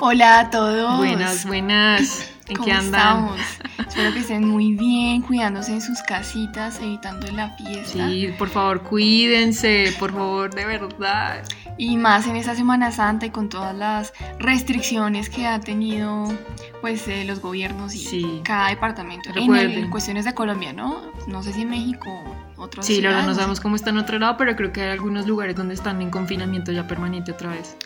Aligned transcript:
Hola 0.00 0.40
a 0.40 0.50
todos. 0.50 0.96
Buenas, 0.98 1.46
buenas. 1.46 2.30
¿En 2.48 2.56
¿Cómo 2.56 2.66
qué 2.66 2.72
andan? 2.72 3.00
estamos? 3.28 3.40
Espero 3.88 4.12
que 4.12 4.20
estén 4.20 4.48
muy 4.48 4.72
bien, 4.74 5.22
cuidándose 5.22 5.72
en 5.72 5.80
sus 5.82 6.00
casitas, 6.02 6.80
evitando 6.80 7.26
la 7.32 7.50
fiesta. 7.56 8.08
Sí, 8.08 8.28
por 8.38 8.48
favor, 8.48 8.82
cuídense, 8.82 9.94
por 9.98 10.12
favor, 10.12 10.54
de 10.54 10.64
verdad. 10.64 11.42
Y 11.76 11.96
más 11.96 12.26
en 12.26 12.36
esta 12.36 12.54
Semana 12.54 12.92
Santa 12.92 13.26
y 13.26 13.30
con 13.30 13.48
todas 13.48 13.74
las 13.76 14.12
restricciones 14.38 15.28
que 15.30 15.46
ha 15.46 15.60
tenido 15.60 16.32
pues 16.80 17.06
eh, 17.08 17.24
los 17.24 17.40
gobiernos 17.40 17.94
y 17.94 17.98
Sí. 17.98 18.40
cada 18.44 18.68
departamento. 18.68 19.28
En, 19.30 19.34
Recuerden. 19.34 19.70
el- 19.72 19.78
en 19.84 19.90
cuestiones 19.90 20.24
de 20.24 20.34
Colombia, 20.34 20.72
¿no? 20.72 21.00
No 21.26 21.42
sé 21.42 21.52
si 21.52 21.62
en 21.62 21.70
México 21.70 22.08
o 22.56 22.62
otros 22.62 22.86
Sí, 22.86 23.00
la 23.00 23.10
verdad 23.10 23.26
no 23.26 23.34
sabemos 23.34 23.60
cómo 23.60 23.76
está 23.76 23.90
en 23.90 23.98
otro 23.98 24.18
lado, 24.18 24.36
pero 24.38 24.56
creo 24.56 24.72
que 24.72 24.82
hay 24.82 24.90
algunos 24.90 25.26
lugares 25.26 25.56
donde 25.56 25.74
están 25.74 26.00
en 26.02 26.10
confinamiento 26.10 26.72
ya 26.72 26.86
permanente 26.86 27.32
otra 27.32 27.50
vez. 27.50 27.76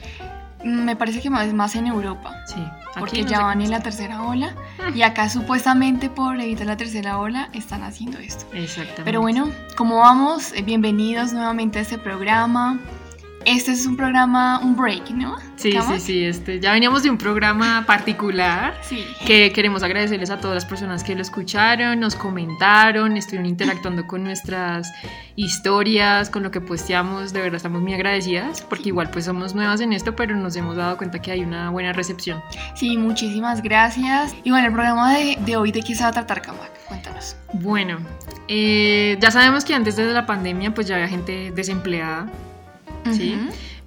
Me 0.65 0.97
parece 0.97 1.21
que 1.21 1.31
más, 1.31 1.53
más 1.53 1.75
en 1.75 1.87
Europa. 1.87 2.35
Sí, 2.47 2.55
aquí 2.59 3.01
Porque 3.01 3.23
no 3.23 3.29
ya 3.29 3.43
van 3.43 3.61
en 3.61 3.71
la 3.71 3.81
tercera 3.81 4.23
ola 4.23 4.55
y 4.95 5.03
acá 5.03 5.29
supuestamente 5.29 6.09
por 6.09 6.41
evitar 6.41 6.67
la 6.67 6.77
tercera 6.77 7.19
ola 7.19 7.51
están 7.53 7.83
haciendo 7.83 8.19
esto. 8.19 8.47
Exactamente. 8.53 9.05
Pero 9.05 9.21
bueno, 9.21 9.51
¿cómo 9.77 9.99
vamos? 9.99 10.53
Eh, 10.55 10.63
Bienvenidos 10.63 11.33
nuevamente 11.33 11.79
a 11.79 11.83
este 11.83 11.99
programa. 11.99 12.81
Este 13.47 13.73
es 13.73 13.87
un 13.87 13.97
programa, 13.97 14.59
un 14.61 14.75
break, 14.77 15.11
¿no? 15.11 15.37
Sí, 15.39 15.45
sí, 15.57 15.69
¿Estamos? 15.77 16.03
sí, 16.03 16.25
este, 16.25 16.61
ya 16.61 16.73
veníamos 16.73 17.03
de 17.03 17.11
un 17.11 17.19
programa 17.19 17.85
particular 17.87 18.75
Sí. 18.83 19.05
que 19.27 19.53
queremos 19.53 19.83
agradecerles 19.83 20.31
a 20.31 20.39
todas 20.41 20.55
las 20.55 20.65
personas 20.65 21.05
que 21.05 21.15
lo 21.15 21.23
escucharon, 21.23 22.01
nos 22.01 22.15
comentaron, 22.17 23.17
estuvieron 23.17 23.47
interactuando 23.47 24.07
con 24.07 24.25
nuestras 24.25 24.91
historias, 25.37 26.31
con 26.31 26.43
lo 26.43 26.51
que 26.51 26.61
posteamos, 26.61 27.33
de 27.33 27.41
verdad 27.41 27.57
estamos 27.57 27.83
muy 27.83 27.93
agradecidas, 27.95 28.63
porque 28.63 28.89
igual 28.89 29.11
pues 29.11 29.27
somos 29.27 29.55
nuevas 29.55 29.81
en 29.81 29.93
esto, 29.93 30.17
pero 30.17 30.35
nos 30.37 30.57
hemos 30.57 30.77
dado 30.77 30.97
cuenta 30.97 31.21
que 31.21 31.31
hay 31.33 31.41
una 31.41 31.71
buena 31.71 31.93
recepción. 31.93 32.41
Sí, 32.75 32.97
muchísimas 32.97 33.63
gracias. 33.63 34.35
Y 34.45 34.51
bueno, 34.51 34.67
el 34.69 34.73
programa 34.73 35.15
de, 35.15 35.37
de 35.45 35.57
hoy, 35.57 35.71
¿de 35.73 35.83
qué 35.83 35.95
se 35.95 36.03
va 36.03 36.09
a 36.09 36.13
tratar, 36.13 36.41
Kamak? 36.43 36.71
Cuéntanos. 36.89 37.37
Bueno, 37.53 37.99
eh, 38.49 39.17
ya 39.21 39.31
sabemos 39.31 39.65
que 39.65 39.75
antes 39.75 39.97
de 39.97 40.05
la 40.13 40.27
pandemia 40.27 40.75
pues 40.75 40.87
ya 40.87 40.97
había 40.97 41.09
gente 41.09 41.51
desempleada, 41.55 42.27
Sí. 43.13 43.39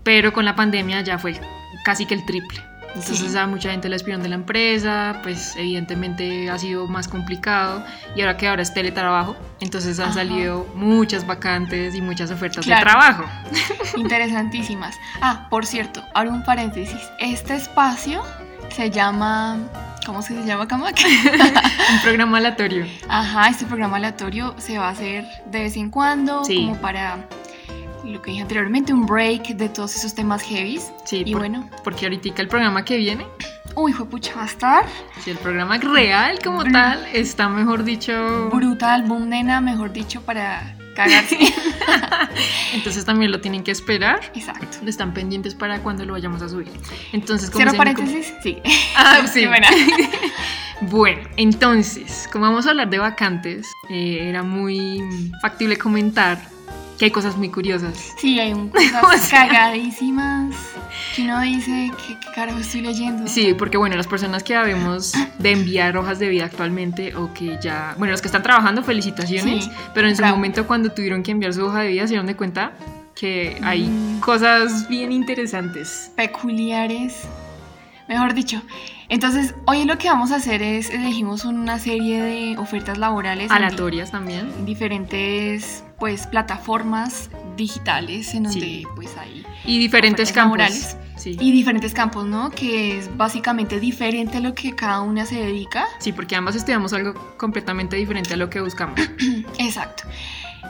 Pero 0.03 0.31
con 0.33 0.45
la 0.45 0.55
pandemia 0.55 1.01
ya 1.01 1.17
fue 1.17 1.39
casi 1.83 2.05
que 2.05 2.13
el 2.13 2.25
triple. 2.25 2.61
Entonces 2.95 3.31
Sí. 3.33 3.37
a 3.37 3.45
mucha 3.45 3.69
gente 3.69 3.89
la 3.89 3.95
despidieron 3.95 4.23
de 4.23 4.29
la 4.29 4.35
empresa, 4.35 5.19
pues 5.21 5.55
evidentemente 5.57 6.49
ha 6.49 6.57
sido 6.57 6.87
más 6.87 7.07
complicado 7.07 7.83
y 8.15 8.21
ahora 8.21 8.37
que 8.37 8.47
ahora 8.47 8.63
es 8.63 8.73
teletrabajo, 8.73 9.35
entonces 9.59 9.99
han 9.99 10.05
Ajá. 10.05 10.13
salido 10.15 10.65
muchas 10.73 11.27
vacantes 11.27 11.93
y 11.93 12.01
muchas 12.01 12.31
ofertas 12.31 12.65
Claro. 12.65 12.79
de 12.85 12.91
trabajo. 12.91 13.23
Interesantísimas. 13.97 14.95
Ah, 15.21 15.47
por 15.49 15.65
cierto, 15.65 16.01
abro 16.15 16.31
un 16.31 16.43
paréntesis. 16.43 16.99
Este 17.19 17.55
espacio 17.55 18.23
se 18.69 18.89
llama... 18.89 19.57
¿Cómo 20.05 20.21
se 20.21 20.41
llama, 20.45 20.65
Kamak? 20.69 20.95
Un 21.93 22.01
programa 22.01 22.37
aleatorio. 22.37 22.85
Ajá, 23.09 23.49
este 23.49 23.65
programa 23.65 23.97
aleatorio 23.97 24.55
se 24.57 24.77
va 24.77 24.87
a 24.87 24.91
hacer 24.91 25.25
de 25.51 25.59
vez 25.63 25.75
en 25.75 25.89
cuando, 25.89 26.45
Sí. 26.45 26.65
como 26.67 26.77
para 26.79 27.17
lo 28.05 28.21
que 28.21 28.31
dije 28.31 28.41
anteriormente, 28.43 28.93
un 28.93 29.05
break 29.05 29.49
de 29.55 29.69
todos 29.69 29.95
esos 29.95 30.13
temas 30.15 30.41
heavies. 30.43 30.91
Sí, 31.05 31.23
Y 31.25 31.31
por- 31.31 31.41
bueno, 31.41 31.69
porque 31.83 32.05
ahorita 32.05 32.41
el 32.41 32.47
programa 32.47 32.83
que 32.85 32.97
viene, 32.97 33.25
uy, 33.75 33.93
fue 33.93 34.05
pucha, 34.07 34.33
va 34.35 34.43
a 34.43 34.45
estar 34.47 34.85
si 35.23 35.31
el 35.31 35.37
programa 35.37 35.77
real 35.77 36.39
como 36.43 36.63
tal, 36.63 37.05
está 37.13 37.49
mejor 37.49 37.83
dicho, 37.83 38.49
brutal, 38.51 39.03
boom, 39.03 39.29
nena, 39.29 39.61
mejor 39.61 39.91
dicho, 39.93 40.21
para 40.21 40.75
cagarse. 40.95 41.37
entonces 42.73 43.05
también 43.05 43.31
lo 43.31 43.39
tienen 43.41 43.63
que 43.63 43.71
esperar. 43.71 44.19
Exacto. 44.33 44.79
Están 44.87 45.13
pendientes 45.13 45.53
para 45.55 45.79
cuando 45.83 46.05
lo 46.05 46.13
vayamos 46.13 46.41
a 46.41 46.49
subir. 46.49 46.71
Entonces, 47.13 47.49
como 47.49 47.59
Cierro 47.59 47.71
se- 47.71 47.77
paréntesis, 47.77 48.33
sí. 48.41 48.57
Ah, 48.95 49.25
sí. 49.27 49.41
Qué 49.41 49.47
buena. 49.47 49.67
Bueno, 50.81 51.27
entonces, 51.37 52.27
como 52.31 52.45
vamos 52.45 52.67
a 52.67 52.69
hablar 52.71 52.89
de 52.89 52.99
vacantes, 52.99 53.67
eh, 53.89 54.19
era 54.29 54.43
muy 54.43 55.01
factible 55.41 55.77
comentar 55.77 56.39
que 56.97 57.05
hay 57.05 57.11
cosas 57.11 57.37
muy 57.37 57.49
curiosas. 57.49 58.13
Sí, 58.17 58.39
hay 58.39 58.53
un, 58.53 58.71
O 58.97 59.05
cosas 59.05 59.21
sea. 59.27 59.47
cagadísimas 59.47 60.55
que 61.15 61.23
uno 61.23 61.39
dice, 61.41 61.91
¿qué, 62.07 62.17
qué 62.19 62.31
carajo 62.33 62.59
estoy 62.59 62.81
leyendo? 62.81 63.27
Sí, 63.27 63.53
porque 63.53 63.77
bueno, 63.77 63.95
las 63.95 64.07
personas 64.07 64.43
que 64.43 64.55
habemos 64.55 65.13
de 65.39 65.51
enviar 65.51 65.95
hojas 65.97 66.17
de 66.19 66.29
vida 66.29 66.45
actualmente 66.45 67.15
o 67.15 67.33
que 67.33 67.57
ya, 67.61 67.93
bueno, 67.97 68.11
los 68.11 68.21
que 68.21 68.27
están 68.27 68.41
trabajando, 68.43 68.83
felicitaciones, 68.83 69.65
Sí, 69.65 69.71
pero 69.93 70.07
en 70.07 70.15
su 70.15 70.21
bravo. 70.21 70.37
momento 70.37 70.65
cuando 70.65 70.91
tuvieron 70.91 71.21
que 71.23 71.31
enviar 71.31 71.53
su 71.53 71.65
hoja 71.65 71.81
de 71.81 71.89
vida 71.89 72.03
se 72.03 72.09
dieron 72.09 72.25
de 72.27 72.35
cuenta 72.35 72.73
que 73.15 73.57
hay 73.63 73.83
Mm. 73.87 74.19
cosas 74.19 74.87
bien 74.89 75.11
interesantes. 75.11 76.11
peculiares, 76.15 77.27
mejor 78.07 78.33
dicho. 78.33 78.61
Entonces, 79.09 79.55
hoy 79.65 79.85
lo 79.85 79.97
que 79.97 80.09
vamos 80.09 80.31
a 80.31 80.35
hacer 80.35 80.61
es, 80.61 80.89
elegimos 80.89 81.45
una 81.45 81.79
serie 81.79 82.21
de 82.21 82.57
ofertas 82.57 82.97
laborales 82.97 83.49
Aleatorias 83.51 84.11
también. 84.11 84.49
di- 84.59 84.73
diferentes 84.73 85.83
pues 85.99 86.27
plataformas 86.27 87.29
digitales 87.55 88.33
en 88.35 88.43
donde 88.43 88.59
Sí. 88.59 88.83
pues 88.95 89.15
hay 89.17 89.43
Y 89.65 89.79
diferentes 89.79 90.31
campos. 90.31 90.57
laborales. 90.59 90.97
Sí. 91.17 91.35
y 91.39 91.51
diferentes 91.51 91.93
campos, 91.95 92.25
¿no? 92.27 92.51
Que 92.51 92.99
es 92.99 93.17
básicamente 93.17 93.79
diferente 93.79 94.37
a 94.37 94.39
lo 94.39 94.53
que 94.53 94.75
cada 94.75 95.01
una 95.01 95.25
se 95.25 95.35
dedica. 95.35 95.85
Sí, 95.97 96.11
porque 96.13 96.35
ambas 96.35 96.55
estudiamos 96.55 96.93
algo 96.93 97.15
completamente 97.37 97.95
diferente 97.95 98.35
a 98.35 98.37
lo 98.37 98.51
que 98.51 98.61
buscamos. 98.61 98.99
Exacto. 99.57 100.03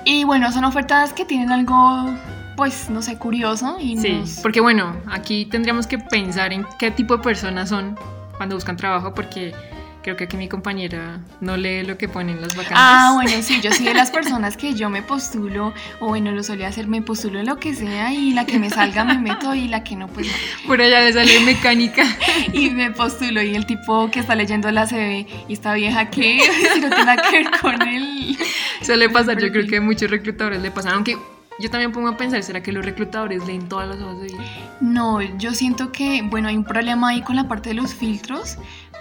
Y 0.05 0.23
bueno, 0.23 0.49
son 0.53 0.63
ofertas 0.63 1.11
que 1.11 1.25
tienen 1.25 1.51
algo 1.51 2.09
pues 2.55 2.89
no 2.89 3.01
sé, 3.03 3.17
curioso 3.19 3.77
y 3.79 3.97
Sí, 3.97 4.13
nos- 4.13 4.39
porque 4.39 4.61
bueno, 4.61 4.95
aquí 5.11 5.45
tendríamos 5.45 5.85
que 5.85 5.99
pensar 5.99 6.53
en 6.53 6.65
qué 6.79 6.89
tipo 6.91 7.17
de 7.17 7.23
personas 7.23 7.67
son 7.69 7.99
cuando 8.38 8.55
buscan 8.55 8.77
trabajo, 8.77 9.13
porque 9.13 9.53
creo 10.07 10.16
que 10.16 10.23
aquí 10.23 10.38
mi 10.38 10.47
compañera 10.47 11.19
no 11.41 11.57
lee 11.57 11.84
lo 11.84 11.97
que 11.97 12.07
ponen 12.07 12.40
las 12.40 12.56
vacantes. 12.56 12.78
Ah, 12.79 13.12
bueno, 13.16 13.41
sí, 13.41 13.59
yo 13.62 13.73
soy 13.73 13.88
de 13.88 13.94
las 13.94 14.09
personas 14.09 14.56
que 14.56 14.73
yo 14.73 14.90
me 14.90 15.01
postulo, 15.01 15.73
o 16.00 16.07
bueno, 16.07 16.31
lo 16.31 16.44
solía 16.44 16.69
hacer, 16.69 16.88
me 16.88 17.01
postulo 17.01 17.41
en 17.41 17.45
lo 17.45 17.59
que 17.59 17.73
sea 17.75 18.13
y 18.13 18.31
la 18.31 18.45
que 18.45 18.57
me 18.57 18.69
salga 18.69 19.03
me 19.03 19.19
meto 19.19 19.53
y 19.53 19.68
la 19.68 19.84
que 19.84 19.97
no, 19.97 20.07
pues 20.07 20.28
no. 20.28 20.34
Por 20.66 20.81
allá 20.81 21.01
de 21.01 21.12
sale 21.12 21.41
mecánica. 21.41 22.06
Y 22.53 22.69
me 22.69 22.91
postulo 22.91 23.41
y 23.41 23.53
el 23.56 23.66
tipo 23.66 24.09
que 24.09 24.22
está 24.22 24.34
leyendo 24.34 24.72
la 24.72 24.88
CV 24.88 25.28
y 25.50 25.53
esta 25.53 25.73
vieja 25.73 26.09
que 26.09 26.39
si 26.74 26.79
no 26.79 26.88
tiene 26.88 27.03
nada 27.03 27.22
que 27.29 27.44
ver 27.44 27.51
con 27.59 27.81
él. 27.81 28.38
Suele 28.81 29.09
pasar, 29.09 29.38
yo 29.41 29.51
creo 29.51 29.68
que 29.68 29.78
a 29.78 29.81
muchos 29.81 30.09
reclutadores 30.09 30.62
le 30.62 30.72
pasan, 30.72 30.94
aunque 30.94 31.18
yo 31.59 31.72
también 31.72 31.91
pongo 31.91 32.09
a 32.09 32.18
pensar, 32.18 32.44
¿será 32.44 32.62
que 32.62 32.72
los 32.72 32.85
reclutadores 32.85 33.45
leen 33.47 33.68
todas 33.68 33.89
las 33.89 34.00
hojas 34.00 34.22
de 34.22 34.28
vida? 34.28 34.44
No, 34.79 35.22
yo 35.22 35.53
siento 35.53 35.91
que, 35.91 36.22
bueno, 36.22 36.50
hay 36.50 36.56
un 36.56 36.63
problema 36.63 37.09
ahí 37.09 37.22
con 37.24 37.35
la 37.35 37.47
parte 37.47 37.69
de 37.69 37.75
los 37.75 37.95
filtros 37.95 38.57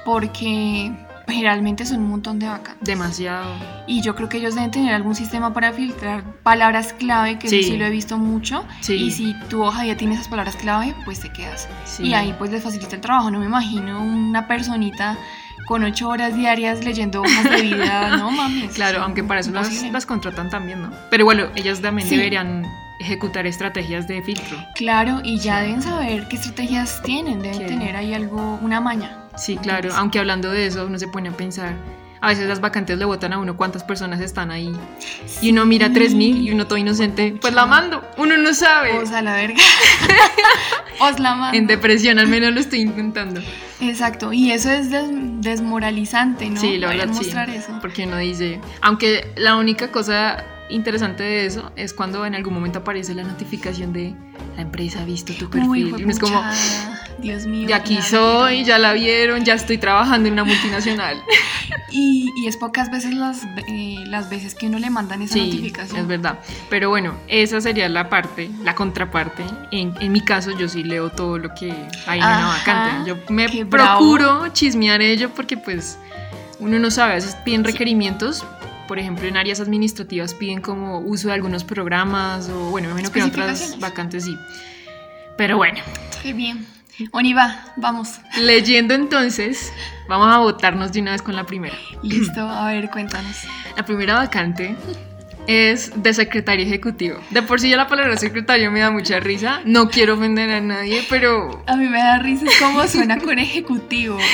porque 0.07 0.93
generalmente 1.27 1.85
son 1.85 1.99
un 1.99 2.11
montón 2.11 2.39
de 2.39 2.47
vacantes. 2.47 2.87
Demasiado. 2.87 3.53
Y 3.89 4.01
yo 4.01 4.15
creo 4.15 4.29
que 4.29 4.37
ellos 4.39 4.55
deben 4.55 4.71
tener 4.71 4.95
algún 4.95 5.17
sistema 5.17 5.53
para 5.53 5.73
filtrar 5.73 6.23
palabras 6.45 6.93
clave, 6.93 7.39
que 7.41 7.49
Sí. 7.49 7.59
eso 7.59 7.73
sí 7.73 7.77
lo 7.77 7.85
he 7.85 7.91
visto 7.91 8.17
mucho. 8.17 8.65
Sí. 8.81 8.95
Y 8.95 9.11
si 9.11 9.35
tu 9.51 9.63
hoja 9.65 9.85
ya 9.85 9.97
tiene 9.97 10.15
esas 10.15 10.29
palabras 10.29 10.55
clave, 10.55 10.95
pues 11.05 11.19
te 11.21 11.31
quedas. 11.33 11.69
Sí. 11.85 12.05
Y 12.05 12.15
ahí 12.15 12.33
pues 12.39 12.53
les 12.53 12.63
facilita 12.63 12.95
el 12.95 13.01
trabajo. 13.03 13.31
No 13.33 13.41
me 13.41 13.47
imagino 13.47 14.01
una 14.01 14.47
personita 14.47 15.19
con 15.67 15.83
ocho 15.83 16.09
horas 16.09 16.37
diarias 16.37 16.85
leyendo 16.85 17.23
hojas 17.23 17.45
de 17.51 17.63
vida. 17.63 18.17
No 18.17 18.31
mames. 18.31 18.73
Claro, 18.75 19.03
aunque 19.03 19.25
para 19.25 19.41
eso 19.41 19.51
las, 19.51 20.07
contratan 20.07 20.49
también, 20.49 20.81
¿no? 20.83 20.91
Pero 21.11 21.25
bueno, 21.25 21.49
ellas 21.57 21.83
también 21.83 22.09
Sí. 22.09 22.17
deberían 22.17 22.65
ejecutar 23.01 23.47
estrategias 23.47 24.07
de 24.07 24.23
filtro. 24.23 24.57
Claro, 24.77 25.21
y 25.25 25.39
ya 25.41 25.61
deben 25.61 25.83
saber 25.83 26.29
qué 26.29 26.37
estrategias 26.37 27.03
tienen. 27.03 27.43
Deben 27.43 27.67
tener 27.67 27.97
ahí 27.97 28.15
algo, 28.15 28.59
una 28.63 28.81
maña. 28.81 29.19
Sí, 29.37 29.57
claro, 29.57 29.91
aunque 29.95 30.19
hablando 30.19 30.51
de 30.51 30.67
eso, 30.67 30.87
uno 30.87 30.99
se 30.99 31.09
pone 31.09 31.29
a 31.29 31.33
pensar, 31.33 31.75
a 32.21 32.29
veces 32.29 32.49
las 32.49 32.61
vacantes 32.61 32.99
le 32.99 33.05
votan 33.05 33.33
a 33.35 33.39
uno 33.39 33.57
cuántas 33.57 33.85
personas 33.85 34.21
están 34.21 34.51
ahí. 34.51 34.73
Y 35.43 35.51
uno 35.53 35.67
mira 35.67 35.93
3000 35.93 36.39
y 36.49 36.51
uno 36.51 36.67
todo 36.67 36.79
inocente, 36.79 37.37
pues 37.41 37.53
la 37.55 37.67
mando, 37.67 38.03
uno 38.17 38.37
no 38.39 38.55
sabe. 38.55 38.93
Os 38.99 39.11
a 39.13 39.23
la 39.23 39.35
verga. 39.35 39.57
Os 41.01 41.19
la 41.21 41.35
mando. 41.35 41.59
En 41.59 41.67
depresión 41.67 42.19
al 42.19 42.27
menos 42.29 42.55
lo 42.55 42.61
estoy 42.61 42.81
intentando. 42.81 43.41
Exacto. 43.81 44.33
Y 44.33 44.51
eso 44.53 44.71
es 44.71 44.91
des- 44.91 45.11
desmoralizante, 45.11 46.49
¿no? 46.49 46.59
Sí, 46.61 46.79
la 46.79 46.89
verdad 46.89 47.09
sí. 47.13 47.31
eso. 47.55 47.79
Porque 47.83 48.05
uno 48.07 48.17
dice, 48.17 48.61
aunque 48.81 49.31
la 49.37 49.57
única 49.57 49.93
cosa 49.93 50.43
interesante 50.71 51.23
de 51.23 51.47
eso 51.47 51.73
es 51.77 51.93
cuando 51.93 52.25
en 52.27 52.35
algún 52.35 52.55
momento 52.55 52.81
aparece 52.81 53.15
la 53.15 53.23
notificación 53.23 53.93
de 53.93 54.15
la 54.57 54.63
empresa 54.63 55.03
ha 55.03 55.05
visto 55.05 55.33
tu 55.35 55.49
perfil. 55.51 55.69
Uy, 55.95 55.95
y 56.07 56.11
es 56.11 56.19
como, 56.19 56.43
Dios 57.19 57.47
mío. 57.47 57.69
ya 57.69 57.77
aquí 57.77 58.01
soy, 58.03 58.65
ya 58.65 58.79
la 58.79 58.93
vieron, 58.93 59.45
ya 59.45 59.55
estoy 59.55 59.79
trabajando 59.79 60.27
en 60.29 60.35
una 60.35 60.45
multinacional. 60.45 61.21
Y, 61.91 62.31
y 62.37 62.47
es 62.47 62.57
pocas 62.59 62.91
veces 62.91 63.15
las, 63.15 63.45
eh, 63.69 63.97
las 64.07 64.29
veces 64.29 64.55
que 64.55 64.67
uno 64.67 64.79
le 64.79 64.91
mandan 64.91 65.23
esa 65.23 65.35
Sí, 65.35 65.47
notificación. 65.47 66.01
es 66.01 66.07
verdad. 66.07 66.39
Pero 66.69 66.91
bueno, 66.91 67.15
esa 67.27 67.61
sería 67.61 67.89
la 67.89 68.09
parte, 68.11 68.51
la 68.63 68.75
contraparte. 68.75 69.45
En, 69.71 69.95
en 70.01 70.13
mi 70.13 70.21
caso, 70.21 70.51
yo 70.59 70.69
sí 70.69 70.83
leo 70.85 71.11
todo 71.11 71.39
lo 71.39 71.55
que 71.55 71.73
hay 72.07 72.19
en 72.19 72.25
una 72.25 72.49
vacante. 72.49 73.09
Yo 73.09 73.17
me 73.31 73.47
qué 73.47 73.65
bravo. 73.65 73.99
procuro 74.01 74.49
chismear 74.53 75.01
ello 75.01 75.31
porque 75.35 75.57
pues 75.57 75.99
uno 76.59 76.79
no 76.79 76.91
sabe, 76.91 77.13
a 77.13 77.15
veces 77.17 77.35
piden 77.45 77.65
requerimientos. 77.65 78.45
Por 78.87 78.99
ejemplo, 78.99 79.27
en 79.27 79.37
áreas 79.37 79.61
administrativas 79.61 80.35
piden 80.35 80.61
como 80.61 81.01
uso 81.01 81.29
de 81.29 81.35
algunos 81.35 81.65
programas 81.65 82.49
o 82.49 82.71
bueno, 82.71 82.89
me 82.89 82.93
imagino 83.01 83.13
que 83.13 83.21
en 83.21 83.27
otras 83.27 83.79
vacantes 83.81 84.25
sí. 84.25 84.37
Pero 85.37 85.57
bueno, 85.57 85.81
Qué 86.23 86.33
bien. 86.33 86.67
Oniva, 87.13 87.65
vamos. 87.77 88.21
leyendo 88.41 88.95
entonces, 88.95 89.71
vamos 90.09 90.35
a 90.35 90.39
votarnos 90.39 90.93
de 90.93 91.01
una 91.03 91.13
vez 91.13 91.21
con 91.21 91.37
la 91.37 91.45
primera. 91.45 91.77
Listo, 92.03 92.41
a 92.41 92.69
ver, 92.69 92.89
cuéntanos. 92.91 93.37
La 93.77 93.85
primera 93.85 94.15
vacante 94.15 94.75
es 95.47 95.93
de 96.03 96.15
secretario 96.15 96.65
ejecutivo. 96.65 97.19
De 97.31 97.43
por 97.43 97.61
sí 97.61 97.69
ya 97.69 97.77
la 97.77 97.87
palabra 97.87 98.17
secretario 98.17 98.71
me 98.71 98.81
da 98.81 98.91
mucha 98.91 99.21
risa. 99.21 99.61
No 99.67 99.91
quiero 99.91 100.15
ofender 100.15 100.51
a 100.51 100.61
nadie, 100.61 101.05
pero 101.11 101.63
A 101.67 101.77
mí 101.77 101.87
me 101.87 101.99
da 101.99 102.19
risa 102.19 102.47
es 102.47 102.59
cómo 102.59 102.87
suena 102.89 103.19
con 103.19 103.39
ejecutivo. 103.39 104.17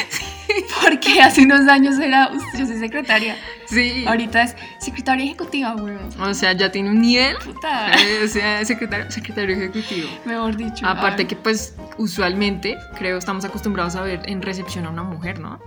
Porque 0.83 1.21
hace 1.21 1.43
unos 1.43 1.69
años 1.69 1.99
era, 1.99 2.31
"Uf, 2.35 2.43
yo 2.59 2.67
soy 2.67 2.79
secretaria. 2.79 3.37
sí. 3.67 4.05
Ahorita 4.07 4.43
es 4.43 4.57
secretaria 4.81 5.25
ejecutiva, 5.25 5.75
güey. 5.75 5.95
O 6.21 6.35
sea, 6.35 6.53
ya 6.53 6.71
tiene 6.71 6.91
un 6.91 7.01
nivel. 7.01 7.37
Puta. 7.45 7.91
eh, 7.93 8.23
O 8.25 8.29
sea, 8.29 8.65
secretario, 8.65 9.11
secretario 9.11 9.55
ejecutivo. 9.57 10.09
Mejor 10.25 10.57
dicho. 10.57 10.87
Aparte 10.87 11.27
que 11.27 11.37
pues 11.37 11.75
usualmente 11.99 12.77
creo 12.99 13.19
estamos 13.19 13.45
acumbrados 13.45 13.97
a 13.97 14.03
ver 14.03 14.23
en 14.27 14.43
recepción 14.43 14.87
a 14.87 14.91
una 14.91 15.03
mujer, 15.03 15.39
¿no? 15.41 15.61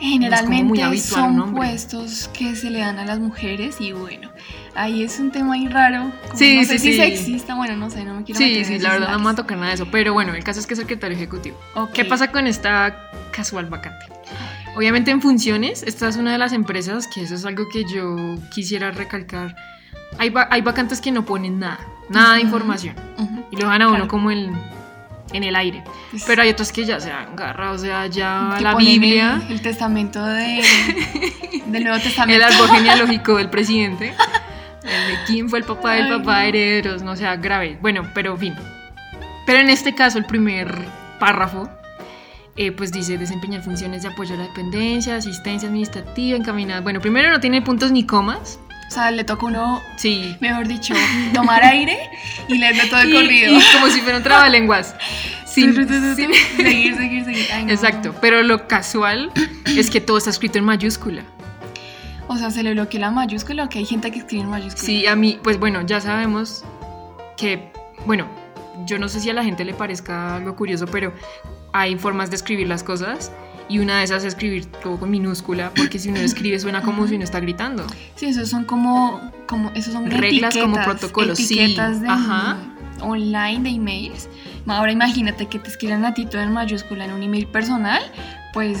Generalmente 0.00 0.64
muy 0.64 0.80
habitual 0.80 1.36
son 1.36 1.54
puestos 1.54 2.28
que 2.32 2.56
se 2.56 2.70
le 2.70 2.80
dan 2.80 2.98
a 2.98 3.04
las 3.04 3.20
mujeres 3.20 3.76
y 3.80 3.92
bueno, 3.92 4.32
ahí 4.74 5.02
es 5.02 5.18
un 5.18 5.30
tema 5.30 5.54
ahí 5.54 5.68
raro. 5.68 6.10
como 6.26 6.36
Sí, 6.38 6.56
no 6.56 6.64
sé 6.64 6.78
sí, 6.78 6.92
si 6.92 6.92
sí. 6.92 6.98
sexista, 6.98 7.54
bueno, 7.54 7.76
no 7.76 7.90
sé, 7.90 8.04
no 8.04 8.14
me 8.14 8.24
quiero 8.24 8.38
Sí, 8.38 8.44
meter 8.46 8.64
sí, 8.64 8.74
en 8.74 8.82
la 8.82 8.90
verdad 8.92 9.10
no 9.12 9.18
me 9.18 9.24
va 9.26 9.30
a 9.30 9.34
tocar 9.36 9.56
nada 9.58 9.68
de 9.68 9.74
eso. 9.74 9.86
Pero 9.90 10.12
bueno, 10.12 10.34
el 10.34 10.42
caso 10.44 10.60
es 10.60 10.66
que 10.66 10.74
es 10.74 10.80
secretario 10.80 11.16
ejecutivo. 11.16 11.58
Ok. 11.74 11.92
¿Qué 11.92 12.04
pasa 12.04 12.30
con 12.30 12.46
esta 12.46 13.10
casual 13.32 13.66
vacante? 13.66 14.06
Obviamente 14.76 15.10
en 15.10 15.20
funciones, 15.20 15.82
esta 15.82 16.08
es 16.08 16.16
una 16.16 16.32
de 16.32 16.38
las 16.38 16.52
empresas 16.52 17.06
que 17.06 17.22
eso 17.22 17.34
es 17.34 17.44
algo 17.44 17.68
que 17.68 17.84
yo 17.84 18.16
quisiera 18.54 18.90
recalcar. 18.90 19.54
Hay, 20.18 20.30
va- 20.30 20.48
hay 20.50 20.62
vacantes 20.62 21.00
que 21.00 21.10
no 21.10 21.24
ponen 21.24 21.58
nada, 21.58 21.78
nada 22.08 22.34
de 22.34 22.40
información. 22.42 22.96
Y 23.50 23.56
lo 23.56 23.64
dejan 23.66 23.82
a 23.82 23.88
uno 23.88 24.08
como 24.08 24.30
en, 24.30 24.52
en 25.34 25.44
el 25.44 25.56
aire. 25.56 25.84
Pues, 26.10 26.24
Pero 26.26 26.40
hay 26.42 26.48
otros 26.50 26.72
que 26.72 26.84
ya 26.86 26.98
se 27.00 27.10
agarra, 27.10 27.70
o 27.72 27.78
sea, 27.78 28.06
ya 28.06 28.56
la 28.60 28.74
Biblia, 28.74 29.42
El, 29.46 29.52
el 29.56 29.62
testamento 29.62 30.24
de, 30.24 30.62
del 31.66 31.82
Nuevo 31.84 31.96
el 31.98 32.02
Testamento. 32.02 32.44
árbol 32.46 32.68
genealógico 32.70 33.36
del 33.36 33.50
presidente, 33.50 34.14
el 34.84 34.90
de 34.90 35.18
quién 35.26 35.48
fue 35.48 35.58
el 35.60 35.64
papá 35.64 35.92
del 35.94 36.08
papá 36.08 36.38
de 36.40 36.42
no. 36.44 36.48
herederos, 36.48 37.02
no 37.02 37.16
sea 37.16 37.36
grave. 37.36 37.78
Bueno, 37.80 38.08
pero 38.14 38.36
fin. 38.36 38.54
Pero 39.46 39.58
en 39.60 39.70
este 39.70 39.94
caso, 39.94 40.18
el 40.18 40.24
primer 40.24 40.72
párrafo, 41.18 41.68
eh, 42.56 42.70
pues 42.72 42.92
dice 42.92 43.16
desempeñar 43.18 43.62
funciones 43.62 44.02
de 44.02 44.08
apoyo 44.08 44.34
a 44.34 44.38
la 44.38 44.44
dependencia, 44.44 45.16
asistencia 45.16 45.68
administrativa, 45.68 46.36
encaminada. 46.36 46.80
Bueno, 46.80 47.00
primero 47.00 47.30
no 47.30 47.40
tiene 47.40 47.62
puntos 47.62 47.90
ni 47.92 48.04
comas. 48.06 48.58
O 48.88 48.94
sea, 48.94 49.10
le 49.10 49.24
toca 49.24 49.46
uno, 49.46 49.80
Sí. 49.96 50.36
mejor 50.40 50.68
dicho, 50.68 50.94
tomar 51.32 51.64
aire 51.64 51.98
y 52.48 52.58
leerlo 52.58 52.82
todo 52.90 53.00
el 53.00 53.08
Y- 53.10 53.12
corrido. 53.14 53.58
y 53.58 53.62
como 53.72 53.86
si 53.88 54.00
fuera 54.02 54.18
un 54.18 54.22
trabalenguas. 54.22 54.94
Sin, 55.46 55.74
sin- 55.74 56.14
Seguir, 56.14 56.96
seguir, 56.96 57.24
seguir. 57.24 57.46
Ay, 57.52 57.64
no. 57.64 57.72
Exacto, 57.72 58.14
pero 58.20 58.42
lo 58.42 58.68
casual 58.68 59.30
es 59.66 59.90
que 59.90 60.00
todo 60.00 60.18
está 60.18 60.30
escrito 60.30 60.58
en 60.58 60.64
mayúscula. 60.64 61.22
O 62.32 62.38
sea, 62.38 62.50
se 62.50 62.62
le 62.62 62.72
bloqueó 62.72 62.98
la 62.98 63.10
mayúscula 63.10 63.68
que 63.68 63.78
hay 63.78 63.84
gente 63.84 64.10
que 64.10 64.20
escribe 64.20 64.44
en 64.44 64.50
mayúscula. 64.50 64.84
Sí, 64.84 65.06
a 65.06 65.14
mí, 65.14 65.38
pues 65.42 65.58
bueno, 65.58 65.82
ya 65.82 66.00
sabemos 66.00 66.64
que, 67.36 67.70
bueno, 68.06 68.26
yo 68.86 68.98
no 68.98 69.08
sé 69.08 69.20
si 69.20 69.28
a 69.28 69.34
la 69.34 69.44
gente 69.44 69.64
le 69.64 69.74
parezca 69.74 70.36
algo 70.36 70.56
curioso, 70.56 70.86
pero 70.86 71.12
hay 71.72 71.96
formas 71.96 72.30
de 72.30 72.36
escribir 72.36 72.68
las 72.68 72.82
cosas 72.82 73.30
y 73.68 73.78
una 73.78 73.98
de 73.98 74.04
esas 74.04 74.24
es 74.24 74.34
escribir 74.34 74.66
todo 74.66 74.98
con 74.98 75.10
minúscula, 75.10 75.72
porque 75.74 75.98
si 75.98 76.08
uno 76.08 76.20
escribe 76.20 76.58
suena 76.58 76.82
como 76.82 77.06
si 77.06 77.16
uno 77.16 77.24
está 77.24 77.40
gritando. 77.40 77.86
Sí, 78.16 78.26
esos 78.26 78.48
son 78.48 78.64
como, 78.64 79.20
como 79.46 79.70
esos 79.74 79.92
son 79.92 80.10
Reglas 80.10 80.54
como 80.54 80.76
etiquetas, 80.76 80.86
protocolos, 80.86 81.38
sí, 81.38 81.58
etiquetas 81.58 82.00
de 82.00 82.08
ajá. 82.08 82.56
online 83.00 83.60
de 83.60 83.70
emails. 83.70 84.28
Ahora 84.66 84.92
imagínate 84.92 85.46
que 85.46 85.58
te 85.58 85.68
escriban 85.68 86.04
a 86.04 86.14
ti 86.14 86.24
todo 86.24 86.40
en 86.40 86.52
mayúscula 86.52 87.04
en 87.04 87.12
un 87.12 87.22
email 87.22 87.46
personal, 87.46 88.02
pues 88.52 88.78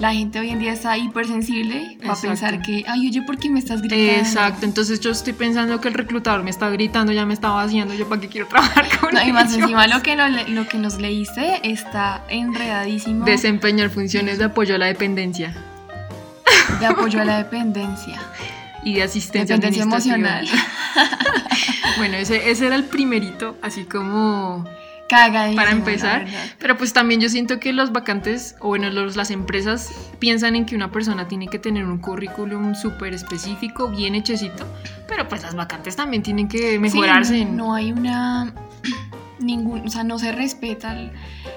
la 0.00 0.12
gente 0.12 0.40
hoy 0.40 0.50
en 0.50 0.58
día 0.58 0.72
está 0.72 0.98
hipersensible, 0.98 1.98
va 2.08 2.14
a 2.14 2.20
pensar 2.20 2.60
que, 2.62 2.84
ay, 2.88 3.08
oye, 3.08 3.22
¿por 3.22 3.38
qué 3.38 3.48
me 3.48 3.60
estás 3.60 3.80
gritando? 3.80 4.02
Exacto, 4.12 4.64
entonces 4.66 4.98
yo 5.00 5.10
estoy 5.12 5.32
pensando 5.34 5.80
que 5.80 5.86
el 5.88 5.94
reclutador 5.94 6.42
me 6.42 6.50
está 6.50 6.68
gritando, 6.70 7.12
ya 7.12 7.24
me 7.24 7.32
estaba 7.34 7.62
haciendo, 7.62 7.94
yo 7.94 8.08
para 8.08 8.20
qué 8.20 8.28
quiero 8.28 8.48
trabajar 8.48 8.86
con 8.98 9.14
No, 9.14 9.22
y 9.24 9.32
más 9.32 9.54
encima 9.54 9.86
lo 9.86 10.02
que, 10.02 10.16
le- 10.16 10.48
lo 10.48 10.66
que 10.66 10.78
nos 10.78 10.98
leíste 11.00 11.60
está 11.70 12.24
enredadísimo 12.28 13.24
Desempeñar 13.24 13.90
funciones 13.90 14.38
de 14.38 14.44
apoyo 14.44 14.74
a 14.74 14.78
la 14.78 14.86
dependencia 14.86 15.54
de 16.80 16.86
apoyo 16.86 17.20
a 17.20 17.24
la 17.24 17.38
dependencia. 17.38 18.20
y 18.84 18.94
de 18.94 19.02
asistencia 19.04 19.56
Dependencia 19.56 19.82
emocional. 19.84 20.48
Bueno, 21.98 22.16
ese, 22.16 22.50
ese 22.50 22.66
era 22.66 22.74
el 22.76 22.84
primerito, 22.84 23.56
así 23.62 23.84
como 23.84 24.64
Cagadísimo. 25.08 25.56
para 25.56 25.72
empezar. 25.72 26.26
Pero 26.58 26.76
pues 26.76 26.92
también 26.92 27.20
yo 27.20 27.28
siento 27.28 27.60
que 27.60 27.72
los 27.72 27.92
vacantes, 27.92 28.56
o 28.60 28.68
bueno, 28.68 28.90
los, 28.90 29.16
las 29.16 29.30
empresas 29.30 29.90
piensan 30.18 30.56
en 30.56 30.66
que 30.66 30.74
una 30.74 30.90
persona 30.90 31.28
tiene 31.28 31.48
que 31.48 31.58
tener 31.58 31.84
un 31.84 31.98
currículum 31.98 32.74
súper 32.74 33.14
específico, 33.14 33.88
bien 33.88 34.14
hechecito, 34.14 34.66
pero 35.06 35.28
pues 35.28 35.42
las 35.42 35.54
vacantes 35.54 35.96
también 35.96 36.22
tienen 36.22 36.48
que 36.48 36.78
mejorarse. 36.78 37.34
Sí, 37.34 37.44
no 37.44 37.74
hay 37.74 37.92
una 37.92 38.54
ningún, 39.38 39.86
o 39.86 39.90
sea, 39.90 40.04
no 40.04 40.18
se 40.18 40.32
respeta 40.32 40.96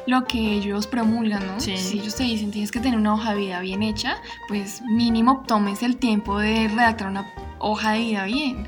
lo 0.05 0.25
que 0.25 0.39
ellos 0.39 0.88
promulgan, 0.88 1.45
¿no? 1.47 1.59
Sí. 1.59 1.77
Si 1.77 1.99
ellos 1.99 2.15
te 2.15 2.23
dicen 2.23 2.51
tienes 2.51 2.71
que 2.71 2.79
tener 2.79 2.99
una 2.99 3.13
hoja 3.13 3.33
de 3.33 3.39
vida 3.39 3.59
bien 3.61 3.83
hecha, 3.83 4.17
pues 4.47 4.81
mínimo 4.81 5.44
tomes 5.47 5.83
el 5.83 5.97
tiempo 5.97 6.39
de 6.39 6.67
redactar 6.67 7.07
una 7.07 7.25
hoja 7.59 7.94
de 7.94 7.99
vida 7.99 8.25
bien. 8.25 8.67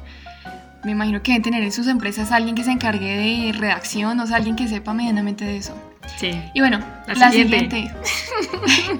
Me 0.83 0.91
imagino 0.91 1.21
que 1.21 1.31
deben 1.33 1.43
tener 1.43 1.63
en 1.63 1.71
sus 1.71 1.87
empresas 1.87 2.31
alguien 2.31 2.55
que 2.55 2.63
se 2.63 2.71
encargue 2.71 3.15
de 3.17 3.51
redacción, 3.53 4.19
o 4.19 4.27
sea, 4.27 4.37
alguien 4.37 4.55
que 4.55 4.67
sepa 4.67 4.93
medianamente 4.93 5.43
de 5.45 5.57
eso. 5.57 5.75
Sí. 6.17 6.31
Y 6.53 6.59
bueno, 6.61 6.79
La 7.07 7.13
la, 7.15 7.31
siguiente. 7.31 7.59
siguiente. 7.69 7.95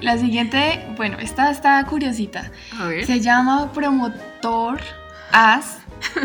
la 0.02 0.18
siguiente, 0.18 0.86
bueno, 0.96 1.18
esta 1.18 1.50
está 1.50 1.82
curiosita. 1.84 2.50
A 2.78 2.84
ver. 2.86 3.06
Se 3.06 3.20
llama 3.20 3.72
promotor 3.72 4.80
as 5.32 5.78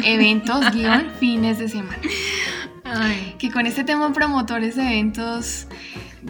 eventos 0.04 0.72
guion 0.74 1.10
fines 1.20 1.58
de 1.60 1.70
semana. 1.70 1.98
Ay, 2.84 3.36
Que 3.40 3.50
con 3.52 3.66
este 3.66 3.84
tema 3.84 4.14
promotores 4.14 4.76
de 4.76 4.84
eventos 4.84 5.68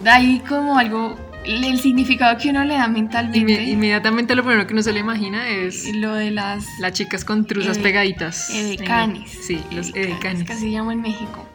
hay 0.06 0.40
como 0.48 0.78
algo, 0.78 1.18
el 1.46 1.80
significado 1.80 2.38
que 2.38 2.50
uno 2.50 2.64
le 2.64 2.74
da 2.76 2.88
mentalmente. 2.88 3.40
inme- 3.40 3.68
inmediatamente 3.70 4.36
lo 4.36 4.44
primero 4.44 4.66
que 4.68 4.74
uno 4.74 4.82
se 4.82 4.92
le 4.94 5.00
imagina 5.00 5.48
es 5.50 5.94
lo 5.96 6.14
de 6.16 6.32
las 6.32 6.66
las 6.80 6.94
chicas 6.94 7.24
con 7.26 7.46
truzas 7.46 7.78
Ede- 7.78 7.84
pegaditas. 7.84 8.50
edecanes. 8.50 9.30
Sí, 9.32 9.62
los 9.72 9.90
Edecanes, 9.90 9.96
edecanes. 9.96 10.44
Que 10.48 10.54
así 10.54 10.72
llaman 10.72 10.94
en 10.98 11.02
México. 11.02 11.46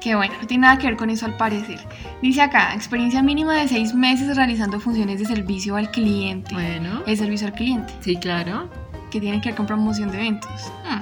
Que 0.00 0.14
bueno, 0.14 0.34
no 0.40 0.46
tiene 0.46 0.62
nada 0.62 0.78
que 0.78 0.86
ver 0.86 0.96
con 0.96 1.10
eso 1.10 1.26
al 1.26 1.36
parecer. 1.36 1.80
Dice 2.22 2.40
acá, 2.40 2.74
experiencia 2.74 3.22
mínima 3.22 3.54
de 3.56 3.66
seis 3.66 3.92
meses 3.92 4.36
realizando 4.36 4.78
funciones 4.78 5.18
de 5.18 5.24
servicio 5.26 5.74
al 5.76 5.90
cliente. 5.90 6.54
Bueno, 6.54 7.02
El 7.06 7.16
servicio 7.16 7.48
al 7.48 7.52
cliente. 7.54 7.92
sí, 8.00 8.16
claro. 8.16 8.70
que 9.10 9.20
tiene 9.20 9.40
que 9.40 9.48
ver 9.50 9.56
con 9.56 9.66
promoción 9.66 10.10
de 10.10 10.18
eventos. 10.18 10.72
Hmm. 10.84 11.00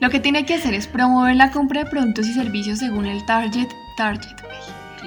Lo 0.00 0.10
que 0.10 0.20
tiene 0.20 0.44
que 0.44 0.54
hacer 0.54 0.74
es 0.74 0.86
promover 0.86 1.34
la 1.36 1.50
compra 1.50 1.84
de 1.84 1.90
productos 1.90 2.26
y 2.28 2.32
servicios 2.34 2.78
según 2.80 3.06
el 3.06 3.24
target, 3.26 3.68
target, 3.96 4.36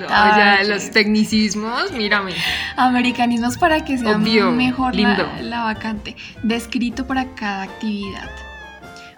güey. 0.06 0.10
Lo- 0.10 0.16
Ah, 0.16 0.60
los 0.66 0.92
tecnicismos, 0.92 1.92
mírame. 1.92 2.34
Americanismos 2.76 3.58
para 3.58 3.84
que 3.84 3.98
sea 3.98 4.16
Obvio, 4.18 4.52
mejor 4.52 4.96
lindo. 4.96 5.24
la, 5.38 5.42
la 5.42 5.64
vacante. 5.64 6.16
Descrito 6.44 7.08
para 7.08 7.34
cada 7.36 7.64
actividad. 7.64 8.30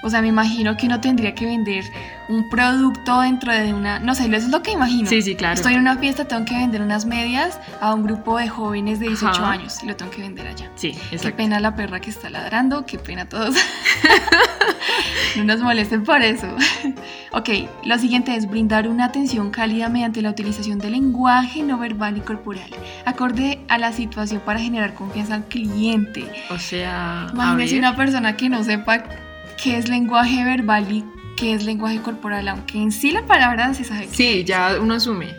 O 0.02 0.10
sea, 0.10 0.22
me 0.22 0.28
imagino 0.30 0.78
que 0.78 0.86
uno 0.86 1.02
tendría 1.02 1.36
que 1.36 1.46
vender 1.46 1.84
un 2.30 2.48
producto 2.50 3.20
dentro 3.22 3.52
de 3.52 3.74
una... 3.74 4.00
No 4.00 4.16
sé, 4.16 4.26
eso 4.28 4.36
es 4.46 4.50
lo 4.50 4.62
que 4.64 4.72
imagino. 4.72 5.10
Sí, 5.10 5.22
sí, 5.22 5.36
claro. 5.36 5.56
Estoy 5.56 5.74
en 5.74 5.82
una 5.82 5.98
fiesta, 5.98 6.26
tengo 6.26 6.46
que 6.46 6.56
vender 6.56 6.82
unas 6.82 7.06
medias 7.06 7.60
a 7.82 7.94
un 7.94 8.04
grupo 8.04 8.38
de 8.38 8.48
jóvenes 8.48 9.00
de 9.00 9.08
18 9.08 9.42
Ajá. 9.42 9.52
años 9.52 9.84
y 9.84 9.88
lo 9.88 9.96
tengo 9.96 10.12
que 10.12 10.22
vender 10.22 10.48
allá. 10.48 10.70
Sí, 10.76 10.92
Qué 11.10 11.16
exacto. 11.18 11.38
pena 11.38 11.60
la 11.60 11.76
perra 11.76 12.00
que 12.00 12.10
está 12.12 12.30
ladrando, 12.30 12.86
qué 12.86 12.98
pena 12.98 13.28
todos. 13.28 13.56
no 15.38 15.44
nos 15.44 15.60
molesten 15.60 16.04
por 16.04 16.22
eso. 16.22 16.48
ok, 17.32 17.50
lo 17.86 17.98
siguiente 17.98 18.36
es 18.36 18.50
brindar 18.50 18.88
una 18.88 19.06
atención 19.06 19.52
cálida 19.52 19.90
mediante 19.90 20.22
la 20.22 20.30
utilización 20.30 20.80
del 20.80 20.94
lenguaje 20.94 21.62
no 21.64 21.78
verbal 21.78 22.18
y 22.18 22.22
corporal, 22.22 22.70
acorde 23.06 23.60
a 23.68 23.78
la 23.78 23.92
situación 23.92 24.42
para 24.46 24.60
generar 24.60 24.94
confianza 24.94 25.36
al 25.36 25.46
cliente. 25.46 26.26
O 26.50 26.58
sea, 26.58 27.28
Imagínese 27.34 27.78
una 27.78 27.96
persona 27.96 28.36
que 28.38 28.50
no 28.50 28.64
sepa 28.64 29.04
qué 29.62 29.78
es 29.78 29.90
lenguaje 29.90 30.44
verbal 30.44 30.92
y 30.92 31.04
qué 31.36 31.54
es 31.54 31.64
lenguaje 31.64 32.00
corporal, 32.02 32.48
aunque 32.48 32.78
en 32.82 32.92
sí 32.92 33.12
la 33.12 33.26
palabra 33.26 33.74
se 33.74 33.84
sabe. 33.84 34.08
Sí, 34.12 34.44
ya 34.44 34.78
uno 34.82 34.96
asume. 34.96 35.36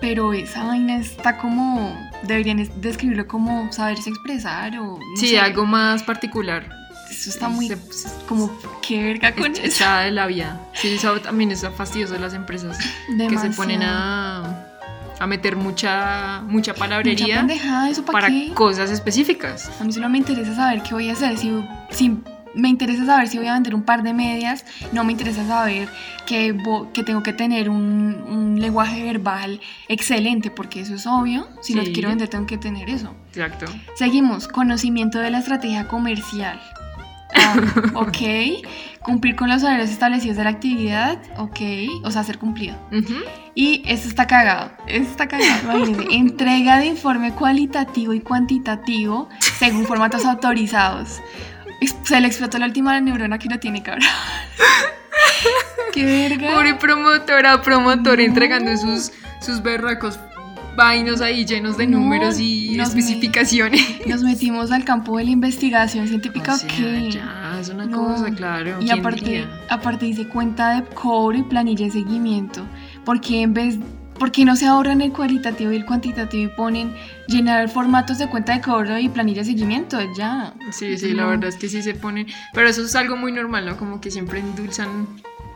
Pero 0.00 0.32
esa 0.32 0.64
vaina 0.64 0.96
está 0.98 1.36
como, 1.38 1.96
deberían 2.22 2.58
es- 2.60 2.80
describirlo 2.80 3.26
como 3.26 3.72
saberse 3.72 4.10
expresar 4.10 4.78
o... 4.78 4.98
no 4.98 5.16
sí, 5.16 5.28
sé. 5.30 5.40
algo 5.40 5.66
más 5.66 6.02
particular. 6.02 6.68
Eso 7.10 7.28
está 7.30 7.48
muy 7.48 7.66
Se- 7.68 7.76
como 8.28 8.50
qué 8.86 9.02
verga 9.02 9.32
con 9.34 9.50
es- 9.52 9.58
eso. 9.58 9.84
de 10.04 10.10
la 10.12 10.26
vida. 10.26 10.60
Sí, 10.74 10.94
eso 10.94 11.18
también 11.20 11.50
es 11.50 11.66
fastidioso 11.76 12.12
de 12.14 12.20
las 12.20 12.34
empresas 12.34 12.78
que 12.78 12.84
se 13.08 13.12
Demasiado. 13.14 13.56
ponen 13.56 13.82
a, 13.82 14.64
a 15.18 15.26
meter 15.26 15.56
mucha, 15.56 16.40
mucha 16.42 16.52
Mucha 16.52 16.74
palabrería 16.74 17.38
pendejada, 17.38 17.90
¿eso 17.90 18.04
para, 18.04 18.20
para 18.20 18.28
qué? 18.28 18.52
cosas 18.54 18.90
específicas. 18.90 19.70
A 19.80 19.84
mí 19.84 19.92
solo 19.92 20.08
me 20.08 20.18
interesa 20.18 20.54
saber 20.54 20.82
qué 20.84 20.94
voy 20.94 21.10
a 21.10 21.14
hacer. 21.14 21.36
Si, 21.36 21.52
si 21.90 22.16
me 22.54 22.68
interesa 22.68 23.06
saber 23.06 23.28
si 23.28 23.38
voy 23.38 23.46
a 23.46 23.54
vender 23.54 23.74
un 23.74 23.82
par 23.82 24.02
de 24.02 24.12
medias, 24.12 24.64
no 24.92 25.04
me 25.04 25.12
interesa 25.12 25.46
saber 25.46 25.88
que, 26.26 26.56
que 26.92 27.02
tengo 27.02 27.22
que 27.22 27.32
tener 27.32 27.70
un, 27.70 28.14
un 28.28 28.60
lenguaje 28.60 29.02
verbal 29.04 29.60
excelente, 29.88 30.50
porque 30.50 30.80
eso 30.80 30.94
es 30.94 31.06
obvio. 31.06 31.48
Si 31.62 31.74
los 31.74 31.86
Sí. 31.86 31.92
quiero 31.92 32.08
vender, 32.08 32.28
tengo 32.28 32.46
que 32.46 32.58
tener 32.58 32.90
eso. 32.90 33.14
Exacto. 33.34 33.66
Seguimos, 33.94 34.48
conocimiento 34.48 35.18
de 35.18 35.30
la 35.30 35.38
estrategia 35.38 35.86
comercial. 35.88 36.60
Ah, 37.34 37.54
ok. 37.94 38.64
Cumplir 39.02 39.34
con 39.36 39.48
los 39.48 39.62
horarios 39.62 39.88
establecidos 39.88 40.36
de 40.36 40.44
la 40.44 40.50
actividad. 40.50 41.18
Ok. 41.38 41.60
O 42.02 42.10
sea, 42.10 42.22
ser 42.24 42.38
cumplido. 42.38 42.76
Y 43.54 43.82
esto 43.86 44.08
está 44.08 44.26
cagado. 44.26 44.72
Esto 44.88 45.10
está 45.10 45.28
cagado. 45.28 45.78
Imagínense. 45.78 46.06
Entrega 46.16 46.78
de 46.78 46.86
informe 46.86 47.32
cualitativo 47.32 48.12
y 48.14 48.20
cuantitativo 48.20 49.28
según 49.58 49.86
formatos 49.86 50.24
autorizados. 50.24 51.20
Se 52.04 52.20
le 52.20 52.26
explotó 52.26 52.58
la 52.58 52.66
última 52.66 53.00
neurona 53.00 53.38
que 53.38 53.48
no 53.48 53.58
tiene, 53.58 53.82
cabrón. 53.82 54.04
Qué 55.92 56.04
verga. 56.04 56.54
Pobre 56.54 56.74
promotora 56.74 57.56
o 57.56 57.62
promotor 57.62 58.18
No. 58.18 58.24
entregando 58.24 58.76
sus, 58.76 59.12
sus 59.40 59.62
berracos 59.62 60.18
vainos 60.76 61.20
ahí 61.20 61.44
llenos 61.44 61.76
de 61.76 61.86
No, 61.86 61.98
números 61.98 62.38
y 62.38 62.74
nos 62.76 62.94
me- 62.94 63.00
especificaciones. 63.00 64.06
Nos 64.06 64.22
metimos 64.22 64.70
al 64.70 64.84
campo 64.84 65.18
de 65.18 65.24
la 65.24 65.30
investigación 65.30 66.06
científica. 66.06 66.54
O 66.54 66.56
sea, 66.56 66.68
ok. 66.68 67.10
ya, 67.10 67.58
es 67.60 67.68
una 67.70 67.86
No. 67.86 68.06
cosa, 68.06 68.30
claro. 68.30 68.76
Y 68.80 68.84
¿quién 68.86 68.98
aparte, 69.00 69.24
diría? 69.24 69.50
aparte 69.68 70.06
dice 70.06 70.26
cuenta 70.28 70.74
de 70.76 70.84
cobro 70.84 71.36
y 71.38 71.42
planilla 71.42 71.86
de 71.86 71.90
seguimiento. 71.92 72.64
Porque 73.04 73.42
en 73.42 73.52
vez, 73.52 73.78
¿por 74.20 74.30
qué 74.30 74.44
no 74.44 74.54
se 74.54 74.66
ahorran 74.66 75.00
el 75.00 75.12
cualitativo 75.12 75.72
y 75.72 75.76
el 75.76 75.84
cuantitativo 75.86 76.44
y 76.52 76.54
ponen 76.54 76.94
llenar 77.26 77.68
formatos 77.70 78.18
de 78.18 78.28
cuenta 78.28 78.52
de 78.52 78.60
cobro 78.60 78.96
y 78.98 79.08
planilla 79.08 79.40
de 79.40 79.46
seguimiento? 79.46 79.98
Ya. 80.16 80.54
Sí, 80.70 80.96
sí, 80.98 81.12
la 81.14 81.22
No. 81.24 81.30
verdad 81.30 81.48
es 81.48 81.56
que 81.56 81.68
sí 81.68 81.82
se 81.82 81.94
pone. 81.94 82.26
Pero 82.54 82.68
eso 82.68 82.82
es 82.84 82.94
algo 82.94 83.16
muy 83.16 83.32
normal, 83.32 83.66
¿no? 83.66 83.76
Como 83.76 84.00
que 84.00 84.10
siempre 84.12 84.38
endulzan 84.38 85.08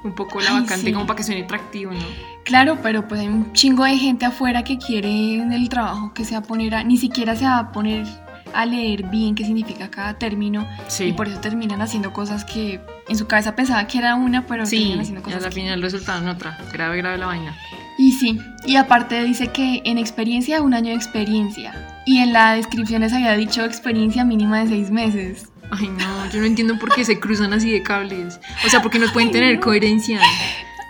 un 0.02 0.14
poco 0.14 0.40
la 0.40 0.50
Ay, 0.50 0.62
vacante 0.62 0.86
sí. 0.86 0.92
como 0.92 1.06
para 1.06 1.16
que 1.18 1.22
suene 1.24 1.42
atractivo, 1.44 1.92
¿no? 1.92 2.00
Claro, 2.44 2.78
pero 2.82 3.06
pues 3.06 3.20
hay 3.20 3.28
un 3.28 3.52
chingo 3.52 3.84
de 3.84 3.96
gente 3.96 4.26
afuera 4.26 4.64
que 4.64 4.76
quiere 4.78 5.34
en 5.36 5.52
el 5.52 5.68
trabajo 5.68 6.12
que 6.12 6.24
se 6.24 6.32
va 6.32 6.38
a 6.40 6.42
poner 6.42 6.74
a, 6.74 6.82
ni 6.84 6.96
siquiera 6.98 7.36
se 7.36 7.44
va 7.44 7.58
a 7.58 7.72
poner 7.72 8.06
a 8.54 8.66
leer 8.66 9.04
bien 9.08 9.34
qué 9.34 9.44
significa 9.44 9.90
cada 9.90 10.14
término 10.18 10.66
Sí. 10.88 11.04
y 11.04 11.12
por 11.12 11.26
eso 11.28 11.40
terminan 11.40 11.80
haciendo 11.82 12.12
cosas 12.12 12.44
que 12.44 12.80
en 13.08 13.16
su 13.18 13.26
cabeza 13.26 13.56
pensaba 13.56 13.86
que 13.86 13.98
era 13.98 14.14
una, 14.14 14.46
pero 14.46 14.64
Sí, 14.66 14.76
terminan 14.76 15.00
haciendo 15.00 15.20
y 15.20 15.24
cosas 15.24 15.42
la 15.42 15.48
que- 15.48 15.54
final 15.54 15.82
resultaron 15.82 16.28
otra. 16.28 16.58
Grave, 16.72 16.98
grave 16.98 17.18
la 17.18 17.26
vaina. 17.26 17.56
Y 17.98 18.12
sí, 18.12 18.40
y 18.66 18.76
aparte 18.76 19.22
dice 19.24 19.48
que 19.48 19.82
en 19.84 19.98
experiencia 19.98 20.62
un 20.62 20.74
año 20.74 20.90
de 20.90 20.96
experiencia. 20.96 21.72
Y 22.06 22.18
en 22.18 22.32
la 22.32 22.54
descripción 22.54 23.02
les 23.02 23.12
había 23.12 23.34
dicho 23.36 23.64
experiencia 23.64 24.24
mínima 24.24 24.60
de 24.60 24.68
seis 24.68 24.90
meses. 24.90 25.48
Ay, 25.70 25.88
no, 25.88 26.30
yo 26.30 26.40
no 26.40 26.46
entiendo 26.46 26.78
por 26.78 26.94
qué 26.94 27.04
se 27.04 27.18
cruzan 27.18 27.52
así 27.52 27.70
de 27.70 27.82
cables. 27.82 28.38
O 28.66 28.68
sea, 28.68 28.82
porque 28.82 28.98
no 28.98 29.06
pueden 29.12 29.28
Ay, 29.28 29.32
tener 29.32 29.54
no. 29.56 29.60
coherencia. 29.62 30.20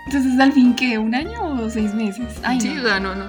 Entonces, 0.06 0.38
al 0.40 0.52
fin, 0.52 0.74
¿qué? 0.74 0.98
¿Un 0.98 1.14
año 1.14 1.40
o 1.42 1.70
seis 1.70 1.94
meses? 1.94 2.40
Ay, 2.42 2.60
sí, 2.60 2.70
no. 2.74 2.82
o 2.82 2.84
sea, 2.84 3.00
no, 3.00 3.14
no. 3.14 3.24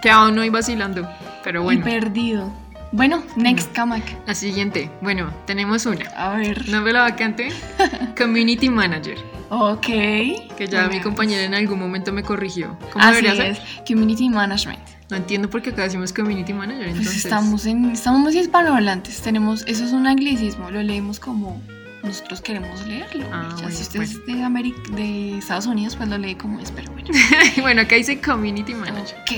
Quedado 0.00 0.30
no 0.32 0.44
y 0.44 0.48
vacilando. 0.48 1.08
Pero 1.44 1.60
Y 1.60 1.64
bueno, 1.64 1.84
perdido. 1.84 2.52
Bueno, 2.92 3.22
next, 3.36 3.72
Kamak. 3.72 4.04
la 4.26 4.34
siguiente. 4.34 4.90
Bueno, 5.00 5.32
tenemos 5.46 5.86
una. 5.86 6.04
A 6.10 6.36
ver. 6.36 6.68
Novela 6.68 7.00
vacante. 7.02 7.48
Community 8.18 8.68
Manager. 8.68 9.16
Ok. 9.48 9.86
Que 9.86 10.68
ya 10.70 10.88
mi 10.88 11.00
compañera 11.00 11.42
en 11.42 11.54
algún 11.54 11.78
momento 11.78 12.12
me 12.12 12.22
corrigió. 12.22 12.76
¿Cómo 12.92 13.04
Así 13.04 13.22
debería 13.22 13.46
es, 13.48 13.58
ser? 13.58 13.66
Community 13.86 14.28
Management. 14.28 14.80
No 15.08 15.16
entiendo 15.16 15.48
por 15.48 15.62
qué 15.62 15.70
acá 15.70 15.82
decimos 15.84 16.12
Community 16.12 16.52
Manager. 16.52 16.84
Pues 16.86 16.98
Entonces, 16.98 17.24
estamos 17.24 17.66
en, 17.66 17.90
estamos 17.90 18.20
muy 18.20 18.38
hispanohablantes. 18.38 19.20
Tenemos, 19.22 19.64
eso 19.66 19.84
es 19.84 19.92
un 19.92 20.06
anglicismo, 20.06 20.70
lo 20.70 20.82
leemos 20.82 21.18
como 21.18 21.60
nosotros 22.02 22.40
queremos 22.40 22.86
leerlo. 22.86 23.24
Ah, 23.32 23.48
Ya, 23.50 23.54
bueno, 23.62 23.70
si 23.70 23.82
usted 23.82 24.02
es 24.02 24.26
de, 24.26 24.42
América, 24.42 24.78
de 24.92 25.38
Estados 25.38 25.66
Unidos, 25.66 25.96
pues 25.96 26.08
lo 26.08 26.18
lee 26.18 26.34
como 26.34 26.58
es, 26.60 26.70
pero 26.70 26.90
bueno. 26.92 27.08
bueno, 27.60 27.82
acá 27.82 27.96
dice 27.96 28.20
Community 28.20 28.74
Manager. 28.74 29.16
Ok. 29.22 29.32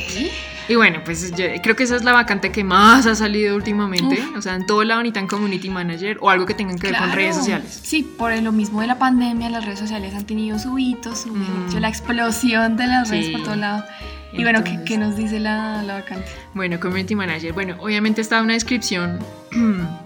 Y 0.66 0.74
bueno, 0.76 1.00
pues 1.04 1.30
yo 1.36 1.44
creo 1.62 1.76
que 1.76 1.82
esa 1.82 1.96
es 1.96 2.04
la 2.04 2.12
vacante 2.12 2.50
que 2.50 2.64
más 2.64 3.04
ha 3.06 3.14
salido 3.14 3.54
últimamente. 3.54 4.14
Uf. 4.14 4.36
O 4.38 4.42
sea, 4.42 4.54
en 4.54 4.64
todo 4.64 4.82
lado 4.82 5.02
necesitan 5.02 5.26
Community 5.26 5.68
Manager 5.68 6.16
o 6.22 6.30
algo 6.30 6.46
que 6.46 6.54
tengan 6.54 6.78
que 6.78 6.86
ver 6.90 6.96
con 6.98 7.12
redes 7.12 7.36
sociales. 7.36 7.80
Sí, 7.82 8.02
por 8.02 8.34
lo 8.42 8.50
mismo 8.52 8.80
de 8.80 8.86
la 8.86 8.98
pandemia, 8.98 9.50
las 9.50 9.64
redes 9.64 9.78
sociales 9.78 10.14
han 10.14 10.24
tenido 10.24 10.58
su 10.58 10.78
hito, 10.78 11.14
su, 11.14 11.34
Mm. 11.34 11.74
la 11.80 11.88
explosión 11.88 12.76
de 12.78 12.86
las 12.86 13.10
redes 13.10 13.30
por 13.30 13.42
todo 13.42 13.56
lado. 13.56 13.84
Y 14.32 14.42
bueno, 14.42 14.64
¿qué, 14.64 14.70
Entonces, 14.70 14.88
qué 14.88 14.98
nos 14.98 15.16
dice 15.16 15.38
la, 15.38 15.82
la 15.82 15.94
vacante? 15.94 16.26
Bueno, 16.54 16.80
Community 16.80 17.14
Manager. 17.14 17.52
Bueno, 17.52 17.76
obviamente 17.80 18.20
está 18.20 18.42
una 18.42 18.54
descripción 18.54 19.18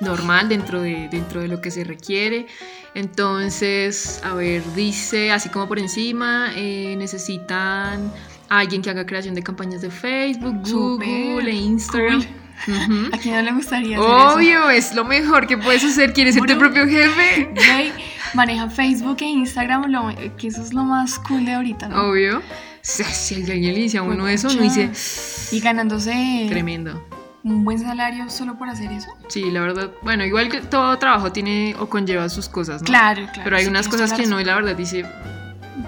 normal 0.00 0.48
dentro 0.48 0.80
de, 0.82 1.08
dentro 1.10 1.40
de 1.40 1.48
lo 1.48 1.60
que 1.60 1.70
se 1.70 1.84
requiere. 1.84 2.46
Entonces, 2.94 4.20
a 4.24 4.34
ver, 4.34 4.62
dice, 4.74 5.30
así 5.30 5.48
como 5.48 5.68
por 5.68 5.78
encima, 5.78 6.50
eh, 6.56 6.94
necesitan 6.96 8.12
a 8.48 8.58
alguien 8.58 8.82
que 8.82 8.90
haga 8.90 9.06
creación 9.06 9.34
de 9.34 9.42
campañas 9.42 9.80
de 9.82 9.90
Facebook, 9.90 10.56
Google 10.70 11.50
e 11.50 11.54
Instagram. 11.54 12.24
Ujú. 12.68 13.08
¿A 13.12 13.18
quién 13.18 13.34
no 13.34 13.42
le 13.42 13.52
gustaría 13.52 13.98
hacer 13.98 14.08
eso? 14.10 14.34
Obvio, 14.36 14.70
es 14.70 14.94
lo 14.94 15.04
mejor 15.04 15.46
que 15.46 15.58
puedes 15.58 15.82
hacer. 15.84 16.12
¿Quieres 16.12 16.34
ser 16.34 16.44
tu 16.44 16.56
propio 16.58 16.86
jefe? 16.86 17.50
Güey, 17.54 17.92
maneja 18.34 18.70
Facebook 18.70 19.16
e 19.20 19.24
Instagram, 19.26 19.90
lo- 19.90 20.14
que 20.36 20.48
eso 20.48 20.62
es 20.62 20.72
lo 20.72 20.84
más 20.84 21.18
cool 21.20 21.44
de 21.44 21.54
ahorita, 21.54 21.88
¿no? 21.88 22.10
Obvio. 22.10 22.42
Si 22.80 23.02
si 23.04 23.34
alguien 23.50 23.74
le 23.74 23.80
dice 23.80 23.98
a 23.98 24.02
uno 24.02 24.28
eso, 24.28 24.48
uno 24.48 24.58
Pucha. 24.62 24.88
dice, 24.88 25.56
Y 25.56 25.60
ganándose 25.60 26.46
tremendo. 26.48 27.02
Un 27.44 27.62
buen 27.64 27.78
salario 27.78 28.28
solo 28.30 28.56
por 28.56 28.68
hacer 28.68 28.90
eso. 28.90 29.08
Sí, 29.28 29.50
la 29.50 29.60
verdad. 29.60 29.90
Bueno, 30.02 30.24
igual 30.24 30.48
que 30.48 30.60
todo 30.62 30.98
trabajo 30.98 31.30
tiene 31.30 31.76
o 31.78 31.86
conlleva 31.88 32.28
sus 32.28 32.48
cosas, 32.48 32.80
¿no? 32.82 32.86
Claro, 32.86 33.22
claro. 33.26 33.42
Pero 33.44 33.56
hay 33.56 33.64
sí, 33.64 33.68
unas 33.68 33.86
cosas 33.86 34.12
que 34.14 34.26
no, 34.26 34.40
y 34.40 34.44
la 34.44 34.54
verdad 34.54 34.74
dice. 34.74 35.04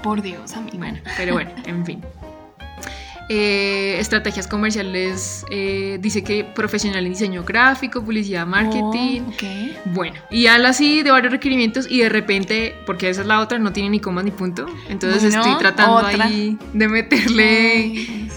Por 0.02 0.20
Dios, 0.20 0.52
amigo. 0.52 0.78
bueno, 0.78 0.98
pero 1.16 1.32
bueno, 1.32 1.50
en 1.64 1.84
fin. 1.86 2.02
Eh, 3.28 3.96
estrategias 3.98 4.46
comerciales, 4.46 5.44
eh, 5.50 5.98
dice 6.00 6.22
que 6.22 6.44
profesional 6.44 7.04
en 7.06 7.12
diseño 7.12 7.42
gráfico, 7.42 8.00
publicidad, 8.04 8.46
marketing. 8.46 9.22
Oh, 9.26 9.30
ok. 9.30 9.42
Bueno, 9.86 10.14
y 10.30 10.46
habla 10.46 10.68
así 10.68 11.02
de 11.02 11.10
varios 11.10 11.32
requerimientos 11.32 11.86
y 11.90 12.00
de 12.02 12.08
repente, 12.08 12.76
porque 12.86 13.08
esa 13.08 13.22
es 13.22 13.26
la 13.26 13.40
otra, 13.40 13.58
no 13.58 13.72
tiene 13.72 13.88
ni 13.90 13.98
coma 13.98 14.22
ni 14.22 14.30
punto. 14.30 14.66
Entonces 14.88 15.22
Bueno, 15.22 15.40
estoy 15.40 15.58
tratando 15.58 15.96
otra. 15.96 16.26
ahí 16.26 16.56
de 16.72 16.88
meterle 16.88 17.70
Ay, 17.72 18.30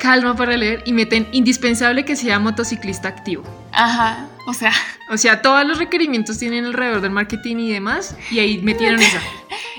calma 0.00 0.34
para 0.34 0.56
leer 0.56 0.82
y 0.84 0.92
meten 0.92 1.28
indispensable 1.30 2.04
que 2.04 2.16
sea 2.16 2.40
motociclista 2.40 3.06
activo. 3.06 3.44
Ajá, 3.72 4.26
o 4.46 4.52
sea, 4.52 4.72
O 5.12 5.16
sea, 5.16 5.42
todos 5.42 5.64
los 5.66 5.78
requerimientos 5.78 6.38
tienen 6.38 6.64
alrededor 6.64 7.00
del 7.00 7.10
marketing 7.12 7.56
y 7.58 7.72
demás, 7.72 8.16
y 8.30 8.40
ahí 8.40 8.58
metieron 8.58 9.00
esa. 9.08 9.20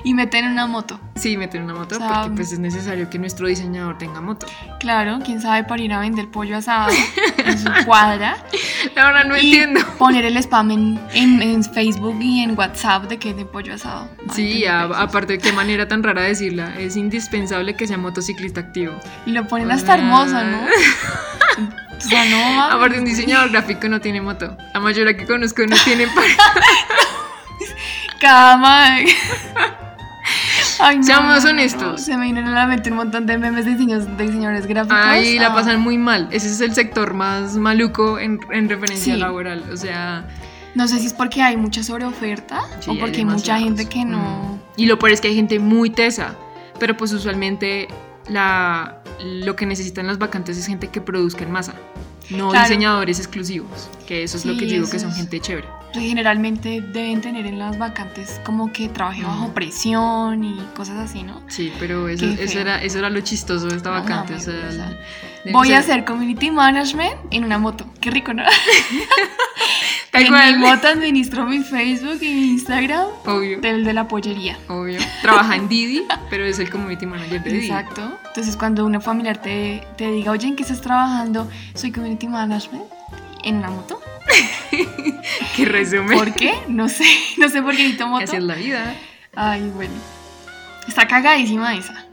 Y 0.04 0.14
meter 0.14 0.44
una 0.46 0.68
moto. 0.68 1.00
Sí, 1.16 1.38
meten 1.38 1.64
una 1.64 1.74
moto 1.76 1.96
O 1.96 1.98
sea, 2.00 2.22
porque 2.24 2.36
pues 2.38 2.52
es 2.52 2.60
necesario 2.60 3.10
que 3.10 3.20
nuestro 3.20 3.48
diseñador 3.48 3.98
tenga 3.98 4.22
moto. 4.22 4.48
Claro, 4.80 5.20
quién 5.24 5.40
sabe 5.42 5.64
para 5.64 5.82
ir 5.82 5.94
a 5.94 6.00
vender 6.00 6.30
pollo 6.30 6.58
asado 6.58 6.92
en 7.38 7.60
su 7.60 7.70
cuadra. 7.86 8.38
La 8.96 9.06
verdad 9.06 9.26
no 9.26 9.38
y 9.38 9.56
entiendo. 9.56 9.82
poner 9.98 10.26
el 10.26 10.38
spam 10.38 10.72
en, 10.72 11.00
en- 11.14 11.42
en 11.42 11.64
Facebook 11.64 12.18
y 12.22 12.42
en 12.42 12.58
WhatsApp 12.58 13.04
de 13.04 13.18
que 13.20 13.32
es 13.32 13.36
de 13.38 13.46
pollo 13.46 13.74
asado. 13.76 14.10
Sí, 14.34 14.66
a- 14.66 14.84
aparte 14.84 15.34
de 15.34 15.40
qué 15.40 15.52
manera 15.54 15.88
tan 15.88 16.02
rara 16.04 16.22
decirla, 16.24 16.74
es 16.80 16.96
indispensable 16.96 17.76
que 17.76 17.86
sea 17.88 17.98
motociclista 17.98 18.60
activo. 18.62 18.94
Y 19.26 19.32
lo 19.32 19.48
ponen 19.48 19.72
hasta 19.72 19.94
hermoso, 19.96 20.34
¿no? 20.44 20.62
O 21.98 22.04
sea, 22.04 22.26
no 22.26 22.38
mames. 22.56 22.76
Aparte 22.76 22.98
un 22.98 23.06
diseñador 23.06 23.52
gráfico 23.52 23.88
no 23.88 24.02
tiene 24.02 24.22
moto. 24.22 24.58
La 24.74 24.80
mayoría 24.80 25.16
que 25.16 25.28
conozco 25.28 25.62
no 25.68 25.76
tienen 25.86 26.10
para... 26.16 26.26
Cama. 28.20 28.98
Ay, 30.82 30.98
no, 30.98 31.04
Seamos 31.04 31.46
honestos. 31.46 32.02
Se 32.02 32.18
me 32.18 32.24
vienen 32.26 32.48
a 32.48 32.52
la 32.52 32.68
mente 32.68 32.90
un 32.90 32.98
montón 32.98 33.26
de 33.26 33.38
memes 33.38 33.66
de, 33.66 33.72
diseños, 33.72 34.06
de 34.18 34.24
diseñadores 34.26 34.66
gráficos. 34.68 34.98
Ahí 35.00 35.38
la 35.40 35.48
Ah, 35.48 35.54
pasan 35.56 35.80
muy 35.80 35.98
mal. 35.98 36.28
Ese 36.32 36.48
es 36.48 36.60
el 36.62 36.74
sector 36.74 37.14
más 37.14 37.56
maluco 37.56 38.18
en, 38.20 38.40
en 38.52 38.68
referencia 38.70 39.14
Sí. 39.14 39.20
laboral. 39.20 39.64
O 39.72 39.78
sea, 39.78 40.26
No 40.74 40.88
sé 40.88 41.00
si 41.00 41.06
es 41.08 41.14
porque 41.14 41.42
hay 41.42 41.58
mucha 41.58 41.84
sobreoferta 41.84 42.62
Sí, 42.80 42.90
o 42.90 42.94
hay 42.94 43.00
porque 43.00 43.18
hay 43.18 43.26
mucha 43.26 43.56
demasiados. 43.58 43.64
gente 43.64 43.86
que 43.90 44.06
no. 44.06 44.20
Mm. 44.20 44.60
Y 44.78 44.86
lo 44.88 44.98
peor 44.98 45.12
es 45.12 45.22
que 45.22 45.28
hay 45.28 45.36
gente 45.36 45.60
muy 45.60 45.90
tesa, 45.90 46.36
pero 46.80 46.96
pues 46.98 47.12
usualmente 47.14 47.88
la, 48.28 49.02
lo 49.24 49.56
que 49.56 49.66
necesitan 49.66 50.08
las 50.08 50.18
vacantes 50.18 50.58
es 50.58 50.66
gente 50.68 50.88
que 50.88 51.02
produzca 51.02 51.44
en 51.44 51.52
masa, 51.52 51.74
no 52.30 52.50
Claro. 52.50 52.68
diseñadores 52.70 53.20
exclusivos, 53.20 53.90
que 54.08 54.24
eso 54.24 54.38
es 54.38 54.46
lo 54.46 54.54
Sí, 54.54 54.60
que 54.60 54.68
yo 54.68 54.74
digo 54.76 54.90
que 54.90 54.98
son 55.00 55.10
es. 55.10 55.18
gente 55.18 55.40
chévere. 55.42 55.68
Generalmente 56.00 56.82
deben 56.82 57.22
tener 57.22 57.46
en 57.46 57.60
las 57.60 57.78
vacantes 57.78 58.40
como 58.46 58.72
que 58.72 58.88
trabaje 58.90 59.22
Mm. 59.22 59.26
bajo 59.28 59.54
presión 59.54 60.44
y 60.44 60.56
cosas 60.76 60.98
así, 60.98 61.24
¿no? 61.24 61.42
Sí, 61.48 61.72
pero 61.80 62.08
eso, 62.08 62.26
eso, 62.26 62.60
era, 62.60 62.82
eso 62.82 63.00
era 63.00 63.10
lo 63.10 63.20
chistoso 63.22 63.68
de 63.68 63.76
esta 63.78 63.90
vacante. 63.90 64.36
o 64.36 64.40
sea, 64.40 64.54
de- 64.54 65.52
Voy 65.52 65.68
o 65.68 65.70
sea, 65.72 65.78
a 65.78 65.80
hacer 65.80 66.06
community 66.06 66.52
management 66.52 67.16
en 67.32 67.44
una 67.44 67.58
moto. 67.58 67.86
Qué 68.00 68.12
rico, 68.12 68.34
¿no? 68.34 68.44
En 70.14 70.32
mi 70.34 70.58
moto 70.58 70.90
administro 70.90 71.46
mi 71.46 71.60
Facebook 71.60 72.18
y 72.22 72.34
mi 72.34 72.48
Instagram 72.50 73.08
Obvio, 73.26 73.62
del 73.62 73.86
de 73.86 73.94
la 73.94 74.08
pollería. 74.10 74.58
obvio. 74.68 75.00
Trabaja 75.22 75.56
en 75.56 75.70
Didi, 75.70 76.04
pero 76.30 76.44
es 76.46 76.60
el 76.60 76.70
community 76.70 77.06
manager 77.06 77.42
de 77.42 77.50
Didi. 77.50 77.66
Exacto. 77.68 78.20
Entonces, 78.28 78.58
cuando 78.58 78.86
una 78.86 79.00
familiar 79.00 79.42
te, 79.42 79.82
te 79.98 80.12
diga, 80.12 80.32
oye, 80.32 80.48
¿en 80.50 80.58
qué 80.58 80.64
estás 80.64 80.82
trabajando? 80.82 81.50
Soy 81.76 81.92
community 81.94 82.28
management 82.28 82.84
en 83.44 83.56
una 83.56 83.70
moto. 83.72 84.02
Qué 85.56 85.66
resumen. 85.66 86.18
¿Por 86.18 86.34
qué? 86.34 86.54
No 86.68 86.90
sé. 86.90 87.06
No 87.38 87.50
sé 87.50 87.62
por 87.62 87.76
qué 87.76 87.88
ni 87.88 87.94
tomo 87.94 88.18
Así 88.18 88.36
es 88.36 88.44
la 88.44 88.56
vida. 88.56 88.96
Ay, 89.36 89.72
bueno. 89.76 89.94
Está 90.88 91.08
cagadísima 91.08 91.76
esa. 91.76 92.06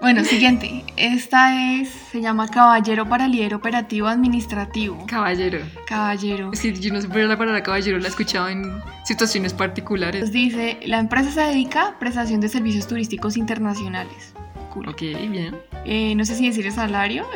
Bueno, 0.00 0.24
siguiente. 0.24 0.84
Esta 0.96 1.80
es, 1.80 1.88
se 1.88 2.20
llama 2.20 2.48
Caballero 2.48 3.08
para 3.08 3.26
Líder 3.26 3.54
Operativo 3.54 4.06
Administrativo. 4.06 5.04
Caballero. 5.06 5.58
Caballero. 5.86 6.52
Que 6.52 6.72
yo 6.72 6.92
no 6.92 7.00
sé 7.00 7.08
por 7.08 7.16
la 7.18 7.36
palabra 7.36 7.62
caballero 7.62 7.98
la 7.98 8.06
he 8.06 8.10
escuchado 8.10 8.48
en 8.48 8.80
situaciones 9.04 9.52
particulares. 9.54 10.20
Nos 10.20 10.30
dice, 10.30 10.78
la 10.86 11.00
empresa 11.00 11.32
se 11.32 11.40
dedica 11.40 11.88
a 11.88 11.98
prestación 11.98 12.40
de 12.40 12.48
servicios 12.48 12.86
turísticos 12.86 13.36
internacionales. 13.36 14.34
Cool. 14.72 14.88
Ok, 14.88 15.00
bien. 15.00 15.56
Eh, 15.84 16.14
no 16.14 16.24
sé 16.24 16.36
si 16.36 16.46
decir 16.46 16.66
el 16.66 16.72
salario. 16.72 17.26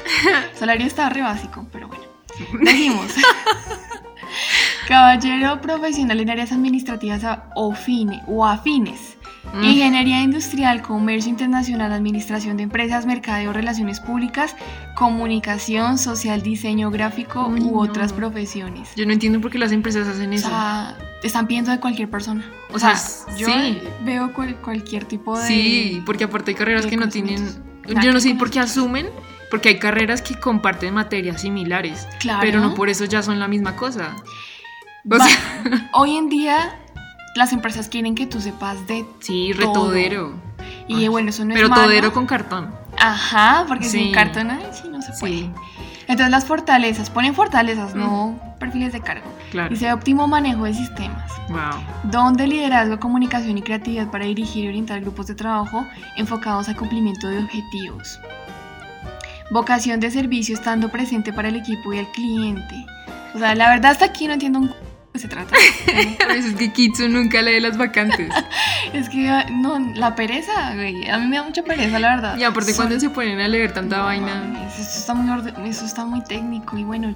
salario 0.54 0.86
está 0.86 1.08
re 1.08 1.22
básico, 1.22 1.66
pero 1.72 1.88
bueno. 1.88 2.03
Decimos. 2.62 3.06
Caballero 4.88 5.60
profesional 5.60 6.20
en 6.20 6.30
áreas 6.30 6.52
administrativas 6.52 7.22
o, 7.54 7.72
fine, 7.74 8.22
o 8.26 8.44
afines. 8.44 9.16
Mm. 9.54 9.64
Ingeniería 9.64 10.20
industrial, 10.22 10.82
comercio 10.82 11.30
internacional, 11.30 11.92
administración 11.92 12.56
de 12.56 12.64
empresas, 12.64 13.06
mercadeo, 13.06 13.52
relaciones 13.52 14.00
públicas, 14.00 14.56
comunicación, 14.96 15.96
social, 15.98 16.42
diseño 16.42 16.90
gráfico 16.90 17.46
Uy, 17.46 17.60
u 17.60 17.70
no. 17.72 17.78
otras 17.78 18.12
profesiones. 18.12 18.90
Yo 18.96 19.06
no 19.06 19.12
entiendo 19.12 19.40
por 19.40 19.50
qué 19.50 19.58
las 19.58 19.72
empresas 19.72 20.08
hacen 20.08 20.30
O 20.30 20.34
eso. 20.34 20.48
sea, 20.48 20.96
te 21.20 21.26
están 21.28 21.46
pidiendo 21.46 21.70
de 21.70 21.78
cualquier 21.80 22.10
persona. 22.10 22.44
O 22.72 22.78
sea, 22.78 22.94
yo 23.38 23.46
sí. 23.46 23.78
veo 24.02 24.32
cual- 24.32 24.56
cualquier 24.56 25.04
tipo 25.04 25.38
de... 25.38 25.46
Sí, 25.46 26.02
porque 26.04 26.24
aparte 26.24 26.50
hay 26.50 26.54
carreras 26.56 26.86
que 26.86 26.96
no 26.96 27.08
tienen. 27.08 27.46
Yo 28.02 28.12
no 28.12 28.20
sé 28.20 28.34
por 28.34 28.50
qué 28.50 28.60
asumen, 28.60 29.06
porque 29.54 29.68
hay 29.68 29.78
carreras 29.78 30.20
que 30.20 30.34
comparten 30.34 30.92
materias 30.94 31.42
similares, 31.42 32.08
Claro. 32.18 32.40
pero 32.42 32.58
no 32.58 32.74
por 32.74 32.88
eso 32.88 33.04
ya 33.04 33.22
son 33.22 33.38
la 33.38 33.46
misma 33.46 33.76
cosa. 33.76 34.16
O 35.08 35.16
Va- 35.16 35.24
sea, 35.24 35.90
Hoy 35.92 36.16
en 36.16 36.28
día 36.28 36.74
las 37.36 37.52
empresas 37.52 37.88
quieren 37.88 38.16
que 38.16 38.26
tú 38.26 38.40
sepas 38.40 38.84
de... 38.88 39.06
sí, 39.20 39.52
Todo. 39.54 39.68
retodero. 39.68 40.32
Y 40.88 40.96
Ay, 40.96 41.08
bueno, 41.08 41.30
eso 41.30 41.44
no 41.44 41.54
Pero 41.54 41.66
es 41.66 41.70
malo. 41.70 41.84
todero 41.84 42.12
con 42.12 42.26
cartón. 42.26 42.74
Ajá, 42.98 43.64
porque 43.68 43.84
Sí. 43.84 43.98
sin 44.06 44.12
cartón 44.12 44.50
ay, 44.50 44.66
sí 44.72 44.88
no 44.88 45.00
se 45.02 45.12
puede. 45.20 45.34
Sí, 45.34 45.50
Entonces 46.08 46.30
las 46.32 46.46
fortalezas, 46.46 47.08
ponen 47.10 47.32
fortalezas, 47.36 47.94
no 47.94 48.36
perfiles 48.58 48.92
de 48.92 49.02
cargo. 49.02 49.32
claro. 49.52 49.68
Dice 49.70 49.92
óptimo 49.92 50.26
manejo 50.26 50.64
de 50.64 50.74
sistemas. 50.74 51.30
Wow. 51.48 52.10
Don 52.10 52.34
de 52.36 52.48
liderazgo, 52.48 52.98
comunicación 52.98 53.56
y 53.58 53.62
creatividad 53.62 54.10
para 54.10 54.24
dirigir 54.24 54.64
y 54.64 54.68
orientar 54.68 55.00
grupos 55.00 55.28
de 55.28 55.36
trabajo 55.36 55.86
enfocados 56.16 56.68
al 56.68 56.74
cumplimiento 56.76 57.28
de 57.28 57.38
objetivos. 57.38 58.18
Vocación 59.50 60.00
de 60.00 60.10
servicio 60.10 60.54
estando 60.54 60.88
presente 60.90 61.32
para 61.32 61.48
el 61.48 61.56
equipo 61.56 61.92
y 61.92 61.98
el 61.98 62.06
cliente. 62.08 62.86
O 63.34 63.38
sea, 63.38 63.54
la 63.54 63.68
verdad 63.70 63.92
hasta 63.92 64.06
aquí 64.06 64.26
no 64.26 64.32
entiendo 64.34 64.58
un 64.60 64.74
qué 65.12 65.18
se 65.18 65.28
trata. 65.28 65.54
Por 66.18 66.30
eso 66.32 66.48
es 66.48 66.54
que 66.54 66.72
Kitsu 66.72 67.08
nunca 67.08 67.40
lee 67.42 67.60
las 67.60 67.76
vacantes. 67.78 68.30
es 68.92 69.08
que 69.08 69.28
ah, 69.28 69.46
no, 69.50 69.78
la 69.78 70.14
pereza, 70.16 70.74
güey. 70.74 71.08
A 71.08 71.18
mí 71.18 71.26
me 71.28 71.36
da 71.36 71.42
mucha 71.44 71.62
pereza, 71.62 71.98
la 71.98 72.16
verdad. 72.16 72.36
Y 72.38 72.42
aparte, 72.44 72.74
cuando 72.74 72.98
se 72.98 73.10
ponen 73.10 73.38
a 73.40 73.46
leer 73.48 73.72
tanta 73.72 73.98
No 73.98 74.04
vaina. 74.04 74.26
mames, 74.34 74.78
Esto 74.78 74.98
está, 74.98 75.14
muy 75.14 75.30
orde- 75.30 75.54
eso 75.68 75.84
está 75.84 76.04
muy 76.04 76.22
técnico 76.24 76.76
y 76.78 76.84
bueno, 76.84 77.14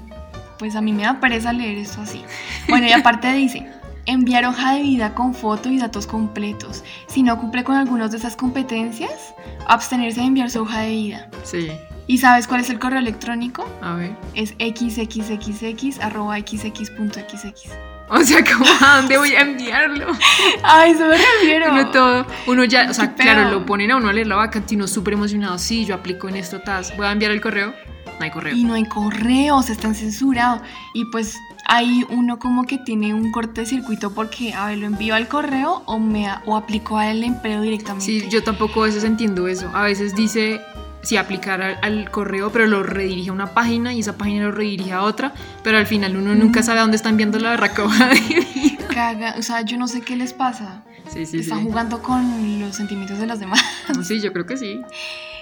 pues 0.59 0.77
a 0.77 0.81
mí 0.81 0.93
me 0.93 1.03
da 1.05 1.19
pereza 1.19 1.53
leer 1.53 1.79
esto 1.79 2.03
así. 2.03 2.23
Bueno, 2.69 2.87
y 2.87 2.93
aparte 2.93 3.33
dice, 3.33 3.67
enviar 4.07 4.45
hoja 4.45 4.75
de 4.75 4.83
vida 4.83 5.15
con 5.15 5.35
foto 5.35 5.69
y 5.69 5.79
datos 5.79 6.07
completos. 6.07 6.85
Si 7.09 7.23
no 7.23 7.39
cumple 7.41 7.65
con 7.65 7.77
algunas 7.77 8.11
de 8.13 8.19
esas 8.19 8.37
competencias, 8.37 9.35
abstenerse 9.67 10.21
de 10.21 10.27
enviar 10.27 10.51
su 10.51 10.63
hoja 10.63 10.81
de 10.81 10.91
vida. 10.91 11.29
Sí, 11.43 11.69
¿Y 12.09 12.19
sabes 12.19 12.49
cuál 12.49 12.63
es 12.63 12.71
el 12.71 12.79
correo 12.79 12.99
electrónico? 12.99 13.69
a 13.83 13.95
ver. 13.95 14.17
Es 14.35 14.55
xxxx 14.59 16.01
arroba 16.01 16.39
xx.xx. 16.39 17.71
O 18.11 18.21
sea, 18.21 18.43
¿cómo, 18.43 18.65
¿a 18.81 18.97
dónde 18.97 19.19
voy 19.19 19.35
a 19.35 19.43
enviarlo? 19.43 20.07
A 20.65 20.87
eso 20.87 21.05
me 21.07 21.19
refiero. 21.19 21.71
Uno 21.71 21.91
todo, 21.91 22.27
uno 22.47 22.65
ya, 22.65 22.89
o 22.89 22.95
sea, 22.95 23.15
claro, 23.15 23.51
lo 23.51 23.67
ponen 23.67 23.91
a 23.91 23.97
uno 23.99 24.09
a 24.09 24.15
leer 24.15 24.27
la 24.29 24.37
vacante 24.37 24.73
y 24.73 24.77
uno 24.79 24.89
súper 24.89 25.13
emocionado. 25.13 25.59
Sí, 25.59 25.85
yo 25.85 25.95
aplico 25.95 26.27
en 26.27 26.37
esto, 26.37 26.59
tas. 26.61 26.97
Voy 26.97 27.05
a 27.05 27.13
enviar 27.13 27.33
el 27.33 27.43
correo. 27.43 27.75
No 28.19 28.25
hay 28.25 28.31
correo. 28.31 28.57
Y 28.57 28.65
no 28.65 28.73
hay 28.73 28.87
correos, 28.87 29.69
están 29.69 29.95
censurados. 29.95 30.63
Y 30.95 31.05
pues 31.13 31.37
hay 31.67 32.07
uno 32.09 32.39
como 32.39 32.65
que 32.65 32.79
tiene 32.79 33.13
un 33.13 33.31
cortocircuito 33.31 34.15
porque, 34.15 34.55
a 34.55 34.69
ver, 34.69 34.79
lo 34.79 34.87
envío 34.87 35.15
al 35.15 35.29
correo 35.29 35.83
o, 35.85 35.99
me, 35.99 36.29
o 36.47 36.57
aplico 36.57 36.97
al 36.97 37.23
empleo 37.23 37.61
directamente. 37.61 38.07
Sí, 38.07 38.27
yo 38.31 38.43
tampoco 38.43 38.85
a 38.85 38.87
veces 38.87 39.05
entiendo 39.05 39.47
eso. 39.49 39.71
A 39.75 39.83
veces 39.83 40.15
dice 40.15 40.63
si 41.09 41.17
aplicar 41.17 41.63
al, 41.63 41.79
al 41.81 42.11
correo, 42.11 42.53
pero 42.53 42.67
lo 42.67 42.83
redirige 42.83 43.31
a 43.31 43.33
una 43.33 43.55
página 43.55 43.95
y 43.95 44.01
esa 44.01 44.19
página 44.19 44.45
lo 44.45 44.53
redirige 44.53 44.93
a 44.93 45.03
otra, 45.03 45.33
pero 45.63 45.79
al 45.79 45.87
final 45.87 46.17
uno 46.17 46.35
nunca 46.35 46.61
Mm. 46.61 46.63
sabe 46.65 46.79
a 46.81 46.83
dónde 46.83 46.97
está 46.97 47.09
enviando 47.09 47.39
la 47.39 47.51
berraca 47.51 47.83
hoja 47.85 48.09
de. 48.09 48.79
Caga, 48.93 49.35
o 49.39 49.43
sea, 49.43 49.63
yo 49.63 49.79
no 49.79 49.89
sé 49.89 50.03
qué 50.03 50.17
les 50.17 50.33
pasa. 50.35 50.83
Sí, 51.09 51.25
sí, 51.25 51.27
sí. 51.27 51.39
Están 51.39 51.65
jugando 51.65 52.03
con 52.03 52.61
los 52.61 52.77
sentimientos 52.77 53.19
de 53.19 53.27
los 53.27 53.39
demás. 53.41 53.63
Sí, 54.03 54.21
yo 54.21 54.33
creo 54.35 54.45
que 54.45 54.57
sí. 54.59 54.81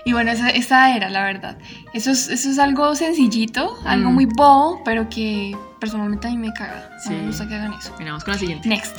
Y 0.04 0.12
bueno, 0.12 0.30
esa, 0.30 0.50
esa 0.50 0.94
era 0.94 1.10
la 1.10 1.24
verdad. 1.24 1.58
Eso 1.92 2.12
es, 2.12 2.28
eso 2.28 2.48
es 2.48 2.60
algo 2.60 2.94
sencillito, 2.94 3.76
algo 3.84 4.10
Mm. 4.10 4.14
muy 4.14 4.26
bobo, 4.26 4.82
pero 4.84 5.08
que 5.08 5.56
personalmente 5.80 6.28
a 6.28 6.30
mí 6.30 6.36
me 6.38 6.52
caga. 6.52 6.90
No 6.94 7.00
Sí. 7.02 7.10
me 7.10 7.26
gusta 7.26 7.48
que 7.48 7.54
hagan 7.56 7.72
eso. 7.72 7.92
Mira, 7.98 8.12
vamos 8.12 8.22
con 8.22 8.34
la 8.34 8.38
siguiente. 8.38 8.68
Next. 8.68 8.96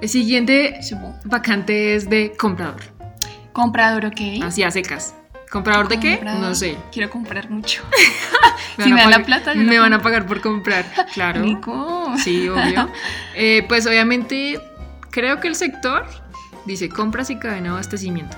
El 0.00 0.08
siguiente 0.08 0.78
vacante 1.24 1.96
es 1.96 2.08
de 2.08 2.32
comprador. 2.38 2.80
Comprador, 3.52 4.06
ok. 4.06 4.20
Así 4.44 4.62
a 4.62 4.70
secas. 4.70 5.14
¿Comprador 5.50 5.88
de 5.88 5.98
qué? 5.98 6.20
No 6.22 6.54
sé. 6.54 6.76
Quiero 6.92 7.10
comprar 7.10 7.50
mucho. 7.50 7.82
Me 8.76 8.84
Si 8.84 8.92
me 8.92 9.00
a 9.00 9.04
dan 9.04 9.10
la 9.10 9.26
plata, 9.26 9.52
yo 9.52 9.62
Me 9.62 9.78
van 9.78 9.92
a 9.92 10.00
pagar 10.00 10.26
por 10.26 10.40
comprar. 10.40 10.86
Claro. 11.12 11.40
Nico. 11.40 12.12
Sí, 12.22 12.48
obvio. 12.48 12.88
Eh, 13.34 13.64
pues 13.68 13.86
obviamente 13.86 14.60
creo 15.10 15.40
que 15.40 15.48
el 15.48 15.56
sector 15.56 16.06
dice 16.66 16.88
compras 16.88 17.30
y 17.30 17.36
cadena 17.36 17.64
de 17.64 17.68
abastecimiento. 17.70 18.36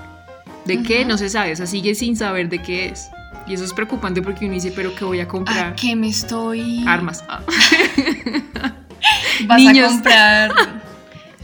¿De 0.65 0.81
qué? 0.81 1.05
No 1.05 1.17
se 1.17 1.29
sabe, 1.29 1.53
o 1.53 1.55
sea, 1.55 1.67
sigue 1.67 1.93
sin 1.93 2.15
saber 2.17 2.49
de 2.49 2.61
qué 2.61 2.87
es. 2.87 3.09
Y 3.47 3.53
eso 3.53 3.65
es 3.65 3.73
preocupante 3.73 4.21
porque 4.21 4.45
uno 4.45 4.53
dice, 4.53 4.71
pero 4.75 4.95
¿qué 4.95 5.03
voy 5.03 5.19
a 5.19 5.23
¿A 5.23 5.27
comprar? 5.27 5.75
qué 5.75 5.95
me 5.95 6.07
estoy...? 6.07 6.85
Armas. 6.87 7.23
Vas 9.45 9.57
Niños. 9.57 9.87
a 9.87 9.91
comprar 9.93 10.51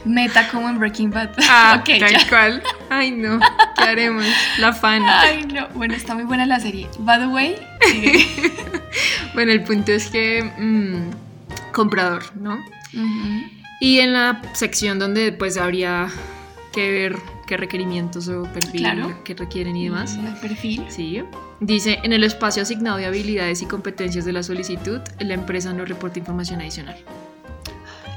meta 0.05 0.47
como 0.49 0.69
en 0.69 0.79
Breaking 0.79 1.12
Bad. 1.12 1.31
Ah, 1.49 1.77
ok, 1.81 1.99
tal 1.99 2.12
ya. 2.12 2.29
cual. 2.29 2.63
Ay, 2.89 3.12
no. 3.12 3.39
¿Qué 3.77 3.83
haremos? 3.89 4.25
La 4.59 4.73
fan. 4.73 5.03
Ay, 5.05 5.45
no. 5.45 5.67
Bueno, 5.75 5.93
está 5.93 6.15
muy 6.15 6.23
buena 6.23 6.45
la 6.45 6.59
serie. 6.59 6.88
By 6.99 7.19
the 7.19 7.27
way. 7.27 7.55
Bueno, 9.33 9.51
el 9.51 9.63
punto 9.63 9.91
es 9.91 10.07
que 10.09 10.43
mm, 10.57 11.71
comprador, 11.71 12.23
¿no? 12.35 12.57
Y 13.79 13.99
en 13.99 14.13
la 14.13 14.41
sección 14.53 14.97
donde 14.99 15.31
pues 15.31 15.55
habría 15.57 16.07
que 16.73 16.91
ver 16.91 17.15
qué 17.47 17.55
requerimientos 17.55 18.27
o 18.27 18.43
perfil 18.51 18.81
Claro. 18.81 19.23
que 19.23 19.35
requieren 19.35 19.75
y 19.77 19.85
demás. 19.85 20.15
El 20.17 20.33
perfil. 20.35 20.83
Sí. 20.89 21.21
Dice, 21.59 21.99
en 22.03 22.12
el 22.13 22.23
espacio 22.23 22.63
asignado 22.63 22.97
de 22.97 23.05
habilidades 23.05 23.62
y 23.62 23.65
competencias 23.67 24.25
de 24.25 24.33
la 24.33 24.43
solicitud, 24.43 24.99
la 25.19 25.33
empresa 25.35 25.71
no 25.73 25.85
reporta 25.85 26.19
información 26.19 26.59
adicional. 26.62 26.97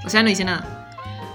O 0.05 0.11
sea, 0.11 0.23
no 0.23 0.29
dice 0.31 0.45
nada. 0.45 0.91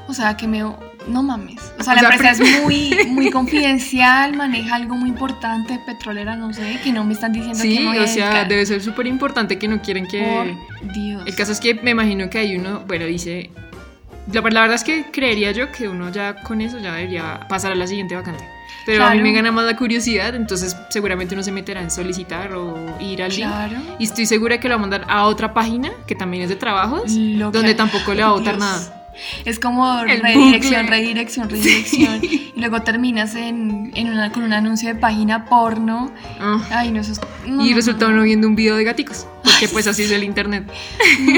O 0.07 0.13
sea, 0.13 0.37
que 0.37 0.47
me... 0.47 0.59
No 1.07 1.23
mames. 1.23 1.61
O 1.79 1.83
sea, 1.83 1.93
O 1.93 1.95
la 1.95 2.01
sea, 2.01 2.09
empresa 2.11 2.37
pre- 2.43 2.49
es 2.57 2.61
muy, 2.63 3.07
muy 3.13 3.31
confidencial, 3.31 4.35
maneja 4.35 4.75
algo 4.75 4.95
muy 4.95 5.09
importante, 5.09 5.79
petrolera, 5.85 6.35
no 6.35 6.53
sé, 6.53 6.79
que 6.83 6.91
no 6.91 7.03
me 7.05 7.13
están 7.13 7.31
diciendo 7.31 7.61
que 7.61 7.69
Sí, 7.77 7.85
voy 7.85 7.97
a 7.97 8.03
o 8.03 8.07
sea, 8.07 8.43
debe 8.45 8.65
ser 8.65 8.81
súper 8.81 9.07
importante 9.07 9.57
que 9.57 9.67
no 9.67 9.81
quieren 9.81 10.05
que... 10.07 10.21
Por 10.81 10.93
Dios. 10.93 11.23
El 11.25 11.35
caso 11.35 11.51
es 11.53 11.59
que 11.59 11.75
me 11.75 11.91
imagino 11.91 12.29
que 12.29 12.39
hay 12.39 12.55
uno, 12.57 12.83
bueno, 12.87 13.05
dice... 13.05 13.49
La, 14.33 14.41
la 14.41 14.59
verdad 14.61 14.75
es 14.75 14.83
que 14.83 15.05
creería 15.09 15.51
yo 15.53 15.71
que 15.71 15.87
uno 15.87 16.11
ya 16.11 16.35
con 16.43 16.59
eso 16.59 16.77
ya 16.79 16.93
debería 16.93 17.45
pasar 17.47 17.71
a 17.71 17.75
la 17.75 17.87
siguiente 17.87 18.13
vacante. 18.13 18.43
Pero 18.85 19.05
a 19.05 19.11
mí 19.13 19.21
me 19.21 19.31
gana 19.31 19.51
más 19.53 19.65
la 19.65 19.77
curiosidad, 19.77 20.35
entonces 20.35 20.75
seguramente 20.89 21.33
uno 21.33 21.43
se 21.43 21.51
meterá 21.53 21.81
en 21.81 21.89
solicitar 21.91 22.51
o 22.53 22.75
ir 22.99 23.23
al 23.23 23.29
link. 23.29 23.47
Claro. 23.47 23.77
Y 23.99 24.03
estoy 24.03 24.25
segura 24.25 24.59
que 24.59 24.67
lo 24.67 24.73
va 24.75 24.79
a 24.79 24.81
mandar 24.81 25.05
a 25.07 25.23
otra 25.25 25.53
página 25.53 25.91
que 26.05 26.15
también 26.15 26.43
es 26.43 26.49
de 26.49 26.57
trabajos, 26.57 27.11
Lo 27.13 27.51
que- 27.51 27.57
donde 27.57 27.73
tampoco 27.73 28.13
le 28.13 28.23
va 28.23 28.29
a 28.29 28.33
votar 28.33 28.57
nada. 28.57 28.96
Es 29.45 29.59
como 29.59 30.01
El 30.01 30.21
redirección, 30.21 30.83
bucle. 30.83 30.97
redirección, 30.97 31.49
redirección. 31.49 32.19
Y 32.23 32.53
luego 32.55 32.81
terminas 32.81 33.35
en, 33.35 33.91
en 33.95 34.09
una, 34.09 34.31
con 34.31 34.43
un 34.43 34.53
anuncio 34.53 34.89
de 34.89 34.95
página 34.99 35.45
porno. 35.45 36.11
Ah. 36.39 36.61
Ay, 36.71 36.91
no, 36.91 37.01
eso 37.01 37.13
es. 37.13 37.21
no, 37.45 37.65
y 37.65 37.73
resulta 37.73 38.07
no, 38.07 38.13
uno 38.13 38.23
viendo 38.23 38.47
un 38.47 38.55
video 38.55 38.75
de 38.75 38.83
gaticos, 38.83 39.27
porque 39.43 39.67
pues 39.67 39.87
así 39.87 40.03
es 40.03 40.11
el 40.11 40.23
internet. 40.23 40.69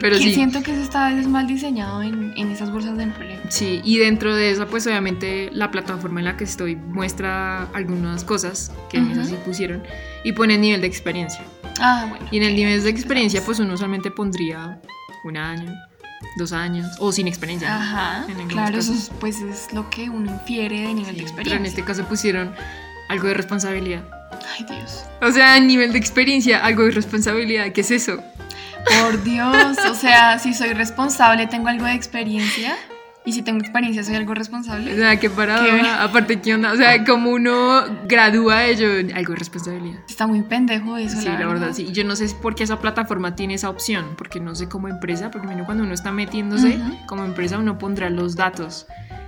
Pero 0.00 0.16
Que 0.16 0.22
sí. 0.22 0.34
Siento 0.34 0.62
que 0.62 0.72
eso 0.72 0.82
está 0.82 1.06
a 1.06 1.10
veces 1.10 1.26
mal 1.26 1.46
diseñado 1.46 2.02
en, 2.02 2.32
en 2.36 2.50
esas 2.52 2.70
bolsas 2.70 2.96
de 2.96 3.02
empleo. 3.04 3.38
Sí, 3.48 3.80
y 3.84 3.98
dentro 3.98 4.34
de 4.34 4.50
eso, 4.50 4.66
pues 4.68 4.86
obviamente 4.86 5.50
la 5.52 5.70
plataforma 5.70 6.20
en 6.20 6.26
la 6.26 6.36
que 6.36 6.44
estoy 6.44 6.76
muestra 6.76 7.64
algunas 7.74 8.24
cosas 8.24 8.72
que 8.90 8.98
en 8.98 9.10
esa 9.10 9.20
Ujú. 9.22 9.30
sí 9.30 9.36
pusieron 9.44 9.82
y 10.24 10.32
pone 10.32 10.54
el 10.54 10.60
nivel 10.60 10.80
de 10.80 10.86
experiencia. 10.86 11.42
Ah, 11.80 12.06
bueno. 12.08 12.24
Y 12.30 12.36
en 12.38 12.42
el 12.44 12.54
nivel 12.54 12.76
de 12.82 12.82
sí, 12.82 12.88
experiencia, 12.88 13.42
pues 13.44 13.58
uno 13.58 13.74
usualmente 13.74 14.10
pondría 14.10 14.80
un 15.24 15.36
año, 15.36 15.72
dos 16.36 16.52
años 16.52 16.86
o 16.98 17.12
sin 17.12 17.28
experiencia. 17.28 17.74
Ajá, 17.74 18.24
en 18.28 18.48
claro, 18.48 18.78
eso 18.78 18.92
es, 18.92 19.10
pues 19.20 19.40
es 19.40 19.72
lo 19.72 19.88
que 19.90 20.08
uno 20.10 20.30
infiere 20.30 20.80
de 20.82 20.94
nivel 20.94 21.04
Sí, 21.04 21.04
de 21.04 21.12
pero 21.14 21.22
experiencia. 21.22 21.56
en 21.56 21.66
este 21.66 21.84
caso 21.84 22.04
pusieron 22.04 22.54
algo 23.08 23.28
de 23.28 23.34
responsabilidad. 23.34 24.02
Ay, 24.58 24.66
Dios. 24.68 25.04
O 25.20 25.30
sea, 25.32 25.56
en 25.56 25.66
nivel 25.66 25.92
de 25.92 25.98
experiencia, 25.98 26.64
algo 26.64 26.84
de 26.84 26.90
responsabilidad. 26.92 27.72
¿Qué 27.72 27.80
es 27.80 27.90
eso? 27.90 28.22
Por 29.02 29.22
Dios, 29.24 29.76
o 29.90 29.94
sea, 29.94 30.38
si 30.38 30.54
soy 30.54 30.72
responsable, 30.72 31.46
tengo 31.46 31.68
algo 31.68 31.84
de 31.86 31.94
experiencia. 31.94 32.76
Y 33.28 33.32
si 33.32 33.42
tengo 33.42 33.58
experiencia, 33.60 34.02
soy 34.02 34.14
algo 34.14 34.32
O 34.32 34.34
responsable. 34.34 34.96
sea, 34.96 35.20
qué 35.20 35.28
paradoja. 35.28 36.02
Aparte, 36.02 36.40
¿qué 36.40 36.54
onda? 36.54 36.72
O 36.72 36.76
sea, 36.76 37.04
como 37.04 37.28
uno 37.30 37.82
gradúa 38.06 38.64
ello, 38.64 38.88
algo 39.14 39.34
de 39.34 39.38
responsabilidad. 39.38 40.00
Está 40.08 40.26
muy 40.26 40.40
pendejo 40.40 40.96
eso, 40.96 41.20
Sí, 41.20 41.26
la 41.26 41.46
verdad, 41.46 41.74
sí. 41.74 41.88
Y 41.90 41.92
yo 41.92 42.04
no 42.04 42.16
sé 42.16 42.26
por 42.40 42.54
qué 42.54 42.64
esa 42.64 42.78
plataforma 42.80 43.34
tiene 43.34 43.52
esa 43.52 43.68
opción, 43.68 44.06
porque 44.16 44.40
no 44.40 44.54
sé 44.54 44.66
como 44.70 44.88
empresa, 44.88 45.30
porque 45.30 45.46
cuando 45.66 45.84
uno 45.84 45.92
está 45.92 46.10
metiéndose 46.10 46.78
Ujú. 46.78 47.06
como 47.06 47.24
empresa, 47.26 47.58
uno 47.58 47.76
pondrá 47.76 48.08
los 48.08 48.34
datos. 48.34 48.86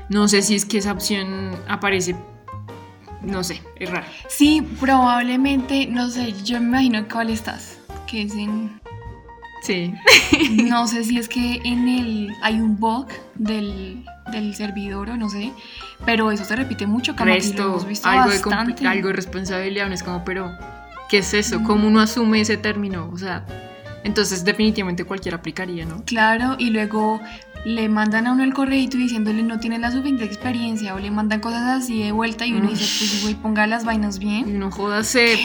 No 0.08 0.28
sé 0.28 0.40
si 0.40 0.54
es 0.54 0.64
que 0.64 0.78
esa 0.78 0.92
opción 0.92 1.50
aparece, 1.68 2.16
no 3.20 3.44
sé, 3.44 3.60
es 3.76 3.90
raro. 3.90 4.06
Sí, 4.28 4.62
probablemente, 4.80 5.86
no 5.88 6.08
sé, 6.08 6.32
yo 6.42 6.58
me 6.58 6.68
imagino 6.68 7.04
cuál 7.12 7.28
estás. 7.28 7.76
Que 8.06 8.22
es 8.22 8.32
en. 8.34 8.80
Sí. 9.62 9.94
No 10.68 10.86
sé 10.86 11.04
si 11.04 11.18
es 11.18 11.28
que 11.28 11.60
en 11.64 11.88
el. 11.88 12.32
Hay 12.42 12.60
un 12.60 12.78
bug 12.78 13.06
del, 13.34 14.04
del 14.32 14.54
servidor 14.54 15.10
o 15.10 15.16
no 15.16 15.28
sé. 15.28 15.52
Pero 16.06 16.30
eso 16.32 16.44
se 16.44 16.56
repite 16.56 16.86
mucho, 16.86 17.12
lo 17.18 17.24
Resto, 17.24 17.62
hemos 17.64 17.86
visto 17.86 18.08
algo 18.08 18.30
de, 18.30 18.38
bastante. 18.38 18.86
algo 18.86 19.08
de 19.08 19.14
responsabilidad, 19.14 19.86
uno 19.86 19.94
es 19.94 20.02
como, 20.02 20.24
pero, 20.24 20.50
¿qué 21.10 21.18
es 21.18 21.34
eso? 21.34 21.62
¿Cómo 21.62 21.86
uno 21.88 22.00
asume 22.00 22.40
ese 22.40 22.56
término? 22.56 23.10
O 23.12 23.18
sea, 23.18 23.44
entonces 24.02 24.44
definitivamente 24.44 25.04
cualquiera 25.04 25.36
aplicaría, 25.36 25.84
¿no? 25.84 26.02
Claro, 26.06 26.56
y 26.58 26.70
luego 26.70 27.20
le 27.66 27.90
mandan 27.90 28.26
a 28.26 28.32
uno 28.32 28.42
el 28.44 28.54
correíto 28.54 28.96
diciéndole 28.96 29.42
no 29.42 29.60
tiene 29.60 29.78
la 29.78 29.90
suficiente 29.90 30.24
experiencia 30.24 30.94
o 30.94 30.98
le 30.98 31.10
mandan 31.10 31.40
cosas 31.40 31.82
así 31.82 32.02
de 32.02 32.12
vuelta 32.12 32.46
y 32.46 32.54
uno 32.54 32.64
Mm. 32.64 32.70
dice, 32.70 32.84
pues 32.98 33.22
güey, 33.22 33.34
ponga 33.34 33.66
las 33.66 33.84
vainas 33.84 34.18
bien. 34.18 34.48
Y 34.48 34.52
no 34.52 34.70
jódase, 34.70 35.38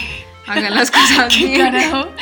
haga 0.47 0.69
las 0.69 0.91
cosas 0.91 1.33
¿Qué 1.37 1.45
bien. 1.47 1.59
carajo? 1.71 2.07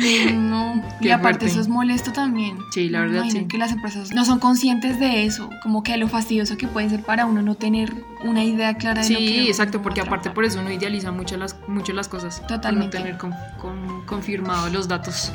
Y 0.00 0.32
no, 0.32 0.82
y 1.00 1.04
Qué 1.04 1.12
aparte 1.12 1.40
fuerte. 1.40 1.46
eso 1.46 1.60
es 1.60 1.68
molesto 1.68 2.10
también. 2.12 2.58
Sí, 2.72 2.88
la 2.88 3.00
verdad, 3.00 3.22
imagino 3.22 3.40
sí. 3.40 3.46
que 3.48 3.58
las 3.58 3.72
empresas 3.72 4.12
no 4.14 4.24
son 4.24 4.38
conscientes 4.38 4.98
de 4.98 5.24
eso, 5.24 5.50
como 5.62 5.82
que 5.82 5.96
lo 5.98 6.08
fastidioso 6.08 6.56
que 6.56 6.66
puede 6.66 6.88
ser 6.88 7.02
para 7.02 7.26
uno 7.26 7.42
no 7.42 7.54
tener 7.56 7.92
una 8.24 8.42
idea 8.42 8.74
clara 8.74 9.02
de 9.02 9.10
lo 9.10 9.18
que 9.18 9.26
Sí, 9.26 9.46
exacto, 9.48 9.82
porque 9.82 10.00
aparte 10.00 10.30
por 10.30 10.44
eso 10.44 10.60
uno 10.60 10.70
idealiza 10.70 11.12
mucho 11.12 11.36
las, 11.36 11.56
mucho 11.68 11.92
las 11.92 12.08
cosas. 12.08 12.42
Totalmente. 12.46 12.98
No 12.98 13.04
tener 13.04 13.18
con, 13.18 13.34
con- 13.60 14.04
confirmado 14.06 14.68
los 14.70 14.88
datos. 14.88 15.32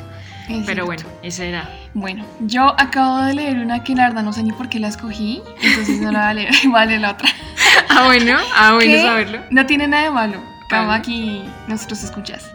Pero 0.66 0.84
bueno, 0.86 1.04
esa 1.22 1.44
era. 1.44 1.70
Bueno, 1.94 2.24
yo 2.40 2.74
acabo 2.78 3.18
de 3.22 3.34
leer 3.34 3.58
una 3.58 3.84
que 3.84 3.94
la 3.94 4.08
verdad 4.08 4.22
no 4.24 4.32
sé 4.32 4.42
ni 4.42 4.50
por 4.52 4.68
qué 4.68 4.80
la 4.80 4.88
escogí, 4.88 5.40
entonces 5.62 6.00
no 6.00 6.10
la 6.10 6.18
voy 6.20 6.28
a 6.30 6.34
leer, 6.34 6.54
voy 6.66 6.80
a 6.80 6.84
leer 6.86 7.00
la 7.00 7.10
otra. 7.12 7.28
Ah, 7.88 8.04
bueno, 8.06 8.36
ah, 8.56 8.72
bueno 8.74 9.00
saberlo. 9.02 9.38
No 9.50 9.64
tiene 9.66 9.86
nada 9.86 10.02
de 10.04 10.10
malo. 10.10 10.51
Aquí 10.74 11.44
nosotros 11.68 12.02
escuchas. 12.02 12.50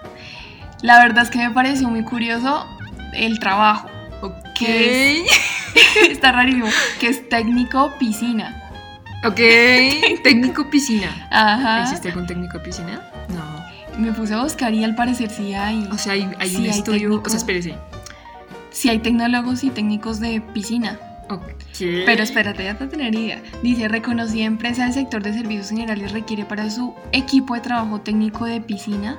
La 0.82 0.99
verdad 0.99 1.23
es 1.23 1.30
que 1.30 1.39
me 1.39 1.49
pareció 1.51 1.89
muy 1.89 2.03
curioso 2.03 2.65
el 3.13 3.39
trabajo. 3.39 3.89
Ok. 4.21 4.36
¿Qué 4.56 5.25
Está 6.12 6.32
rarísimo. 6.32 6.67
Que 6.99 7.08
es 7.10 7.27
técnico 7.30 7.93
piscina. 7.99 8.63
Ok. 9.25 9.36
Técnico 10.23 10.69
piscina. 10.69 11.27
Ajá. 11.32 11.84
¿Existe 11.84 12.10
algún 12.10 12.27
técnico 12.27 12.62
piscina? 12.62 13.01
No. 13.30 13.67
Me 13.99 14.12
puse 14.13 14.34
a 14.36 14.43
buscar 14.43 14.73
y 14.73 14.84
al 14.84 14.95
parecer 14.95 15.30
sí 15.32 15.53
hay. 15.53 15.88
O 15.91 15.97
sea, 15.97 16.13
hay, 16.13 16.30
hay 16.39 16.49
Sí, 16.49 16.56
un 16.58 16.63
hay 16.63 16.69
estudio. 16.69 16.99
técnico. 17.10 17.23
O 17.25 17.30
sea, 17.30 17.38
espérese. 17.38 17.75
Sí 18.71 18.89
hay 18.89 18.99
tecnólogos 18.99 19.63
y 19.63 19.69
técnicos 19.71 20.19
de 20.19 20.39
piscina. 20.41 20.99
Ok. 21.29 21.43
Pero 22.05 22.23
espérate, 22.23 22.63
ya 22.63 22.77
te 22.77 22.87
tener 22.87 23.13
idea. 23.13 23.41
Dice, 23.61 23.87
reconocida 23.87 24.45
empresa 24.45 24.83
del 24.85 24.93
sector 24.93 25.21
de 25.23 25.33
servicios 25.33 25.69
generales 25.69 26.11
requiere 26.11 26.45
para 26.45 26.69
su 26.69 26.93
equipo 27.11 27.53
de 27.55 27.61
trabajo 27.61 27.99
técnico 28.01 28.45
de 28.45 28.61
piscina 28.61 29.17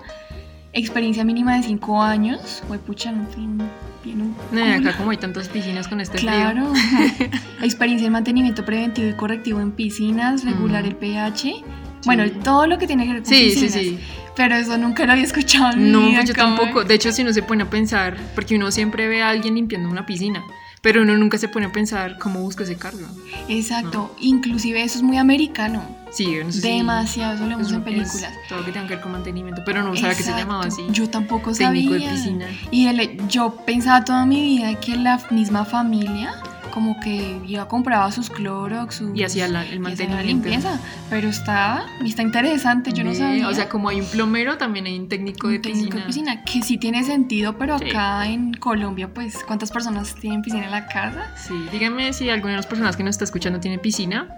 experiencia 0.73 1.25
mínima 1.25 1.57
de 1.57 1.63
5 1.63 2.03
años. 2.03 2.63
Güey, 2.69 2.79
pucha, 2.81 3.11
no 3.13 3.27
tiene 3.29 4.23
un 4.23 4.35
No, 4.53 4.65
acá 4.89 4.97
como 4.97 5.11
hay 5.11 5.17
tantas 5.17 5.49
piscinas 5.49 5.89
con 5.89 6.01
este 6.01 6.19
frío. 6.19 6.31
Claro. 6.31 6.73
experiencia 7.63 8.07
en 8.07 8.13
mantenimiento 8.13 8.65
preventivo 8.65 9.09
y 9.09 9.13
correctivo 9.15 9.61
en 9.61 9.73
piscinas, 9.73 10.45
regular 10.45 10.85
el 10.85 10.95
pH. 10.95 11.65
Bueno, 12.05 12.25
Sí. 12.25 12.33
todo 12.45 12.67
lo 12.67 12.79
que 12.79 12.87
tiene 12.87 13.07
que 13.07 13.13
ver 13.15 13.23
con 13.23 13.31
Sí, 13.33 13.51
sí, 13.51 13.61
piscinas. 13.63 13.73
sí. 13.73 13.99
Pero 14.37 14.55
eso 14.55 14.79
nunca 14.79 15.05
lo 15.05 15.13
había 15.13 15.25
escuchado. 15.25 15.77
No, 15.77 16.11
yo 16.23 16.33
¿cómo 16.35 16.57
tampoco. 16.57 16.85
De 16.85 16.95
hecho, 16.95 17.11
si 17.11 17.23
uno 17.23 17.33
se 17.33 17.43
pone 17.43 17.65
a 17.65 17.71
pensar, 17.71 18.17
porque 18.37 18.55
uno 18.55 18.71
siempre 18.71 19.09
ve 19.09 19.21
a 19.23 19.31
alguien 19.31 19.57
limpiando 19.57 19.89
una 19.89 20.07
piscina, 20.07 20.45
pero 20.83 21.03
uno 21.03 21.17
nunca 21.17 21.39
se 21.39 21.49
pone 21.49 21.67
a 21.67 21.73
pensar 21.73 22.19
cómo 22.19 22.41
busca 22.41 22.65
ese 22.65 22.77
cargo. 22.77 23.07
Exacto. 23.49 24.15
Inclusive 24.21 24.83
eso 24.83 24.99
es 24.99 25.03
muy 25.03 25.17
americano. 25.17 25.83
Sí, 26.11 26.27
no 26.45 26.51
sé 26.53 26.61
si- 26.63 26.69
Demasiado, 26.69 27.35
eso 27.35 27.43
lo 27.45 27.51
vemos 27.51 27.71
en 27.73 27.83
películas. 27.83 28.33
todo 28.49 28.61
lo 28.61 28.65
que 28.65 28.73
tenga 28.73 28.87
que 28.87 28.95
ver 28.95 29.03
con 29.03 29.13
mantenimiento, 29.13 29.63
pero 29.65 29.83
no 29.83 29.95
sabía 29.97 30.17
que 30.17 30.23
se 30.23 30.31
llamaba 30.33 30.65
así. 30.65 30.83
Yo 30.91 31.09
tampoco 31.11 31.53
técnico 31.53 31.93
sabía. 31.93 32.09
de 32.09 32.15
piscina. 32.15 32.47
Y 32.71 32.87
el- 32.87 33.29
yo 33.29 33.57
pensaba 33.67 34.05
toda 34.05 34.25
mi 34.25 34.41
vida 34.41 34.79
que 34.81 34.97
la 34.97 35.21
misma 35.31 35.65
familia 35.65 36.35
como 36.79 37.01
que 37.01 37.41
iba 37.45 37.67
compraba 37.67 38.13
sus 38.13 38.31
Clorox, 38.31 38.95
sus, 38.95 39.11
Y 39.19 39.25
hacía 39.25 39.49
la- 39.49 39.63
el 39.63 39.67
hacía 39.67 39.75
la 39.77 39.81
mantenimiento. 39.81 40.49
limpieza, 40.49 40.79
pero 41.11 41.29
está, 41.29 41.85
está 42.05 42.23
interesante, 42.23 42.93
yo 42.93 43.03
no 43.03 43.13
sabía. 43.17 43.49
O 43.49 43.53
sea, 43.53 43.69
como 43.69 43.89
hay 43.89 44.01
un 44.01 44.07
plomero, 44.07 44.57
también 44.59 44.87
hay 44.87 44.97
un 44.97 45.09
técnico 45.09 45.49
de 45.49 45.57
Un 45.57 45.63
técnico 45.63 45.97
piscina. 45.97 46.01
de 46.01 46.07
piscina, 46.07 46.45
que 46.45 46.63
sí 46.63 46.79
tiene 46.79 47.03
sentido, 47.03 47.59
pero 47.59 47.77
Sí. 47.81 47.91
acá 47.91 48.29
en 48.29 48.53
Colombia, 48.55 49.13
pues, 49.13 49.43
¿cuántas 49.45 49.73
personas 49.73 50.15
tienen 50.15 50.41
piscina 50.43 50.67
en 50.67 50.71
la 50.71 50.87
casa? 50.87 51.33
Sí, 51.37 51.55
díganme 51.73 52.13
si 52.13 52.31
alguna 52.31 52.53
de 52.53 52.59
las 52.59 52.67
personas 52.69 52.97
que 52.97 53.03
nos 53.03 53.11
está 53.17 53.25
escuchando 53.25 53.59
tiene 53.59 53.79
piscina. 53.81 54.29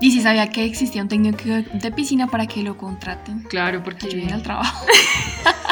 Y 0.00 0.12
si 0.12 0.22
sabía 0.22 0.48
que 0.48 0.64
existía 0.64 1.02
un 1.02 1.08
técnico 1.08 1.42
de 1.44 1.90
piscina 1.92 2.28
para 2.28 2.46
que 2.46 2.62
lo 2.62 2.76
contraten, 2.78 3.42
Claro, 3.50 3.78
que 3.80 3.84
porque 3.84 4.06
ayuden 4.06 4.32
al 4.32 4.42
trabajo. 4.42 4.86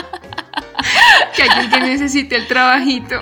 que 1.34 1.42
alguien 1.42 1.70
que 1.70 1.80
necesite 1.80 2.36
el 2.36 2.46
trabajito. 2.46 3.20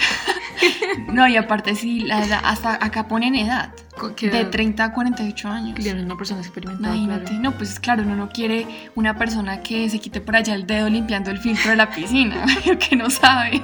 No, 1.12 1.28
y 1.28 1.36
aparte 1.36 1.74
sí, 1.74 2.00
la 2.00 2.24
edad, 2.24 2.40
hasta 2.44 2.74
acá 2.74 3.08
ponen 3.08 3.34
edad, 3.34 3.72
de 4.20 4.44
30 4.44 4.84
a 4.84 4.92
48 4.92 5.48
años. 5.48 5.78
Claro, 5.78 6.02
una 6.02 6.16
persona 6.16 6.40
experimentada. 6.40 6.94
Imagínate, 6.94 7.26
claro. 7.26 7.42
no, 7.42 7.52
pues 7.52 7.78
claro, 7.80 8.02
uno 8.02 8.16
no 8.16 8.28
quiere 8.30 8.66
una 8.94 9.16
persona 9.16 9.62
que 9.62 9.88
se 9.88 9.98
quite 9.98 10.20
por 10.20 10.36
allá 10.36 10.54
el 10.54 10.66
dedo 10.66 10.88
limpiando 10.88 11.30
el 11.30 11.38
filtro 11.38 11.70
de 11.70 11.76
la 11.76 11.90
piscina, 11.90 12.44
que 12.88 12.96
no 12.96 13.10
sabe. 13.10 13.62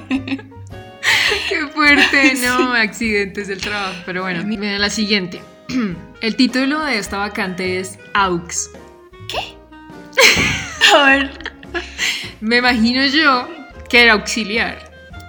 Qué 1.49 1.67
fuerte, 1.73 2.35
no, 2.45 2.73
accidentes 2.73 3.47
del 3.47 3.61
trabajo. 3.61 3.95
Pero 4.05 4.21
bueno, 4.23 4.43
mira 4.43 4.77
la 4.77 4.89
siguiente. 4.89 5.41
El 6.21 6.35
título 6.35 6.81
de 6.81 6.97
esta 6.97 7.17
vacante 7.17 7.79
es 7.79 7.99
AUX. 8.13 8.69
A 10.95 11.03
ver. 11.05 11.53
Me 12.41 12.57
imagino 12.57 13.05
yo 13.05 13.47
que 13.93 14.01
era 14.01 14.13
auxiliar, 14.13 14.75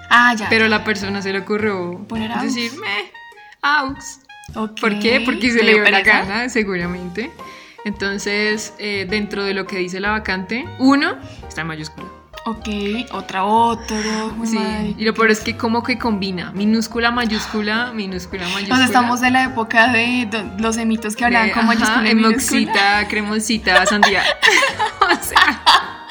Ah, 0.09 0.35
ya. 0.35 0.49
pero 0.49 0.69
la 0.69 0.85
persona 0.85 1.21
se 1.21 1.35
le 1.35 1.41
ocurrió 1.41 1.99
Poner 2.09 2.33
AUX. 2.33 2.45
decir, 2.45 2.73
meh, 2.81 3.13
AUX. 3.61 4.21
¿Por 4.81 4.99
qué? 5.01 5.21
Porque 5.23 5.51
se 5.53 5.63
¿Le 5.63 5.75
dio 5.75 5.83
la 5.91 6.01
gana, 6.01 6.49
seguramente. 6.49 7.31
Entonces, 7.85 8.73
eh, 8.79 9.07
dentro 9.07 9.45
de 9.45 9.53
lo 9.53 9.67
que 9.67 9.77
dice 9.77 10.01
la 10.01 10.13
vacante, 10.13 10.65
uno 10.79 11.15
está 11.47 11.61
en 11.61 11.67
mayúscula. 11.67 12.07
Ok, 12.47 12.69
otra, 13.13 13.45
otro. 13.45 13.97
Sí, 14.47 14.95
y 14.97 15.05
lo 15.05 15.13
peor 15.13 15.31
es 15.31 15.41
que 15.41 15.59
como 15.59 15.83
que 15.83 15.99
combina 15.99 16.51
minúscula, 16.53 17.11
mayúscula, 17.11 17.93
minúscula, 17.93 18.45
mayúscula. 18.49 18.77
Nos 18.79 18.87
estamos 18.87 19.23
en 19.23 19.35
la 19.35 19.45
época 19.45 19.89
de 19.93 20.27
los 20.59 20.79
emitos 20.79 21.17
que 21.17 21.27
hablaban 21.27 21.49
De, 21.49 21.53
con 21.53 21.67
mayúscula 21.67 21.97
ajá, 22.01 22.11
y 22.11 22.15
minúscula. 22.15 22.61
emoxita, 22.63 23.09
cremosita, 23.09 23.85
sandía. 23.85 24.23
o 25.01 25.23
sea, 25.23 26.04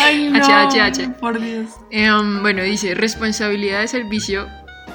Ay, 0.00 0.30
no. 0.30 0.38
HHH. 0.38 1.14
Por 1.20 1.40
Dios. 1.40 1.68
em, 1.90 2.40
bueno, 2.42 2.62
dice 2.62 2.94
responsabilidad 2.94 3.80
de 3.80 3.88
servicio, 3.88 4.48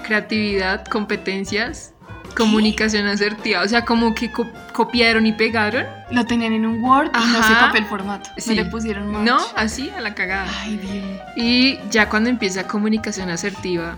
creatividad, 0.05 0.85
competencias, 0.85 1.93
comunicación 2.35 3.07
asertiva. 3.07 3.61
O 3.61 3.67
sea, 3.67 3.85
como 3.85 4.13
que 4.15 4.31
co- 4.31 4.47
copiaron 4.73 5.25
y 5.25 5.33
pegaron, 5.33 5.85
Lo 6.11 6.25
tenían 6.25 6.53
en 6.53 6.65
un 6.65 6.83
Word 6.83 7.11
y 7.13 7.31
no 7.33 7.43
se 7.43 7.53
copió 7.53 7.79
el 7.79 7.85
formato. 7.85 8.29
Sí. 8.37 8.55
No 8.55 8.63
le 8.63 8.69
pusieron 8.69 9.11
match. 9.11 9.25
¿no? 9.25 9.37
Así 9.55 9.89
a 9.95 10.01
la 10.01 10.15
cagada. 10.15 10.47
Ay, 10.61 10.77
Dios. 10.77 11.05
Y 11.35 11.79
ya 11.89 12.09
cuando 12.09 12.29
empieza 12.29 12.67
comunicación 12.67 13.29
asertiva, 13.29 13.97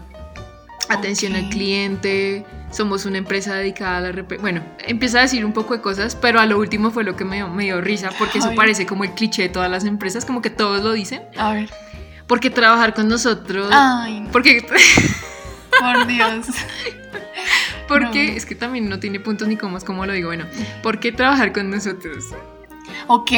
atención 0.92 1.36
al 1.36 1.50
cliente, 1.50 2.46
somos 2.72 3.06
una 3.06 3.18
empresa 3.18 3.56
dedicada 3.56 3.98
a 3.98 4.02
la... 4.12 4.24
Bueno, 4.40 4.64
empieza 4.86 5.20
a 5.20 5.22
decir 5.22 5.46
un 5.46 5.54
poco 5.54 5.76
de 5.76 5.82
cosas, 5.82 6.16
pero 6.16 6.40
a 6.40 6.46
lo 6.46 6.58
último 6.58 6.92
fue 6.92 7.04
lo 7.04 7.16
que 7.16 7.26
me 7.26 7.38
dio, 7.38 7.48
me 7.48 7.66
dio 7.66 7.82
risa, 7.82 8.10
porque 8.18 8.40
eso 8.40 8.54
parece 8.56 8.86
como 8.86 9.04
el 9.04 9.12
cliché 9.12 9.44
de 9.44 9.50
todas 9.50 9.70
las 9.70 9.86
empresas, 9.86 10.26
como 10.26 10.42
que 10.42 10.50
todos 10.50 10.84
lo 10.84 10.94
dicen. 10.94 11.22
A 11.38 11.54
ver. 11.54 11.70
Porque 12.28 12.50
trabajar 12.50 12.94
con 12.94 13.08
nosotros... 13.08 13.70
Ay, 13.72 14.22
no. 14.22 14.32
Porque, 14.32 14.66
por 15.80 16.08
Dios. 16.08 16.48
porque 17.88 18.28
No. 18.28 18.38
es 18.38 18.46
que 18.46 18.56
también 18.56 18.88
no 18.88 19.00
tiene 19.00 19.20
puntos 19.20 19.48
ni 19.48 19.58
comas, 19.58 19.84
como 19.84 20.06
lo 20.06 20.14
digo. 20.14 20.30
Bueno, 20.30 20.46
¿por 20.82 21.00
qué 21.00 21.12
trabajar 21.12 21.52
con 21.52 21.70
nosotros? 21.70 22.26
Ok, 23.08 23.32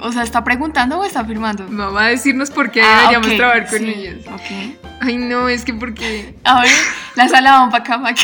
o 0.00 0.12
sea, 0.12 0.22
¿está 0.22 0.44
preguntando 0.44 0.98
o 0.98 1.04
está 1.04 1.20
afirmando? 1.20 1.66
No 1.68 1.92
va 1.92 2.04
a 2.04 2.08
decirnos 2.08 2.50
por 2.50 2.70
qué 2.70 2.82
Ah, 2.82 3.08
deberíamos 3.10 3.36
trabajar 3.36 3.66
con 3.68 3.78
sí, 3.78 3.88
ellos. 3.96 4.26
Ok. 4.26 4.76
Ay, 5.00 5.16
no, 5.16 5.48
es 5.48 5.64
que 5.64 5.74
porque 5.74 6.34
A 6.44 6.60
ver, 6.62 6.70
la 7.14 7.28
sala 7.28 7.52
vamos 7.52 7.70
para 7.72 7.84
acá, 7.84 7.98
para 8.02 8.10
acá. 8.10 8.22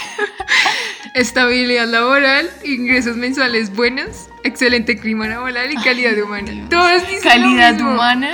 estabilidad 1.15 1.87
laboral, 1.87 2.51
ingresos 2.65 3.17
mensuales 3.17 3.75
buenos, 3.75 4.29
excelente 4.43 4.99
clima 4.99 5.29
laboral 5.29 5.71
y 5.73 5.77
calidad 5.77 6.17
humana. 6.23 6.51
Dios. 6.51 6.69
Todos 6.69 7.03
dicen 7.09 7.43
lo 7.43 7.49
Calidad 7.49 7.73
mismo. 7.75 7.91
humana. 7.93 8.31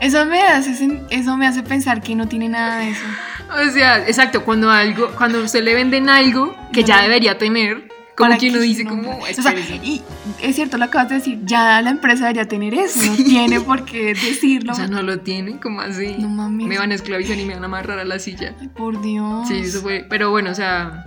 Eso 0.00 0.24
me 0.26 0.40
hace, 0.42 1.00
eso 1.10 1.36
me 1.36 1.46
hace 1.48 1.64
pensar 1.64 2.00
que 2.00 2.14
no 2.14 2.28
tiene 2.28 2.48
nada 2.48 2.78
de 2.78 2.90
eso. 2.90 3.02
O 3.50 3.68
sea, 3.72 3.98
exacto, 4.06 4.44
cuando 4.44 4.70
algo, 4.70 5.08
cuando 5.16 5.40
usted 5.42 5.64
le 5.64 5.74
venden 5.74 6.08
algo 6.08 6.54
que 6.72 6.84
ya 6.84 7.02
debería 7.02 7.36
tener, 7.36 7.88
como 8.18 8.30
¿Para 8.30 8.40
que 8.40 8.50
uno 8.50 8.58
dice 8.58 8.84
como, 8.84 9.16
o 9.16 9.26
sea, 9.32 9.54
y 9.54 10.02
es 10.42 10.56
cierto 10.56 10.76
lo 10.76 10.86
acabas 10.86 11.08
de 11.08 11.14
decir, 11.14 11.38
ya 11.44 11.80
la 11.82 11.90
empresa 11.90 12.24
debería 12.24 12.48
tener 12.48 12.74
eso, 12.74 13.00
no 13.06 13.14
tiene 13.14 13.60
por 13.60 13.84
qué 13.84 14.06
decirlo. 14.14 14.72
O 14.72 14.74
sea, 14.74 14.88
no 14.88 15.02
lo 15.02 15.20
tienen, 15.20 15.58
como 15.58 15.80
así? 15.80 16.16
No 16.18 16.28
mames. 16.28 16.66
Me 16.66 16.78
van 16.78 16.90
a 16.90 16.96
esclavizar 16.96 17.38
y 17.38 17.44
me 17.44 17.54
van 17.54 17.62
a 17.62 17.66
amarrar 17.66 18.00
a 18.00 18.04
la 18.04 18.18
silla. 18.18 18.54
Ay, 18.60 18.68
por 18.68 19.00
Dios. 19.00 19.46
Sí, 19.46 19.58
eso 19.58 19.80
fue. 19.82 20.04
Pero 20.08 20.30
bueno, 20.30 20.50
o 20.50 20.54
sea. 20.54 21.06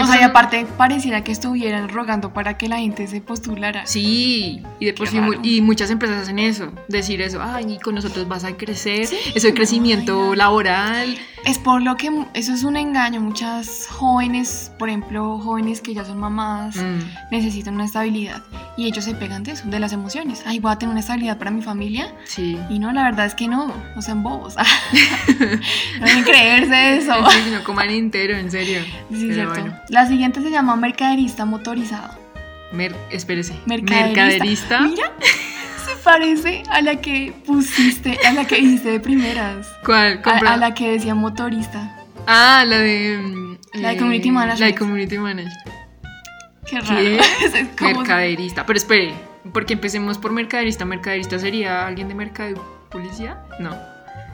O 0.00 0.06
sea, 0.06 0.20
y 0.20 0.24
aparte 0.24 0.66
pareciera 0.78 1.22
que 1.22 1.32
estuvieran 1.32 1.88
rogando 1.88 2.32
para 2.32 2.56
que 2.56 2.68
la 2.68 2.78
gente 2.78 3.06
se 3.06 3.20
postulara. 3.20 3.86
Sí, 3.86 4.62
y 4.80 4.86
de 4.86 4.94
por 4.94 5.08
sí, 5.08 5.20
mu- 5.20 5.34
y 5.42 5.60
muchas 5.60 5.90
empresas 5.90 6.22
hacen 6.22 6.38
eso, 6.38 6.72
decir 6.88 7.20
eso, 7.20 7.40
ay, 7.42 7.74
y 7.74 7.78
con 7.78 7.94
nosotros 7.94 8.26
vas 8.26 8.44
a 8.44 8.56
crecer, 8.56 9.06
Sí, 9.06 9.16
eso 9.34 9.48
no, 9.48 9.54
crecimiento 9.54 10.34
laboral, 10.34 11.16
Es 11.44 11.58
por 11.58 11.82
lo 11.82 11.96
que 11.96 12.08
eso 12.34 12.54
es 12.54 12.62
un 12.62 12.76
engaño. 12.76 13.20
Muchas 13.20 13.88
jóvenes, 13.88 14.70
por 14.78 14.88
ejemplo, 14.88 15.38
jóvenes 15.40 15.80
que 15.80 15.92
ya 15.92 16.04
son 16.04 16.18
mamás, 16.20 16.76
Mm, 16.76 17.00
necesitan 17.32 17.74
una 17.74 17.84
estabilidad. 17.84 18.42
Y 18.76 18.86
ellos 18.86 19.04
se 19.04 19.14
pegan 19.14 19.42
de 19.42 19.50
eso, 19.52 19.64
de 19.68 19.78
las 19.80 19.92
emociones. 19.92 20.42
Ay, 20.46 20.60
voy 20.60 20.70
a 20.72 20.76
tener 20.76 20.92
una 20.92 21.00
estabilidad 21.00 21.38
para 21.38 21.50
mi 21.50 21.60
familia. 21.60 22.14
sí. 22.26 22.56
Y 22.70 22.78
no, 22.78 22.92
la 22.92 23.02
verdad 23.02 23.26
es 23.26 23.34
que 23.34 23.48
no, 23.48 23.74
no 23.96 24.02
sean 24.02 24.22
bobos. 24.22 24.54
no 26.00 26.06
deben 26.06 26.22
creerse 26.24 26.96
eso. 26.98 27.12
Sí, 27.30 27.50
no 27.50 27.62
coman 27.64 27.90
entero, 27.90 28.36
en 28.36 28.50
serio. 28.50 28.80
Sí, 29.10 29.26
Pero 29.28 29.34
cierto. 29.34 29.52
bueno. 29.60 29.76
La 29.88 30.06
siguiente 30.06 30.40
se 30.42 30.50
llama 30.50 30.76
mercaderista 30.76 31.44
motorizado. 31.44 32.14
Mer- 32.72 32.96
espérese. 33.10 33.54
Mercaderista. 33.66 34.80
Mercaderista. 34.80 34.80
Mira, 34.80 35.12
se 35.86 35.96
parece 36.02 36.62
a 36.70 36.80
la 36.80 36.96
que 36.96 37.34
pusiste, 37.46 38.18
a 38.26 38.32
la 38.32 38.46
que 38.46 38.56
dijiste 38.56 38.90
de 38.90 39.00
primeras. 39.00 39.66
¿Cuál? 39.84 40.22
A, 40.24 40.56
la 40.56 40.72
que 40.74 40.92
decía 40.92 41.14
motorista. 41.14 41.96
Ah, 42.26 42.64
la 42.66 42.78
de. 42.78 43.18
mm, 43.22 43.56
La 43.80 43.88
de 43.90 43.96
Community 43.98 44.30
Management. 44.30 44.60
La 44.60 44.66
de 44.66 44.74
Community 44.74 45.18
Manager. 45.18 45.52
Qué 46.66 46.80
raro. 46.80 46.96
¿Qué? 47.02 47.20
Es 47.44 47.68
como- 47.78 47.98
Mercaderista. 48.00 48.64
Pero 48.64 48.76
espere, 48.76 49.14
porque 49.52 49.74
empecemos 49.74 50.16
por 50.18 50.32
mercaderista. 50.32 50.84
¿Mercaderista 50.84 51.38
sería 51.38 51.86
alguien 51.86 52.08
de 52.08 52.14
mercado 52.14 52.86
policía? 52.90 53.38
No. 53.58 53.76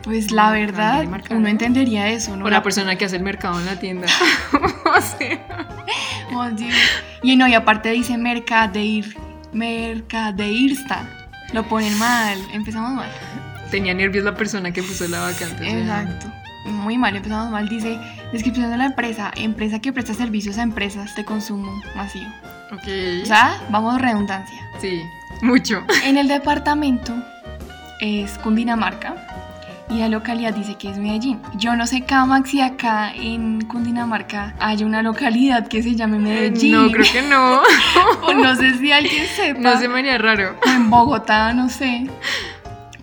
Pues 0.09 0.31
la 0.31 0.51
verdad, 0.51 1.05
uno 1.29 1.49
entendería 1.49 2.09
eso, 2.09 2.35
¿no? 2.35 2.47
O 2.47 2.49
la 2.49 2.63
persona 2.63 2.97
que 2.97 3.05
hace 3.05 3.17
el 3.17 3.23
mercado 3.23 3.61
en 3.61 3.67
la 3.67 3.79
tienda. 3.79 4.09
o 4.53 5.01
sea. 5.03 5.69
Oh, 6.35 6.49
Dios. 6.49 6.75
Y 7.23 7.37
no, 7.37 7.47
y 7.47 7.53
aparte 7.53 7.91
dice 7.91 8.17
mercadeir, 8.17 9.15
mercadeirsta. 9.53 11.07
Lo 11.53 11.69
ponen 11.69 11.99
mal, 11.99 12.39
empezamos 12.55 12.93
mal. 12.93 13.11
Tenía 13.71 13.93
nervios 13.93 14.25
la 14.25 14.35
persona 14.35 14.71
que 14.71 14.83
puso 14.83 15.07
la 15.09 15.21
vacante. 15.21 15.63
o 15.63 15.85
sea, 15.85 16.03
Exacto. 16.03 16.33
Muy 16.65 16.97
mal, 16.97 17.15
empezamos 17.15 17.51
mal. 17.51 17.69
Dice, 17.69 18.01
descripción 18.33 18.71
de 18.71 18.79
la 18.79 18.87
empresa, 18.87 19.31
empresa 19.37 19.79
que 19.79 19.93
presta 19.93 20.15
servicios 20.15 20.57
a 20.57 20.63
empresas 20.63 21.15
de 21.17 21.25
consumo 21.27 21.83
masivo. 21.95 22.33
Ok. 22.73 22.89
O 23.25 23.27
sea, 23.27 23.61
vamos 23.69 24.01
redundancia. 24.01 24.59
sí, 24.81 25.03
mucho. 25.43 25.85
En 26.03 26.17
el 26.17 26.29
departamento 26.29 27.15
es 28.01 28.39
Cundinamarca 28.39 29.38
y 29.91 29.99
la 29.99 30.09
localidad 30.09 30.55
dice 30.55 30.75
que 30.77 30.91
es 30.91 30.99
Medellín. 30.99 31.41
Yo 31.57 31.75
no 31.77 31.87
sé, 31.87 32.03
Camax, 32.05 32.51
si 32.51 32.61
acá 32.61 33.13
en 33.15 33.63
Cundinamarca 33.63 34.55
hay 34.59 34.85
una 34.85 35.03
localidad 35.03 35.67
que 35.69 35.83
se 35.83 35.95
llame 35.95 36.19
Medellín. 36.19 36.73
No, 36.73 36.91
creo 36.91 37.07
que 37.11 37.23
no. 37.23 37.63
O 38.23 38.35
no 38.35 38.55
sé 38.57 38.77
si 38.79 38.93
alguien 38.93 39.27
sepa. 39.27 39.61
No 39.61 39.79
se 39.79 39.89
me 39.89 40.01
haría 40.01 40.19
raro. 40.19 40.57
O 40.67 40.69
en 40.69 40.91
Bogotá, 40.91 41.53
no 41.55 41.69
sé. 41.69 42.07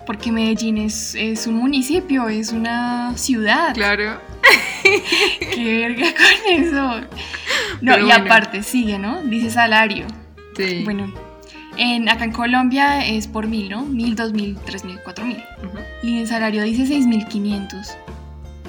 Porque 0.06 0.32
Medellín 0.32 0.78
es, 0.78 1.16
es 1.16 1.48
un 1.48 1.56
municipio, 1.56 2.30
es 2.30 2.52
una 2.52 3.18
ciudad. 3.18 3.74
Claro. 3.74 4.20
Qué 4.84 5.80
verga 5.80 6.06
con 6.14 6.54
eso. 6.54 7.02
No, 7.82 7.94
Pero 7.94 8.06
y 8.06 8.10
bueno. 8.10 8.26
aparte 8.26 8.62
sigue, 8.62 9.00
¿no? 9.00 9.22
Dice 9.24 9.50
salario. 9.50 10.06
Sí. 10.56 10.84
Bueno, 10.84 11.12
en, 11.78 12.08
acá 12.10 12.26
en 12.26 12.32
Colombia 12.32 13.06
es 13.06 13.28
por 13.28 13.48
mil, 13.48 13.70
¿no? 13.70 13.84
Mil, 13.84 14.16
dos 14.16 14.34
mil, 14.34 14.58
tres 14.66 14.84
mil, 14.86 15.00
cuatro 15.04 15.26
mil. 15.26 15.44
Y 16.04 16.20
el 16.20 16.28
salario 16.28 16.64
dice 16.64 16.86
seis 16.86 17.06
mil 17.08 17.26
quinientos. 17.28 17.96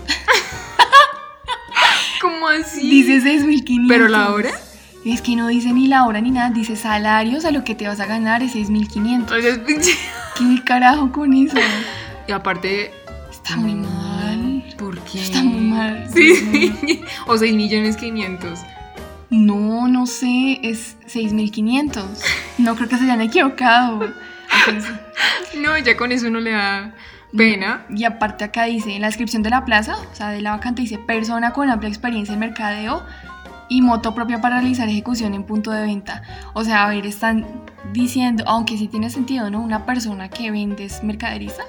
¿Cómo 2.21 2.49
así? 2.49 2.89
Dice 2.89 3.21
seis 3.21 3.45
mil 3.45 3.65
quinientos. 3.65 3.97
¿Pero 3.97 4.09
la 4.09 4.33
hora? 4.33 4.51
Es 5.05 5.21
que 5.23 5.37
no 5.37 5.47
dice 5.49 5.73
ni 5.73 5.87
la 5.87 6.05
hora 6.05 6.21
ni 6.21 6.33
nada, 6.33 6.51
dice 6.51 6.75
salarios 6.75 7.45
a 7.45 7.53
lo 7.53 7.63
que 7.63 7.77
te 7.77 7.87
vas 7.87 8.01
a 8.01 8.07
ganar 8.07 8.43
es 8.43 8.53
seis 8.53 8.71
mil 8.71 8.89
quinientos. 8.89 9.37
O 9.37 9.41
sea, 9.41 9.51
es 9.51 9.59
pinche- 9.61 9.97
¿Qué 10.37 10.63
carajo 10.65 11.13
con 11.13 11.33
eso? 11.35 11.57
Y 12.27 12.33
aparte. 12.33 12.91
Está 13.31 13.57
muy 13.57 13.75
mal. 13.75 14.65
¿Por 14.77 14.99
qué? 15.01 15.21
Está 15.23 15.43
muy 15.43 15.61
mal. 15.61 16.09
Sí. 16.13 17.01
o 17.27 17.39
6 17.39 17.55
millones 17.55 17.97
500. 17.97 18.59
No, 19.31 19.87
no 19.89 20.07
sé, 20.07 20.59
es 20.63 20.97
6.500. 21.07 22.03
No 22.59 22.75
creo 22.77 22.89
que 22.89 22.97
se 22.97 23.05
hayan 23.05 23.21
equivocado. 23.21 24.13
Entonces, 24.67 24.93
No, 25.57 25.77
ya 25.79 25.97
con 25.97 26.13
eso 26.13 26.29
uno 26.29 26.41
le 26.41 26.53
da 26.53 26.93
pena. 27.37 27.85
Y 27.91 28.05
aparte 28.05 28.45
acá 28.45 28.65
dice, 28.65 28.95
en 28.95 29.01
la 29.03 29.09
descripción 29.09 29.43
de 29.43 29.51
la 29.51 29.65
plaza, 29.65 29.97
o 29.97 30.15
sea, 30.15 30.31
de 30.31 30.41
la 30.41 30.53
vacante 30.53 30.83
dice, 30.83 30.99
persona 30.99 31.53
con 31.53 31.69
amplia 31.71 31.89
experiencia 31.89 32.33
en 32.35 32.41
mercadeo 32.41 33.03
y 33.69 33.83
moto 33.83 34.15
propia 34.15 34.41
para 34.41 34.61
realizar 34.61 34.89
ejecución 34.89 35.35
en 35.35 35.43
punto 35.45 35.71
de 35.71 35.83
venta. 35.83 36.23
O 36.55 36.65
sea, 36.65 36.85
a 36.85 36.89
ver, 36.89 37.05
están 37.07 37.47
diciendo, 37.93 38.45
aunque 38.47 38.77
sí 38.79 38.89
tiene 38.89 39.11
sentido, 39.11 39.51
¿no? 39.51 39.61
Una 39.61 39.85
persona 39.87 40.29
que 40.29 40.51
vende 40.51 40.85
es 40.85 41.03
mercaderista. 41.03 41.65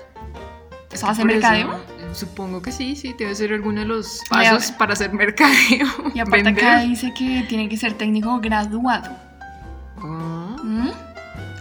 O 0.93 0.95
sea, 0.97 1.09
hace 1.09 1.21
Por 1.21 1.31
eso, 1.31 1.39
mercadeo. 1.41 1.79
supongo 2.13 2.61
que 2.61 2.71
sí, 2.71 2.95
sí, 2.95 3.13
debe 3.17 3.35
ser 3.35 3.53
alguno 3.53 3.81
de 3.81 3.87
los 3.87 4.21
pasos 4.29 4.71
para 4.71 4.93
hacer 4.93 5.11
mercadeo. 5.13 5.87
Y 6.13 6.19
aparte 6.19 6.43
Vender. 6.43 6.65
acá 6.65 6.79
dice 6.81 7.13
que 7.13 7.45
tiene 7.47 7.67
que 7.67 7.77
ser 7.77 7.93
técnico 7.93 8.39
graduado. 8.39 9.26
Ah. 10.03 10.55
¿Mm? 10.63 10.89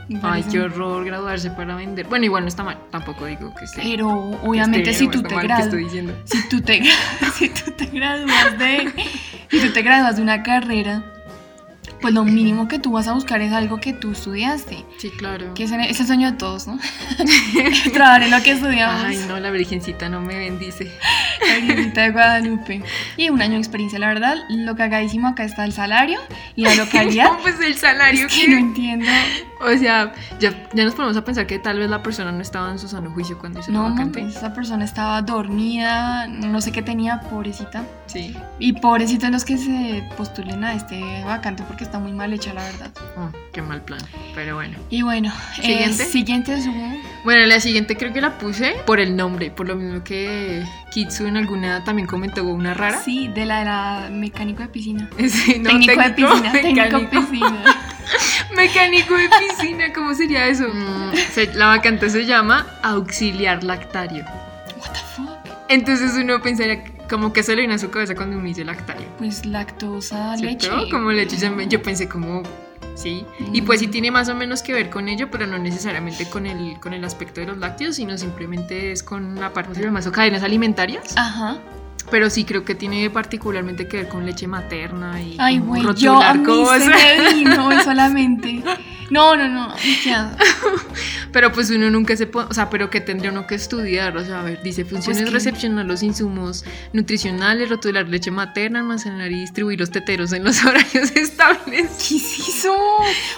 Me 0.09 0.21
Ay, 0.23 0.45
qué 0.51 0.61
horror 0.61 1.05
graduarse 1.05 1.51
para 1.51 1.75
vender. 1.75 2.07
Bueno, 2.07 2.27
igual 2.27 2.45
no 2.45 2.49
está 2.49 2.63
mal, 2.63 2.79
tampoco 2.91 3.25
digo 3.27 3.53
que 3.55 3.65
esté. 3.65 3.83
Pero 3.83 4.39
que 4.41 4.49
obviamente 4.49 4.91
esté 4.91 5.05
si 5.05 5.11
tú 5.11 5.23
te 5.23 5.35
mal 5.35 5.51
estoy 5.51 5.85
diciendo. 5.85 6.15
si 6.25 6.49
tú 6.49 6.61
te, 6.61 6.81
si 7.35 7.49
tú 7.49 7.73
te 7.73 7.87
gradúas 7.87 8.57
de 8.59 8.93
si 9.51 9.61
tú 9.61 9.73
te 9.73 9.83
gradúas 9.83 10.17
de 10.17 10.23
una 10.23 10.45
carrera 10.45 11.16
pues 12.01 12.13
lo 12.15 12.25
mínimo 12.25 12.69
que 12.69 12.79
tú 12.79 12.93
vas 12.93 13.09
a 13.09 13.13
buscar 13.13 13.41
es 13.43 13.53
algo 13.53 13.79
que 13.81 13.93
tú 13.93 14.13
estudiaste. 14.13 14.85
Sí, 14.99 15.11
claro. 15.11 15.55
que 15.55 15.65
es, 15.65 15.73
el- 15.73 15.81
es 15.81 15.99
el 16.01 16.07
sueño 16.07 16.31
de 16.33 16.37
todos 16.37 16.67
no 16.67 16.79
trabajar 17.93 18.23
en 18.23 18.31
lo 18.31 18.43
que 18.43 18.53
estudiamos. 18.53 19.03
Ay, 19.05 19.25
no, 19.29 19.39
la 19.41 19.51
virgencita 19.51 20.09
no 20.09 20.21
me 20.21 20.37
bendice. 20.37 20.91
la 21.47 21.57
Virgencita 21.67 22.03
de 22.03 22.11
Guadalupe. 22.11 22.83
Y 23.17 23.31
un 23.31 23.41
año 23.43 23.53
de 23.55 23.59
experiencia 23.59 23.99
la 23.99 24.09
verdad 24.09 24.37
lo 24.49 24.77
cagadísimo 24.77 25.29
acá 25.29 25.45
está 25.45 25.65
el 25.65 25.73
salario 25.73 26.19
y 26.55 26.65
la 26.65 26.75
localidad. 26.77 27.33
No, 27.33 27.39
pues 27.41 27.59
el 27.61 27.77
salario 27.77 28.27
es 28.27 28.35
que 28.35 28.43
que- 28.43 28.49
no 28.49 28.57
entiendo 28.59 29.11
O 29.61 29.77
sea, 29.79 30.13
ya, 30.39 30.53
ya 30.75 30.85
nos 30.85 30.95
ponemos 30.95 31.17
a 31.17 31.25
pensar 31.25 31.47
que 31.47 31.59
tal 31.59 31.79
vez 31.79 31.89
la 31.89 32.03
persona 32.03 32.31
no 32.31 32.43
estaba 32.43 32.71
en 32.71 32.79
su 32.79 32.89
sano 32.89 33.11
juicio 33.11 33.39
cuando 33.39 33.61
hizo 33.61 33.73
no 33.73 33.85
la 33.85 33.89
vacante. 33.91 34.21
mames, 34.21 34.37
esa 34.37 34.53
persona 34.53 34.85
estaba 34.85 35.23
dormida 35.23 36.27
no 36.27 36.61
sé 36.61 36.73
qué 36.73 36.83
tenía 36.83 37.21
pobrecita 37.21 37.85
Sí. 38.07 38.37
y 38.59 38.75
pobrecitos 38.75 39.31
los 39.31 39.45
que 39.45 39.57
se 39.59 40.05
postulen 40.17 40.63
a 40.63 40.75
este 40.75 41.01
vacante 41.25 41.63
porque 41.67 41.85
está 41.85 41.99
muy 41.99 42.13
mal 42.13 42.33
hecha 42.33 42.53
la 42.53 42.63
verdad 42.65 42.91
Oh, 43.17 43.31
qué 43.53 43.63
mal 43.63 43.81
plan. 43.83 44.01
Pero 44.35 44.57
bueno. 44.57 44.77
Y 44.91 45.01
bueno, 45.03 45.33
¿Siguiente? 45.55 46.03
eh, 46.03 46.07
siguiente. 46.07 46.57
Bueno, 47.25 47.47
la 47.47 47.59
siguiente 47.61 47.97
creo 47.97 48.13
que 48.13 48.21
la 48.21 48.37
puse 48.39 48.75
por 48.85 49.01
el 49.01 49.17
nombre, 49.17 49.51
por 49.51 49.67
lo 49.67 49.75
mismo 49.75 50.05
que 50.05 50.63
Kitsu 50.93 51.27
en 51.27 51.37
alguna 51.39 51.83
también 51.83 52.07
comentó 52.07 52.45
una 52.45 52.75
rara. 52.75 52.99
Sí, 53.01 53.29
de 53.29 53.47
la, 53.47 53.61
de 53.61 53.65
la 53.65 54.09
mecánico 54.13 54.63
de 54.63 54.69
piscina. 54.69 55.09
Sí, 55.29 55.59
no, 55.59 55.71
técnico, 55.71 56.01
de 56.01 56.11
técnico, 56.11 56.31
piscina, 56.35 56.53
técnico 56.53 56.83
de 56.85 56.91
mecánico. 57.05 57.31
piscina. 57.31 57.65
Mecánico 58.55 59.15
de 59.15 59.29
piscina, 59.29 59.93
¿cómo 59.93 60.15
sería 60.15 60.47
eso? 60.49 60.69
Mm, 60.69 61.15
se- 61.33 61.55
la 61.55 61.67
vacante 61.67 62.09
se 62.11 62.25
llama 62.27 62.67
auxiliar 62.83 63.65
lactario. 63.65 64.25
What 64.79 64.93
the 64.93 64.99
fuck? 65.17 65.29
Entonces 65.69 66.13
uno 66.15 66.41
pensaría 66.41 66.85
como 67.09 67.33
que 67.33 67.43
se 67.43 67.53
le 67.55 67.63
viene 67.63 67.75
a 67.75 67.79
su 67.79 67.91
cabeza 67.91 68.15
cuando 68.15 68.37
uno 68.37 68.47
dice 68.47 68.65
lactario. 68.65 69.07
Pues 69.19 69.47
lactosa, 69.47 70.37
leche. 70.37 70.69
¿Cierto? 70.69 70.89
Como 70.91 71.11
leche. 71.13 71.37
Yo 71.69 71.83
pensé 71.83 72.09
como, 72.09 72.43
sí. 72.95 73.25
Y 73.53 73.63
pues 73.63 73.81
sí 73.81 73.89
tiene 73.89 74.11
más 74.11 74.29
o 74.29 74.35
menos 74.35 74.63
que 74.63 74.73
ver 74.73 74.91
con 74.91 75.09
ello, 75.09 75.29
pero 75.31 75.47
no 75.47 75.59
necesariamente 75.59 76.29
con 76.29 76.47
el, 76.47 76.79
con 76.81 76.93
el 76.95 77.05
aspecto 77.05 77.41
de 77.41 77.47
los 77.49 77.59
lácteos, 77.59 77.97
sino 77.97 78.17
simplemente 78.19 78.93
es 78.93 79.03
con 79.03 79.37
la 79.37 79.53
parte 79.53 79.81
de 79.81 79.91
más 79.91 80.07
o 80.07 80.13
cadenas 80.13 80.43
alimentarias. 80.43 81.17
Ajá. 81.17 81.59
Pero 82.11 82.31
sí 82.31 82.45
creo 82.45 82.65
que 82.65 82.75
tiene 82.75 83.11
particularmente 83.11 83.89
que 83.89 83.99
ver 83.99 84.09
con 84.09 84.25
leche 84.25 84.47
materna 84.47 85.21
y 85.21 85.37
Ay, 85.39 85.59
güey, 85.59 85.83
yo 85.97 86.23
a 86.23 86.35
mí 86.35 86.45
cosas. 86.45 86.83
se 86.85 86.89
me 86.89 87.35
vino 87.35 87.83
solamente. 87.83 88.63
No, 89.11 89.37
no, 89.37 89.49
no. 89.49 89.75
Pero 91.33 91.53
pues 91.53 91.71
uno 91.71 91.91
nunca 91.91 92.17
se 92.17 92.27
puede, 92.27 92.49
o 92.49 92.55
sea, 92.55 92.71
pero 92.71 92.91
que 92.91 93.01
tendría 93.01 93.31
uno 93.31 93.47
que 93.47 93.55
estudiar, 93.55 94.17
o 94.17 94.25
sea, 94.25 94.41
a 94.41 94.43
ver, 94.43 94.63
dice 94.63 94.85
funciones 94.85 95.23
Pues 95.23 95.33
recepcionar 95.33 95.85
los 95.87 96.03
insumos 96.03 96.65
nutricionales, 96.93 97.69
rotular 97.69 98.09
leche 98.09 98.31
materna, 98.31 98.81
almacenar 98.81 99.31
y 99.31 99.41
distribuir 99.41 99.79
los 99.79 99.91
teteros 99.91 100.33
en 100.33 100.45
los 100.45 100.65
horarios 100.65 101.15
establecidos. 101.15 101.97
¿Qué 102.09 102.17
es 102.17 102.49
eso? 102.49 102.77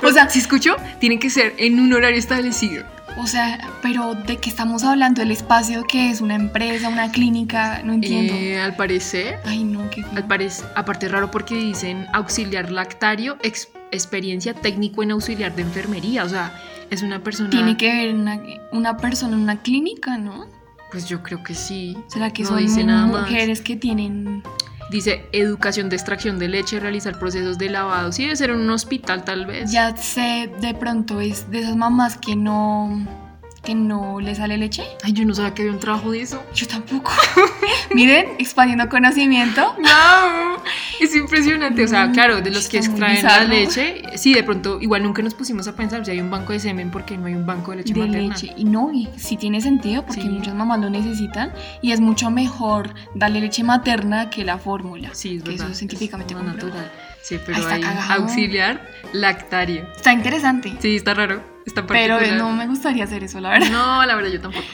O 0.02 0.10
sea, 0.12 0.28
si 0.30 0.38
escuchó, 0.38 0.76
tiene 1.00 1.18
que 1.18 1.28
ser 1.30 1.54
en 1.58 1.80
un 1.80 1.92
horario 1.92 2.18
establecido. 2.18 2.84
O 3.20 3.26
sea, 3.26 3.58
pero 3.82 4.14
¿de 4.14 4.36
qué 4.36 4.48
estamos 4.48 4.84
hablando? 4.84 5.22
¿El 5.22 5.30
espacio 5.32 5.82
que 5.84 6.08
es 6.10 6.20
una 6.20 6.36
empresa, 6.36 6.88
una 6.88 7.10
clínica? 7.10 7.82
No 7.82 7.92
entiendo. 7.94 8.32
Eh, 8.34 8.60
al 8.60 8.76
parecer, 8.76 9.40
Ay, 9.44 9.64
no, 9.64 9.90
qué 9.90 10.04
al 10.14 10.26
parec- 10.28 10.64
aparte 10.76 11.06
es 11.06 11.12
raro 11.12 11.30
porque 11.30 11.56
dicen 11.56 12.06
auxiliar 12.12 12.70
lactario, 12.70 13.36
ex- 13.42 13.68
experiencia 13.90 14.54
técnico 14.54 15.02
en 15.02 15.10
auxiliar 15.10 15.54
de 15.56 15.62
enfermería. 15.62 16.22
O 16.24 16.28
sea, 16.28 16.52
es 16.90 17.02
una 17.02 17.22
persona. 17.22 17.50
Tiene 17.50 17.76
que 17.76 17.92
ver 17.92 18.14
una, 18.14 18.40
una 18.72 18.96
persona 18.96 19.34
en 19.36 19.42
una 19.42 19.62
clínica, 19.62 20.16
¿no? 20.16 20.46
Pues 20.92 21.08
yo 21.08 21.22
creo 21.22 21.42
que 21.42 21.54
sí. 21.54 21.94
No 21.96 22.04
¿Será 22.08 22.32
que 22.32 22.44
son 22.44 22.58
dice 22.58 22.84
nada 22.84 23.06
más. 23.06 23.22
mujeres 23.22 23.60
que 23.60 23.76
tienen... 23.76 24.42
Dice 24.90 25.26
educación 25.32 25.88
de 25.90 25.96
extracción 25.96 26.38
de 26.38 26.48
leche, 26.48 26.80
realizar 26.80 27.18
procesos 27.18 27.58
de 27.58 27.68
lavado. 27.68 28.10
Sí, 28.12 28.22
debe 28.22 28.36
ser 28.36 28.50
en 28.50 28.60
un 28.60 28.70
hospital 28.70 29.24
tal 29.24 29.46
vez. 29.46 29.70
Ya 29.70 29.96
sé, 29.96 30.50
de 30.60 30.74
pronto 30.74 31.20
es 31.20 31.50
de 31.50 31.60
esas 31.60 31.76
mamás 31.76 32.16
que 32.16 32.36
no... 32.36 33.27
que 33.68 33.74
no 33.74 34.18
le 34.18 34.34
sale 34.34 34.56
leche. 34.56 34.82
Ay, 35.04 35.12
yo 35.12 35.26
no 35.26 35.34
sabía 35.34 35.52
que 35.52 35.60
había 35.62 35.74
un 35.74 35.78
trabajo 35.78 36.10
de 36.10 36.22
eso. 36.22 36.42
Yo 36.54 36.66
tampoco. 36.66 37.12
Miren, 37.94 38.26
expandiendo 38.38 38.88
conocimiento. 38.88 39.74
No, 39.88 40.56
es 41.00 41.14
impresionante. 41.14 41.84
O 41.84 41.88
sea, 41.88 42.06
Mm, 42.06 42.12
claro, 42.12 42.40
de 42.40 42.50
los 42.50 42.66
que 42.68 42.78
está 42.78 42.90
extraen 43.12 43.22
la 43.24 43.44
leche, 43.44 44.02
sí, 44.16 44.32
de 44.32 44.42
pronto, 44.42 44.80
igual 44.80 45.02
nunca 45.02 45.20
nos 45.22 45.34
pusimos 45.34 45.68
a 45.68 45.76
pensar 45.76 46.02
si 46.04 46.10
hay 46.12 46.20
un 46.20 46.30
banco 46.30 46.52
de 46.54 46.60
semen 46.60 46.90
porque 46.90 47.18
no 47.18 47.26
hay 47.26 47.34
un 47.34 47.44
banco 47.46 47.72
de 47.72 47.78
leche 47.78 47.92
de 47.92 48.00
materna. 48.00 48.28
leche. 48.34 48.52
Y 48.56 48.64
no, 48.64 48.90
y 48.92 49.08
sí 49.18 49.36
tiene 49.36 49.60
sentido 49.60 50.04
porque 50.06 50.22
Sí. 50.22 50.28
muchas 50.30 50.54
mamás 50.54 50.80
lo 50.80 50.88
necesitan 50.88 51.52
y 51.82 51.92
es 51.92 52.00
mucho 52.00 52.30
mejor 52.30 52.94
darle 53.14 53.40
leche 53.40 53.62
materna 53.64 54.30
que 54.30 54.44
la 54.44 54.56
fórmula. 54.58 55.10
Sí, 55.12 55.36
es 55.36 55.42
que 55.42 55.50
verdad. 55.50 55.66
eso 55.66 55.72
es 55.72 55.78
científicamente 55.78 56.32
comprobado. 56.34 56.66
natural. 56.68 56.90
Sí, 57.22 57.38
pero 57.44 57.66
hay 57.68 57.80
cagado. 57.82 58.22
auxiliar 58.22 58.88
lactario. 59.12 59.86
Está 59.94 60.12
interesante. 60.14 60.72
Sí, 60.80 60.96
está 60.96 61.12
raro. 61.14 61.42
Está 61.68 61.86
pero 61.86 62.18
no 62.36 62.50
me 62.52 62.66
gustaría 62.66 63.04
hacer 63.04 63.22
eso, 63.24 63.40
la 63.40 63.50
verdad. 63.50 63.70
No, 63.70 64.04
la 64.06 64.14
verdad, 64.16 64.30
yo 64.30 64.40
tampoco. 64.40 64.64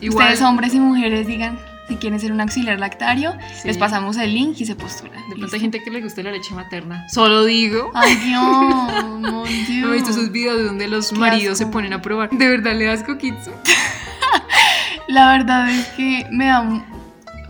Igual. 0.00 0.26
Ustedes, 0.26 0.42
hombres 0.42 0.74
y 0.74 0.80
mujeres, 0.80 1.26
digan 1.26 1.58
si 1.88 1.96
quieren 1.96 2.20
ser 2.20 2.32
un 2.32 2.40
auxiliar 2.42 2.78
lactario, 2.78 3.32
Sí. 3.62 3.66
les 3.68 3.78
pasamos 3.78 4.16
el 4.18 4.34
link 4.34 4.60
y 4.60 4.66
se 4.66 4.74
postulan. 4.76 5.26
De 5.30 5.36
pronto 5.36 5.54
hay 5.54 5.60
gente 5.60 5.82
que 5.82 5.90
le 5.90 6.02
gusta 6.02 6.22
la 6.22 6.30
leche 6.32 6.54
materna. 6.54 7.08
Solo 7.08 7.44
digo. 7.46 7.90
Ay, 7.94 8.14
Dios, 8.26 8.42
mon 8.42 9.44
Dieu. 9.66 9.86
¿No 9.86 9.92
he 9.92 9.94
visto 9.94 10.10
esos 10.10 10.30
videos 10.30 10.64
donde 10.66 10.86
los 10.88 11.12
maridos 11.14 11.56
se 11.58 11.66
ponen 11.66 11.92
a 11.94 12.02
probar? 12.02 12.28
¿De 12.30 12.46
verdad 12.48 12.74
le 12.74 12.84
das 12.86 13.02
coquitsu? 13.02 13.50
La 15.08 15.32
verdad 15.32 15.70
es 15.70 15.86
que 15.88 16.26
me 16.30 16.46
da 16.46 16.60
un 16.60 16.84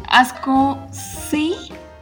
asco, 0.09 0.79
sí, 0.93 1.55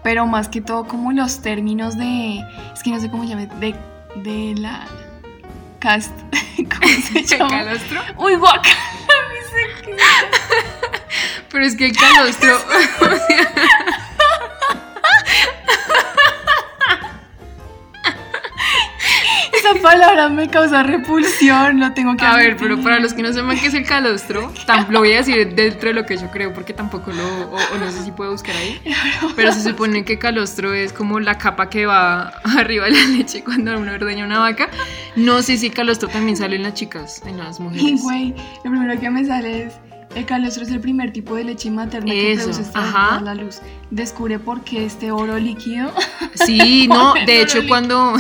pero 0.03 0.27
más 0.27 0.49
que 0.49 0.61
todo 0.61 0.87
como 0.87 1.13
los 1.13 1.41
términos 1.41 1.97
de, 1.97 2.41
es 2.75 2.83
que 2.83 2.91
no 2.91 3.01
sé 3.01 3.11
cómo 3.11 3.23
se 3.25 3.31
llama, 3.31 3.47
de, 3.47 3.75
de 4.17 4.55
la 4.61 4.87
cast, 5.87 6.11
¿cómo 6.57 6.89
se 7.01 7.23
llama? 7.23 7.49
calostro? 7.49 8.03
Uy, 8.17 8.35
guaca. 8.35 8.71
Pero 11.53 11.65
es 11.65 11.77
que 11.77 11.87
el 11.87 11.97
calostro. 11.97 12.59
Esa 19.73 19.83
palabra 19.83 20.29
me 20.29 20.49
causa 20.49 20.83
repulsión, 20.83 21.81
lo 21.81 21.93
tengo 21.93 22.17
que 22.17 22.25
a 22.25 22.37
ver, 22.37 22.53
admitir. 22.53 22.69
pero 22.69 22.83
para 22.83 23.01
los 23.01 23.15
que 23.15 23.23
no 23.23 23.33
sepan 23.33 23.59
qué 23.59 23.67
es 23.67 23.75
el 23.75 23.85
calostro, 23.87 24.53
tam- 24.67 24.89
lo 24.89 25.01
voy 25.01 25.13
a 25.13 25.17
decir 25.19 25.55
dentro 25.55 25.89
de 25.89 25.95
lo 25.95 26.05
que 26.05 26.17
yo 26.17 26.31
creo, 26.31 26.53
porque 26.53 26.73
tampoco 26.73 27.13
lo. 27.13 27.25
O, 27.51 27.55
o 27.57 27.79
no 27.79 27.91
sé 27.91 28.03
si 28.05 28.11
puedo 28.13 28.31
buscar 28.33 28.55
ahí. 28.57 28.81
Pero 29.35 29.53
se 29.53 29.63
supone 29.63 30.05
que 30.05 30.19
calostro 30.19 30.73
es 30.75 30.93
como 30.93 31.21
la 31.21 31.39
capa 31.39 31.69
que 31.71 31.87
va 31.87 32.29
arriba 32.59 32.87
de 32.87 32.93
la 32.93 33.05
leche 33.07 33.43
cuando 33.45 33.77
uno 33.79 33.93
ordeña 33.93 34.25
una 34.25 34.39
vaca. 34.39 34.69
No 35.17 35.43
sé 35.43 35.57
si 35.57 35.71
calostro 35.71 36.09
también 36.09 36.37
sale 36.37 36.57
en 36.57 36.63
las 36.63 36.75
chicas, 36.75 37.23
en 37.27 37.39
las 37.39 37.61
mujeres. 37.61 38.03
güey, 38.03 38.35
lo 38.65 38.71
primero 38.71 39.01
que 39.01 39.11
me 39.11 39.25
sale 39.25 39.65
es 39.65 39.75
el 40.15 40.25
calostro 40.25 40.63
es 40.63 40.71
el 40.71 40.81
primer 40.81 41.13
tipo 41.13 41.35
de 41.35 41.45
leche 41.45 41.71
materna 41.71 42.11
que 42.11 42.33
Eso, 42.33 42.45
produce 42.45 42.63
esta 42.63 43.21
la 43.21 43.35
luz. 43.35 43.61
Descubre 43.91 44.39
por 44.39 44.63
qué 44.63 44.87
este 44.87 45.11
oro 45.11 45.37
líquido. 45.39 45.93
Sí, 46.47 46.89
no, 46.89 47.13
de 47.13 47.43
hecho 47.43 47.61
cuando 47.69 48.15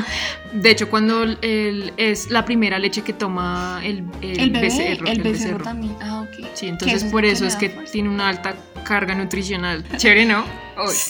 de 0.52 0.70
hecho 0.70 0.88
cuando 0.90 1.22
el, 1.22 1.92
es 1.96 2.30
la 2.30 2.44
primera 2.44 2.78
leche 2.78 3.02
que 3.02 3.12
toma 3.12 3.80
el, 3.84 4.04
el, 4.20 4.40
El 4.40 4.50
bebé, 4.50 4.66
becerro, 4.66 5.06
el, 5.06 5.22
becerro 5.22 5.32
becerro. 5.32 5.64
también. 5.64 5.96
Ah, 6.00 6.22
ok. 6.22 6.46
Sí, 6.54 6.68
entonces 6.68 7.04
es 7.04 7.10
por 7.12 7.24
eso 7.24 7.46
es 7.46 7.56
que 7.56 7.70
fuerza. 7.70 7.92
tiene 7.92 8.08
una 8.08 8.28
alta 8.28 8.54
carga 8.84 9.14
nutricional. 9.14 9.84
Chévere, 9.96 10.24
¿no? 10.26 10.44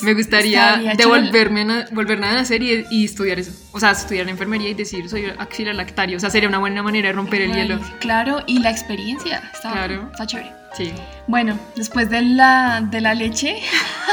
Me 0.03 0.15
gustaría 0.15 0.81
devolverme 0.97 1.61
a, 1.63 1.87
volverme 1.93 2.27
a 2.27 2.33
nacer 2.35 2.63
y, 2.63 2.85
y 2.91 3.05
estudiar 3.05 3.39
eso. 3.39 3.53
O 3.73 3.79
sea, 3.81 3.93
estudiar 3.93 4.29
enfermería 4.29 4.69
y 4.71 4.75
decir 4.75 5.09
soy 5.09 5.27
auxiliar 5.39 5.75
lactario. 5.77 6.17
O 6.17 6.21
sea, 6.21 6.29
sería 6.31 6.49
una 6.49 6.59
buena 6.59 6.83
manera 6.83 7.09
de 7.09 7.13
romper 7.15 7.43
el 7.43 7.53
hielo. 7.55 7.79
Claro, 8.01 8.43
y 8.47 8.59
la 8.59 8.71
experiencia. 8.71 9.43
Está, 9.55 9.73
Claro. 9.73 10.09
está 10.13 10.27
chévere. 10.27 10.60
Sí. 10.75 10.93
Bueno, 11.27 11.59
después 11.77 12.11
de 12.11 12.23
la, 12.23 12.81
de 12.81 13.01
la 13.01 13.15
leche. 13.15 13.57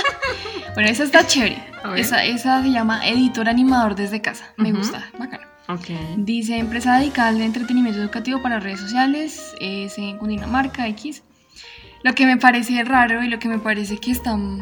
bueno, 0.74 0.90
esa 0.90 1.04
está 1.04 1.26
chévere. 1.26 1.64
Esa, 1.96 2.26
esa 2.26 2.62
se 2.62 2.72
llama 2.72 3.08
editor 3.08 3.48
animador 3.48 3.96
desde 3.96 4.22
casa. 4.22 4.54
Me 4.58 4.72
gusta, 4.72 5.10
bacano. 5.18 5.48
Ok. 5.70 5.90
Dice 6.18 6.58
empresa 6.58 6.98
dedicada 6.98 7.30
al 7.30 7.42
entretenimiento 7.42 8.02
educativo 8.02 8.42
para 8.42 8.60
redes 8.60 8.80
sociales, 8.80 9.54
es 9.60 9.98
en 9.98 10.18
Cundinamarca 10.18 10.88
X. 10.88 11.24
Lo 12.04 12.14
que 12.14 12.26
me 12.26 12.38
parece 12.38 12.84
raro 12.84 13.24
y 13.24 13.28
lo 13.28 13.40
que 13.40 13.50
me 13.50 13.60
parece 13.60 13.98
que 13.98 14.12
está 14.12 14.36
mm, 14.36 14.62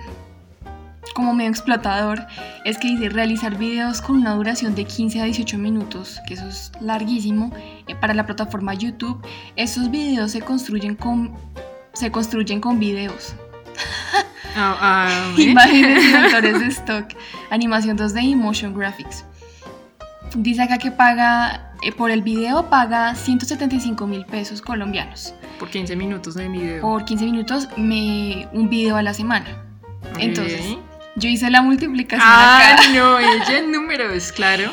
como 1.13 1.33
medio 1.33 1.49
explotador 1.49 2.25
es 2.63 2.77
que 2.77 2.87
dice 2.87 3.09
realizar 3.09 3.57
videos 3.57 4.01
con 4.01 4.17
una 4.17 4.33
duración 4.33 4.73
de 4.75 4.85
15 4.85 5.21
a 5.21 5.25
18 5.25 5.57
minutos, 5.57 6.19
que 6.27 6.33
eso 6.33 6.47
es 6.47 6.71
larguísimo, 6.81 7.51
eh, 7.87 7.95
para 7.95 8.13
la 8.13 8.25
plataforma 8.25 8.73
YouTube. 8.73 9.25
Esos 9.55 9.91
videos 9.91 10.31
se 10.31 10.41
construyen 10.41 10.95
con, 10.95 11.33
se 11.95 12.11
construyen 12.11 12.61
con 12.61 12.79
videos. 12.79 13.33
¿eh? 14.55 15.41
Imágenes 15.41 16.03
y 16.05 16.11
vectores 16.21 16.59
de 16.59 16.67
stock, 16.67 17.05
animación 17.49 17.97
2D 17.97 18.23
y 18.23 18.35
motion 18.35 18.73
graphics. 18.77 19.25
Dice 20.35 20.61
acá 20.63 20.77
que 20.77 20.91
paga, 20.91 21.71
eh, 21.81 21.91
por 21.91 22.11
el 22.11 22.21
video 22.21 22.69
paga 22.69 23.15
175 23.15 24.05
mil 24.07 24.25
pesos 24.25 24.61
colombianos. 24.61 25.33
Por 25.59 25.69
15 25.69 25.95
minutos 25.95 26.35
de 26.35 26.49
video. 26.49 26.81
Por 26.81 27.05
15 27.05 27.25
minutos, 27.25 27.69
me, 27.77 28.47
un 28.51 28.69
video 28.69 28.97
a 28.97 29.01
la 29.01 29.13
semana. 29.13 29.45
Ok. 30.11 30.17
Entonces, 30.19 30.77
yo 31.15 31.29
hice 31.29 31.49
la 31.49 31.61
multiplicación 31.61 32.21
Ah, 32.29 32.73
acá. 32.73 32.89
no, 32.93 33.17
ella 33.19 33.57
en 33.59 33.71
números, 33.71 34.31
claro. 34.33 34.71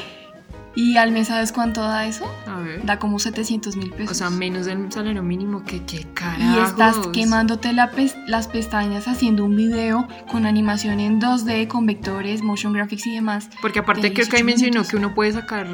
Y 0.74 0.96
al 0.96 1.12
mes, 1.12 1.28
¿sabes 1.28 1.52
cuánto 1.52 1.82
da 1.82 2.06
eso? 2.06 2.24
A 2.46 2.58
ver. 2.61 2.85
Da 2.87 2.98
como 2.98 3.18
700 3.18 3.76
mil 3.76 3.90
pesos. 3.90 4.12
O 4.12 4.14
sea, 4.14 4.30
menos 4.30 4.64
del 4.66 4.90
salario 4.90 5.22
mínimo 5.22 5.64
que 5.64 5.82
qué 5.85 5.96
y 6.00 6.04
carajos. 6.14 6.70
estás 6.70 6.96
quemándote 7.08 7.72
la 7.74 7.90
las 8.26 8.48
pestañas 8.48 9.06
haciendo 9.06 9.44
un 9.44 9.54
video 9.54 10.08
con 10.30 10.46
animación 10.46 10.98
en 11.00 11.20
2D, 11.20 11.68
con 11.68 11.85
vectores, 11.85 12.42
motion 12.42 12.72
graphics 12.72 13.06
y 13.06 13.14
demás. 13.14 13.50
Porque 13.61 13.80
aparte 13.80 14.12
creo 14.14 14.26
que 14.28 14.37
ahí 14.37 14.42
18 14.42 14.44
mencionó 14.46 14.72
minutos. 14.72 14.90
que 14.90 14.96
uno 14.96 15.14
puede 15.14 15.32
sacar 15.32 15.66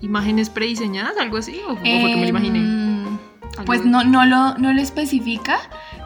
imágenes 0.00 0.50
prediseñadas, 0.50 1.16
algo 1.18 1.36
así, 1.38 1.60
o, 1.66 1.72
o 1.72 1.76
fue 1.76 1.84
que 1.84 2.16
me 2.16 2.22
lo 2.22 2.28
imaginé. 2.28 2.58
Em, 2.60 3.02
Algo- 3.52 3.64
Pues 3.66 3.84
no, 3.84 4.02
no, 4.04 4.24
lo, 4.24 4.56
no 4.56 4.72
lo 4.72 4.80
especifica, 4.80 5.58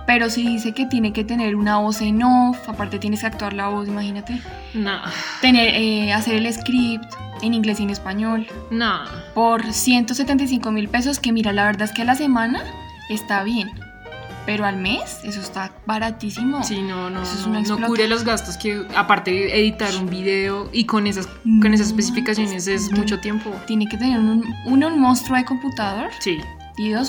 pero 0.06 0.30
sí 0.30 0.46
dice 0.46 0.72
que 0.72 0.86
tiene 0.86 1.12
que 1.12 1.24
tener 1.24 1.56
una 1.56 1.78
voz 1.78 2.00
en 2.00 2.22
off, 2.22 2.68
aparte 2.68 2.98
tienes 2.98 3.20
que 3.20 3.26
actuar 3.26 3.52
la 3.52 3.68
voz, 3.68 3.88
imagínate. 3.88 4.40
No, 4.74 5.00
Tener, 5.40 5.68
eh, 5.74 6.12
hacer 6.12 6.34
el 6.36 6.52
script 6.52 7.12
en 7.42 7.52
inglés 7.54 7.80
y 7.80 7.82
en 7.82 7.90
español 7.90 8.46
no. 8.70 9.00
por 9.34 9.72
175 9.72 10.70
mil 10.70 10.88
pesos, 10.88 11.18
que 11.20 11.32
mira, 11.32 11.52
la 11.52 11.64
verdad 11.64 11.82
es 11.82 11.92
que 11.92 12.02
a 12.02 12.04
la 12.04 12.14
semana 12.14 12.62
está 13.10 13.42
bien, 13.42 13.70
pero 14.46 14.64
al 14.64 14.76
mes 14.76 15.18
eso 15.24 15.40
está 15.40 15.72
baratísimo. 15.86 16.62
Sí, 16.62 16.80
no, 16.80 17.10
no, 17.10 17.22
Eso 17.22 17.34
es 17.34 17.46
una 17.46 17.60
no 17.62 17.80
cubre 17.86 18.06
los 18.08 18.24
gastos 18.24 18.56
que 18.56 18.86
aparte 18.94 19.32
de 19.32 19.60
editar 19.60 19.94
un 19.96 20.08
video 20.08 20.70
y 20.72 20.84
con 20.84 21.06
esas 21.06 21.26
con 21.60 21.74
esas 21.74 21.88
especificaciones 21.88 22.68
es 22.68 22.92
mucho 22.92 23.18
tiempo. 23.18 23.50
Tiene 23.66 23.86
que 23.86 23.96
tener 23.96 24.18
un, 24.20 24.44
uno, 24.66 24.86
un 24.86 25.00
monstruo 25.00 25.36
de 25.36 25.44
computador 25.44 26.10
Sí. 26.20 26.38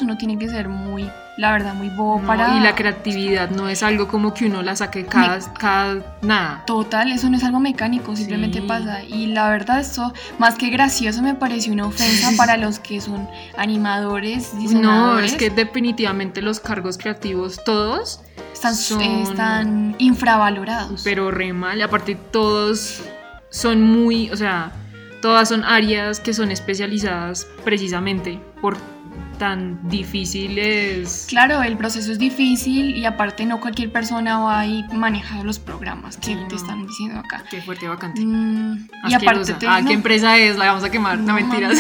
Uno 0.02 0.18
tiene 0.18 0.38
que 0.38 0.48
ser 0.50 0.70
muy, 0.70 1.10
la 1.38 1.52
verdad, 1.52 1.74
muy 1.74 1.90
bobo 1.90 2.22
no, 2.22 2.28
para... 2.28 2.56
Y 2.58 2.62
la 2.62 2.74
creatividad 2.74 3.50
no 3.50 3.68
es 3.68 3.84
algo 3.84 4.08
como 4.08 4.34
que 4.34 4.46
uno 4.46 4.62
la 4.62 4.76
saque 4.76 5.06
cada, 5.06 5.40
cada 5.54 6.18
nada. 6.22 6.64
Total, 6.66 7.12
eso 7.12 7.30
no 7.30 7.36
es 7.38 7.44
algo 7.44 7.60
mecánico, 7.60 8.16
simplemente 8.16 8.62
Sí. 8.62 8.68
pasa. 8.68 9.04
Y 9.04 9.28
la 9.28 9.50
verdad, 9.50 9.80
eso, 9.82 10.14
más 10.40 10.56
que 10.56 10.70
gracioso, 10.70 11.22
me 11.22 11.36
pareció 11.36 11.74
una 11.74 11.86
ofensa 11.86 12.32
para 12.38 12.56
los 12.58 12.80
que 12.80 13.02
son 13.02 13.28
animadores, 13.58 14.54
No, 14.54 15.20
es 15.20 15.36
que 15.36 15.50
definitivamente 15.50 16.42
los 16.42 16.60
cargos 16.60 16.98
creativos 16.98 17.62
todos, 17.66 18.22
están, 18.54 18.76
son- 18.76 19.02
eh, 19.02 19.24
están 19.24 19.96
infravalorados. 19.98 21.02
pero 21.04 21.30
re 21.30 21.52
mal. 21.54 21.78
Y 21.78 21.82
aparte 21.82 22.16
todos 22.16 23.02
son 23.50 23.82
muy, 23.84 24.30
o 24.32 24.38
sea, 24.38 24.72
todas 25.22 25.50
son 25.50 25.64
áreas 25.66 26.20
que 26.22 26.34
son 26.34 26.52
especializadas 26.52 27.48
precisamente 27.66 28.40
por 28.62 28.78
tan 29.38 29.88
difíciles. 29.90 31.26
Claro, 31.30 31.62
el 31.64 31.78
proceso 31.78 32.12
es 32.12 32.20
difícil 32.20 32.96
y 32.98 33.06
aparte 33.06 33.46
no 33.46 33.60
cualquier 33.60 33.92
persona 33.92 34.40
va 34.40 34.66
y 34.66 34.84
maneja 34.94 35.44
los 35.44 35.60
programas 35.60 36.18
que 36.18 36.28
Sí, 36.28 36.36
te 36.36 36.56
no. 36.56 36.62
están 36.62 36.86
diciendo 36.88 37.20
acá. 37.20 37.44
Qué 37.50 37.62
fuerte 37.62 37.88
vacante. 37.88 38.22
Mm, 38.24 38.88
y 39.08 39.14
aparte 39.14 39.54
te, 39.54 39.68
Ah, 39.68 39.82
no, 39.82 39.88
¿qué 39.88 39.94
empresa 39.94 40.38
es? 40.38 40.58
La 40.58 40.66
vamos 40.68 40.84
a 40.84 40.90
quemar. 40.90 41.18
No, 41.20 41.28
No, 41.28 41.34
mentiras. 41.36 41.78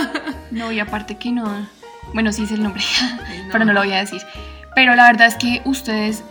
no, 0.50 0.70
y 0.72 0.80
aparte 0.80 1.16
que 1.16 1.32
no, 1.32 1.44
Bueno, 2.14 2.32
sí 2.32 2.44
es 2.44 2.52
el 2.52 2.62
nombre, 2.62 2.82
pero 3.52 3.64
no 3.64 3.72
lo 3.72 3.80
voy 3.80 3.92
a 3.92 3.98
decir. 3.98 4.22
Pero 4.74 4.94
la 4.94 5.06
verdad 5.06 5.26
es 5.26 5.34
que 5.34 5.60
ustedes, 5.64 6.22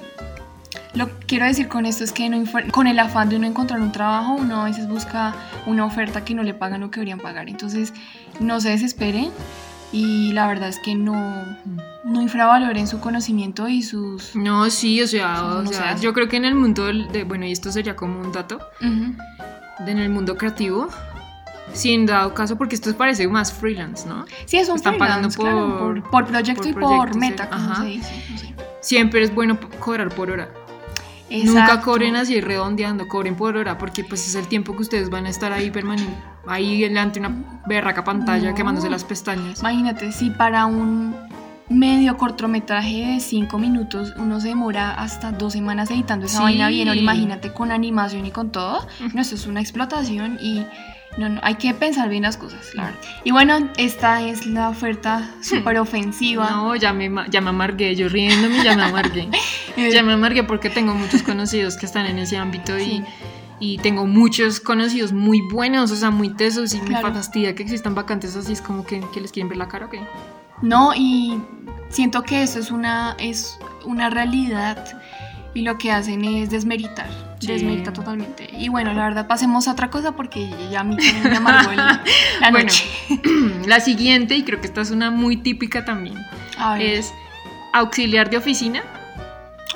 lo 0.94 1.08
que 1.20 1.26
quiero 1.26 1.46
decir 1.46 1.68
con 1.68 1.86
esto 1.86 2.04
es 2.04 2.12
que 2.12 2.30
no 2.30 2.44
con 2.72 2.88
el 2.88 2.98
afán 3.00 3.30
de 3.30 3.36
uno 3.36 3.46
encontrar 3.46 3.82
un 3.82 3.92
trabajo, 3.92 4.34
uno 4.34 4.62
a 4.62 4.66
veces 4.66 4.88
busca 4.88 5.36
una 5.66 5.86
oferta 5.86 6.24
que 6.24 6.34
no 6.34 6.44
le 6.44 6.54
pagan 6.54 6.82
lo 6.82 6.90
que 6.92 7.00
deberían 7.00 7.20
pagar. 7.20 7.50
Entonces, 7.50 7.94
no 8.40 8.60
se 8.62 8.70
desesperen 8.70 9.30
y 9.92 10.34
la 10.34 10.48
verdad 10.48 10.70
es 10.70 10.80
que 10.80 10.96
no, 10.96 11.44
no 12.04 12.22
infravaloren 12.22 12.88
su 12.88 13.00
conocimiento 13.00 13.68
y 13.68 13.82
sus... 13.84 14.36
No, 14.36 14.70
sí, 14.70 15.02
o 15.02 15.08
sea, 15.08 15.44
o 15.46 15.66
se 15.68 15.74
sea, 15.76 15.96
yo 15.98 16.14
creo 16.14 16.28
que 16.28 16.38
en 16.38 16.46
el 16.46 16.56
mundo 16.56 16.86
de, 16.86 17.24
bueno, 17.24 17.46
y 17.46 17.52
esto 17.52 17.72
sería 17.72 17.96
como 17.96 18.20
un 18.20 18.32
dato, 18.32 18.60
de 18.82 19.92
en 19.92 19.98
el 20.00 20.10
mundo 20.10 20.36
creativo, 20.38 20.90
sin 21.74 22.06
dado 22.06 22.34
caso, 22.34 22.58
porque 22.58 22.76
esto 22.76 22.96
parece 22.96 23.28
más 23.28 23.54
freelance, 23.54 24.08
¿no? 24.08 24.26
Sí, 24.46 24.58
es 24.58 24.70
un 24.70 24.78
Están 24.78 24.98
pagando 24.98 25.30
freelance, 25.30 25.38
claro, 25.62 25.80
por- 25.80 26.02
por, 26.04 26.12
por 26.12 26.26
proyecto 26.28 26.62
por 26.64 26.70
y 26.72 26.74
por 26.74 27.16
meta, 27.18 27.44
sí. 27.46 27.50
como 27.52 27.72
Ajá. 27.72 27.82
se 27.84 27.88
dice. 27.88 28.24
No 28.32 28.38
sé. 28.38 28.56
Siempre 28.82 29.24
es 29.24 29.34
bueno 29.36 29.58
cobrar 29.80 30.10
por 30.10 30.32
hora. 30.32 30.50
Nunca 31.30 31.82
cobren 31.82 32.16
así 32.16 32.40
redondeando, 32.42 33.08
cobren 33.08 33.36
por 33.36 33.58
hora, 33.58 33.78
porque 33.78 34.04
pues 34.04 34.28
es 34.28 34.36
el 34.36 34.48
tiempo 34.48 34.76
que 34.76 34.84
ustedes 34.84 35.10
van 35.10 35.26
a 35.26 35.30
estar 35.30 35.52
ahí 35.52 35.70
permanente, 35.72 36.14
ahí 36.48 36.80
delante 36.82 37.20
de 37.20 37.28
una 37.28 37.62
berraca 37.68 38.04
pantalla 38.04 38.50
No. 38.50 38.56
quemándose 38.56 38.90
las 38.90 39.04
pestañas. 39.04 39.60
Imagínate, 39.60 40.12
si 40.12 40.30
para 40.30 40.66
un 40.66 41.16
medio 41.70 42.16
cortometraje 42.16 43.06
de 43.08 43.20
5 43.20 43.58
minutos 43.60 44.14
uno 44.18 44.40
se 44.40 44.48
demora 44.50 44.94
hasta 44.94 45.34
dos 45.34 45.52
semanas 45.52 45.92
editando 45.92 46.26
esa 46.26 46.38
Sí. 46.38 46.44
vaina 46.44 46.70
bien, 46.70 46.88
ahora 46.88 47.00
imagínate 47.02 47.52
con 47.52 47.72
animación 47.74 48.26
y 48.26 48.32
con 48.32 48.52
todo. 48.54 48.88
No, 49.14 49.22
esto 49.22 49.36
es 49.36 49.48
una 49.48 49.60
explotación 49.60 50.38
y 50.42 50.66
no, 51.18 51.30
no, 51.30 51.40
hay 51.44 51.56
que 51.56 51.74
pensar 51.74 52.10
bien 52.10 52.24
las 52.24 52.38
cosas, 52.38 52.74
la 52.76 52.86
verdad. 52.86 53.00
Y 53.24 53.32
bueno, 53.32 53.70
esta 53.78 54.22
es 54.22 54.46
la 54.46 54.70
oferta 54.70 55.32
súper 55.42 55.78
ofensiva. 55.80 56.50
No, 56.52 56.76
ya 56.76 56.94
me, 56.94 57.10
ya 57.30 57.42
me 57.42 57.50
amargué, 57.50 57.96
yo 57.96 58.08
riéndome 58.10 58.64
ya 58.64 58.76
me 58.76 58.84
amargué. 58.84 59.30
Ya 59.78 60.02
me 60.04 60.14
amargué 60.14 60.44
porque 60.44 60.70
tengo 60.72 60.94
muchos 60.96 61.22
conocidos 61.24 61.78
que 61.78 61.86
están 61.86 62.06
en 62.08 62.18
ese 62.18 62.38
ámbito 62.38 62.78
Sí. 62.80 63.04
y, 63.60 63.74
y 63.74 63.78
tengo 63.80 64.06
muchos 64.08 64.60
conocidos 64.60 65.14
muy 65.14 65.40
buenos, 65.52 65.92
o 65.92 65.96
sea, 65.96 66.10
muy 66.10 66.30
tesos 66.34 66.74
y 66.74 66.80
Claro. 66.80 67.08
me 67.10 67.14
fastidia 67.14 67.54
que 67.56 67.62
existan 67.64 67.94
vacantes 67.96 68.36
así, 68.36 68.54
es 68.54 68.62
como 68.62 68.86
que, 68.86 69.02
que 69.14 69.22
les 69.22 69.32
quieren 69.32 69.50
ver 69.50 69.58
la 69.58 69.68
cara, 69.68 69.86
¿ok? 69.88 69.96
No, 70.64 70.94
y 70.96 71.40
siento 71.90 72.24
que 72.24 72.42
eso 72.42 72.58
es 72.60 72.72
una, 72.72 73.16
es 73.20 73.60
una 73.86 74.10
realidad 74.10 74.84
y 75.58 75.62
lo 75.64 75.78
que 75.78 75.92
hacen 75.92 76.24
es 76.26 76.50
desmeritar, 76.50 77.08
Sí. 77.40 77.48
desmeritar 77.48 77.94
totalmente. 77.94 78.50
Y 78.58 78.70
bueno, 78.70 78.94
la 78.94 79.04
verdad, 79.04 79.28
pasemos 79.28 79.68
a 79.68 79.72
otra 79.72 79.90
cosa 79.90 80.12
porque 80.16 80.50
ya 80.72 80.82
a 80.82 80.84
mí 80.84 80.96
también 80.98 81.24
me 81.24 81.38
amargó 81.38 81.72
el- 81.72 81.78
la 82.42 82.52
Bueno. 82.52 82.60
noche. 82.66 82.86
La 83.68 83.80
siguiente, 83.80 84.36
y 84.36 84.44
creo 84.44 84.62
que 84.62 84.68
esta 84.68 84.82
es 84.82 84.92
una 84.92 85.12
muy 85.12 85.38
típica 85.38 85.84
también, 85.86 86.16
es 86.80 87.14
auxiliar 87.74 88.30
de 88.30 88.38
oficina 88.38 88.82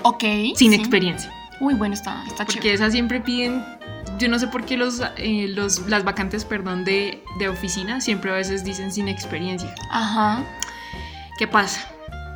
ok. 0.04 0.24
sin 0.56 0.72
sí. 0.72 0.76
experiencia. 0.76 1.32
Uy, 1.60 1.74
bueno, 1.76 1.94
está, 1.94 2.24
está 2.28 2.46
Porque 2.46 2.54
chévere. 2.60 2.74
esas 2.76 2.92
siempre 2.94 3.20
piden, 3.22 3.64
yo 4.18 4.28
no 4.30 4.40
sé 4.40 4.48
por 4.48 4.66
qué 4.66 4.78
los, 4.78 5.02
eh, 5.18 5.48
los, 5.50 5.88
las 5.88 6.04
vacantes, 6.04 6.44
perdón, 6.46 6.84
de, 6.86 7.22
de 7.40 7.50
oficina 7.50 8.02
siempre 8.02 8.32
a 8.32 8.36
veces 8.36 8.64
dicen 8.64 8.92
sin 8.92 9.08
experiencia. 9.08 9.74
Ajá. 9.92 10.44
¿Qué 11.38 11.48
pasa? 11.48 11.88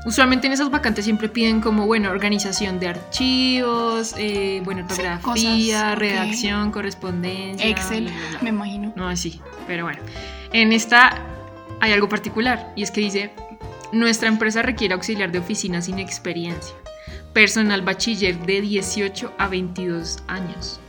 Usualmente 0.05 0.45
en 0.45 0.53
esas 0.53 0.69
vacantes 0.69 1.03
siempre 1.03 1.29
piden 1.29 1.61
como, 1.61 1.87
bueno, 1.87 2.11
organización 2.11 2.79
de 2.79 2.89
archivos, 2.89 4.13
eh, 4.17 4.61
bueno, 4.63 4.83
ortografía, 4.83 5.19
cosas, 5.19 5.97
redacción, 5.97 6.71
correspondencia. 6.71 7.67
Excel, 7.67 8.03
bla, 8.05 8.13
bla, 8.13 8.29
bla. 8.29 8.39
me 8.43 8.49
imagino. 8.49 8.93
No, 8.95 9.07
así, 9.07 9.41
pero 9.65 9.85
bueno. 9.85 9.99
En 10.53 10.71
esta 10.73 11.25
hay 11.81 11.91
algo 11.91 12.07
particular 12.07 12.71
y 12.75 12.83
es 12.83 12.91
que 12.91 13.01
dice, 13.01 13.33
nuestra 13.91 14.27
empresa 14.27 14.61
requiere 14.61 14.93
auxiliar 14.93 15.31
de 15.31 15.39
oficina 15.39 15.81
sin 15.81 15.97
experiencia. 15.97 16.75
Personal 17.33 17.81
bachiller 17.81 18.37
de 18.45 18.61
18 18.61 19.33
a 19.37 19.47
22 19.47 20.19
años. 20.27 20.79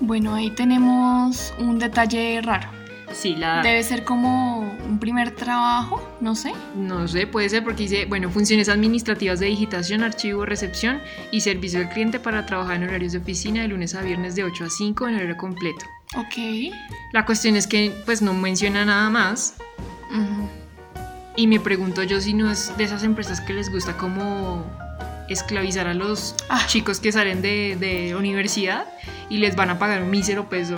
Bueno, 0.00 0.34
ahí 0.34 0.50
tenemos 0.50 1.54
un 1.58 1.78
detalle 1.78 2.40
raro. 2.42 2.75
Sí, 3.12 3.34
la... 3.36 3.62
Debe 3.62 3.82
ser 3.82 4.04
como 4.04 4.60
un 4.60 4.98
primer 4.98 5.30
trabajo, 5.30 6.02
no 6.20 6.34
sé. 6.34 6.52
No 6.74 7.06
sé, 7.08 7.26
puede 7.26 7.48
ser 7.48 7.62
porque 7.64 7.84
dice, 7.84 8.04
bueno, 8.06 8.30
funciones 8.30 8.68
administrativas 8.68 9.40
de 9.40 9.46
digitación, 9.46 10.02
archivo, 10.02 10.44
recepción 10.44 11.00
y 11.30 11.40
servicio 11.40 11.78
al 11.80 11.88
cliente 11.88 12.18
para 12.20 12.44
trabajar 12.46 12.76
en 12.76 12.84
horarios 12.84 13.12
de 13.12 13.18
oficina 13.18 13.62
de 13.62 13.68
lunes 13.68 13.94
a 13.94 14.02
viernes 14.02 14.34
de 14.34 14.44
8 14.44 14.64
a 14.64 14.70
5 14.70 15.08
en 15.08 15.14
horario 15.16 15.36
completo. 15.36 15.86
Ok. 16.16 16.72
La 17.12 17.24
cuestión 17.24 17.56
es 17.56 17.66
que 17.66 17.92
pues 18.04 18.22
no 18.22 18.34
menciona 18.34 18.84
nada 18.84 19.08
más 19.10 19.54
y 21.36 21.46
me 21.46 21.60
pregunto 21.60 22.02
yo 22.02 22.20
si 22.20 22.32
no 22.32 22.50
es 22.50 22.76
de 22.76 22.84
esas 22.84 23.02
empresas 23.02 23.40
que 23.40 23.52
les 23.52 23.70
gusta 23.70 23.96
como 23.96 24.64
esclavizar 25.28 25.86
a 25.88 25.94
los 25.94 26.34
Ah. 26.48 26.64
chicos 26.66 27.00
que 27.00 27.12
salen 27.12 27.42
de, 27.42 27.76
de 27.78 28.14
universidad 28.14 28.86
y 29.28 29.38
les 29.38 29.56
van 29.56 29.70
a 29.70 29.78
pagar 29.78 30.02
un 30.02 30.10
mísero 30.10 30.48
peso. 30.48 30.76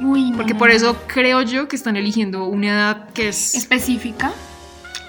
Uy, 0.00 0.32
Porque 0.36 0.52
no, 0.52 0.58
por 0.58 0.70
eso 0.70 0.96
creo 1.06 1.42
yo 1.42 1.68
que 1.68 1.76
están 1.76 1.96
eligiendo 1.96 2.44
una 2.44 2.68
edad 2.68 3.08
que 3.10 3.28
es 3.28 3.54
específica, 3.54 4.32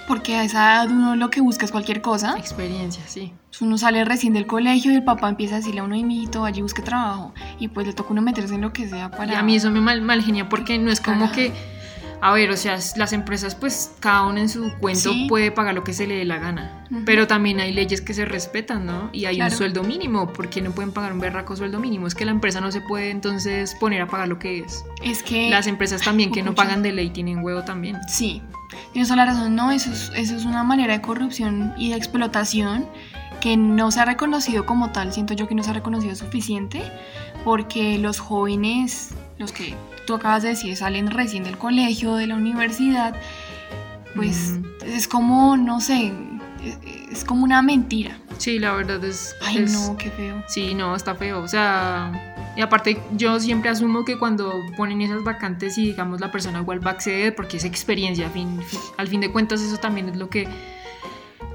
porque 0.08 0.34
a 0.34 0.44
esa 0.44 0.74
edad 0.74 0.90
uno 0.90 1.14
lo 1.16 1.30
que 1.30 1.40
busca 1.40 1.64
es 1.64 1.70
cualquier 1.70 2.00
cosa. 2.02 2.36
experiencia, 2.36 3.02
sí. 3.06 3.32
Uno 3.60 3.76
sale 3.76 4.04
recién 4.04 4.32
del 4.32 4.46
colegio 4.46 4.90
y 4.90 4.94
el 4.94 5.04
papá 5.04 5.28
empieza 5.28 5.56
a 5.56 5.58
decirle 5.58 5.80
a 5.80 5.84
uno, 5.84 5.94
mijito, 5.94 6.44
allí 6.44 6.62
busque 6.62 6.80
trabajo. 6.82 7.34
Y 7.58 7.68
pues 7.68 7.86
le 7.86 7.92
toca 7.92 8.10
uno 8.10 8.22
meterse 8.22 8.54
en 8.54 8.62
lo 8.62 8.72
que 8.72 8.88
sea 8.88 9.10
para... 9.10 9.32
Y 9.32 9.36
a 9.36 9.42
mí 9.42 9.56
eso 9.56 9.70
me 9.70 9.80
mal, 9.80 10.00
malgenia 10.00 10.48
porque 10.48 10.78
no 10.78 10.90
es 10.90 11.00
como 11.00 11.26
Carajo. 11.26 11.34
que, 11.34 11.52
a 12.22 12.32
ver, 12.32 12.50
o 12.50 12.56
sea, 12.56 12.78
las 12.96 13.12
empresas 13.12 13.54
pues 13.54 13.92
cada 14.00 14.26
uno 14.26 14.38
en 14.38 14.48
su 14.48 14.72
cuento 14.78 15.12
Sí. 15.12 15.26
puede 15.28 15.50
pagar 15.50 15.74
lo 15.74 15.84
que 15.84 15.92
se 15.94 16.06
le 16.06 16.16
dé 16.16 16.24
la 16.24 16.38
gana, 16.38 16.84
pero 17.06 17.26
también 17.26 17.60
hay 17.60 17.72
leyes 17.72 18.00
que 18.00 18.12
se 18.14 18.24
respetan, 18.24 18.84
¿no? 18.86 19.08
Y 19.12 19.24
hay 19.24 19.40
un 19.40 19.50
sueldo 19.50 19.82
mínimo, 19.82 20.32
porque 20.32 20.60
no 20.60 20.72
pueden 20.72 20.92
pagar 20.92 21.12
un 21.12 21.20
berraco 21.20 21.56
sueldo 21.56 21.80
mínimo, 21.80 22.06
es 22.06 22.14
que 22.14 22.24
la 22.24 22.30
empresa 22.32 22.60
no 22.60 22.70
se 22.72 22.80
puede 22.82 23.10
entonces 23.10 23.74
poner 23.80 24.02
a 24.02 24.06
pagar 24.06 24.28
lo 24.28 24.38
que 24.38 24.58
es. 24.60 24.84
Es 25.02 25.22
que... 25.22 25.48
Las 25.50 25.66
empresas 25.66 26.02
también 26.02 26.30
que 26.30 26.42
no 26.42 26.54
pagan 26.54 26.82
de 26.82 26.92
ley 26.92 27.10
tienen 27.10 27.42
huevo 27.42 27.62
también. 27.62 27.96
Sí, 28.08 28.42
tienes 28.92 29.08
toda 29.08 29.24
la 29.24 29.32
razón. 29.32 29.54
No, 29.54 29.70
eso 29.72 29.90
es, 29.90 30.12
eso 30.14 30.36
es 30.36 30.44
una 30.44 30.62
manera 30.62 30.92
de 30.92 31.00
corrupción 31.00 31.72
y 31.78 31.90
de 31.90 31.96
explotación 31.96 32.86
que 33.40 33.56
no 33.56 33.90
se 33.90 34.00
ha 34.00 34.04
reconocido 34.04 34.66
como 34.66 34.90
tal. 34.90 35.14
Siento 35.14 35.32
yo 35.32 35.48
que 35.48 35.54
no 35.54 35.62
se 35.62 35.70
ha 35.70 35.72
reconocido 35.72 36.14
suficiente 36.14 36.82
porque 37.44 37.96
los 37.96 38.18
jóvenes, 38.18 39.14
los 39.38 39.50
que 39.52 39.74
tú 40.10 40.16
acabas 40.16 40.42
de 40.42 40.48
decir, 40.48 40.74
salen 40.76 41.08
recién 41.08 41.44
del 41.44 41.56
colegio, 41.56 42.16
de 42.16 42.26
la 42.26 42.34
universidad, 42.34 43.14
pues 44.16 44.58
es 44.84 45.06
como, 45.06 45.56
no 45.56 45.80
sé, 45.80 46.12
es, 46.64 46.78
es 47.12 47.24
como 47.24 47.44
una 47.44 47.62
mentira. 47.62 48.18
Sí, 48.38 48.58
la 48.58 48.72
verdad 48.72 49.04
es... 49.04 49.36
Ay, 49.40 49.58
es- 49.58 49.72
no, 49.72 49.96
qué 49.96 50.10
feo. 50.10 50.42
Sí, 50.48 50.74
no, 50.74 50.96
está 50.96 51.14
feo. 51.14 51.40
O 51.42 51.46
sea, 51.46 52.10
y 52.56 52.60
aparte 52.60 53.00
yo 53.16 53.38
siempre 53.38 53.70
asumo 53.70 54.04
que 54.04 54.18
cuando 54.18 54.52
ponen 54.76 55.00
esas 55.00 55.22
vacantes 55.22 55.78
y 55.78 55.84
digamos 55.84 56.20
la 56.20 56.32
persona 56.32 56.58
igual 56.58 56.84
va 56.84 56.90
a 56.90 56.94
acceder 56.94 57.36
porque 57.36 57.58
es 57.58 57.64
experiencia, 57.64 58.28
fin- 58.30 58.60
al 58.96 59.06
fin 59.06 59.20
de 59.20 59.30
cuentas 59.30 59.60
eso 59.60 59.76
también 59.76 60.08
es 60.08 60.16
lo 60.16 60.28
que 60.28 60.48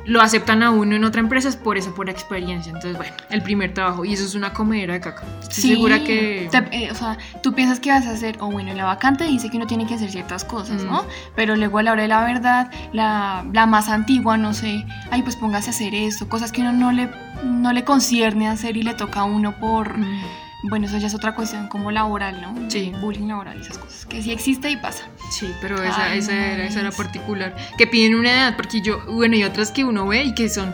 lo 0.05 0.21
aceptan 0.21 0.61
a 0.63 0.69
uno 0.71 0.95
en 0.95 1.03
otra 1.03 1.19
empresa, 1.21 1.49
es 1.49 1.55
por 1.55 1.77
eso, 1.77 1.93
por 1.95 2.09
experiencia. 2.09 2.69
Entonces, 2.71 2.95
bueno, 2.97 3.13
el 3.29 3.41
primer 3.41 3.73
trabajo 3.73 4.05
y 4.05 4.13
eso 4.13 4.23
es 4.23 4.35
una 4.35 4.53
comedera 4.53 4.93
de 4.93 4.99
caca. 5.01 5.23
Estoy 5.41 5.53
Sí, 5.63 5.69
segura 5.69 6.03
que... 6.03 6.47
te- 6.51 6.67
eh, 6.85 6.91
o 6.91 6.95
sea, 6.95 7.17
tú 7.41 7.53
piensas 7.53 7.79
que 7.79 7.89
vas 7.89 8.05
a 8.05 8.11
hacer, 8.11 8.37
o 8.39 8.51
bueno, 8.51 8.73
la 8.73 8.85
vacante 8.85 9.23
dice 9.25 9.49
que 9.49 9.57
uno 9.57 9.67
tiene 9.67 9.85
que 9.87 9.95
hacer 9.95 10.11
ciertas 10.11 10.43
cosas, 10.45 10.83
Mm. 10.83 10.87
¿no? 10.87 11.05
Pero 11.35 11.55
luego 11.55 11.79
a 11.79 11.83
la 11.83 11.91
hora 11.93 12.03
de 12.03 12.07
la 12.07 12.23
verdad, 12.23 12.69
la, 12.93 13.45
la 13.51 13.65
más 13.65 13.89
antigua, 13.89 14.37
no 14.37 14.53
sé, 14.53 14.85
ay, 15.11 15.21
pues 15.23 15.35
póngase 15.35 15.69
a 15.69 15.71
hacer 15.71 15.95
esto, 15.95 16.29
cosas 16.29 16.51
que 16.51 16.61
uno 16.61 16.71
no 16.71 16.91
le, 16.91 17.09
no 17.43 17.73
le 17.73 17.83
concierne 17.83 18.47
hacer 18.47 18.77
y 18.77 18.83
le 18.83 18.93
toca 18.93 19.21
a 19.21 19.23
uno 19.25 19.55
por, 19.59 19.97
Mm, 19.97 20.21
bueno, 20.69 20.85
eso 20.87 20.97
ya 20.97 21.07
es 21.07 21.15
otra 21.15 21.35
cuestión 21.35 21.67
como 21.67 21.91
laboral, 21.91 22.41
¿no? 22.41 22.69
Sí. 22.69 22.91
Bullying 23.01 23.27
laboral, 23.27 23.59
esas 23.61 23.77
cosas, 23.77 24.05
que 24.05 24.21
sí 24.21 24.31
existe 24.31 24.69
y 24.69 24.77
pasa. 24.77 25.05
Sí, 25.31 25.51
pero 25.61 25.81
esa, 25.81 26.05
Ay, 26.11 26.19
esa, 26.19 26.33
era, 26.33 26.65
esa 26.65 26.79
era 26.81 26.91
particular. 26.91 27.55
Que 27.77 27.87
piden 27.87 28.15
una 28.15 28.31
edad, 28.31 28.55
porque 28.55 28.81
yo, 28.81 28.99
bueno, 29.11 29.35
y 29.35 29.43
otras 29.43 29.71
que 29.71 29.83
uno 29.83 30.07
ve 30.07 30.23
y 30.23 30.33
que 30.33 30.49
son 30.49 30.73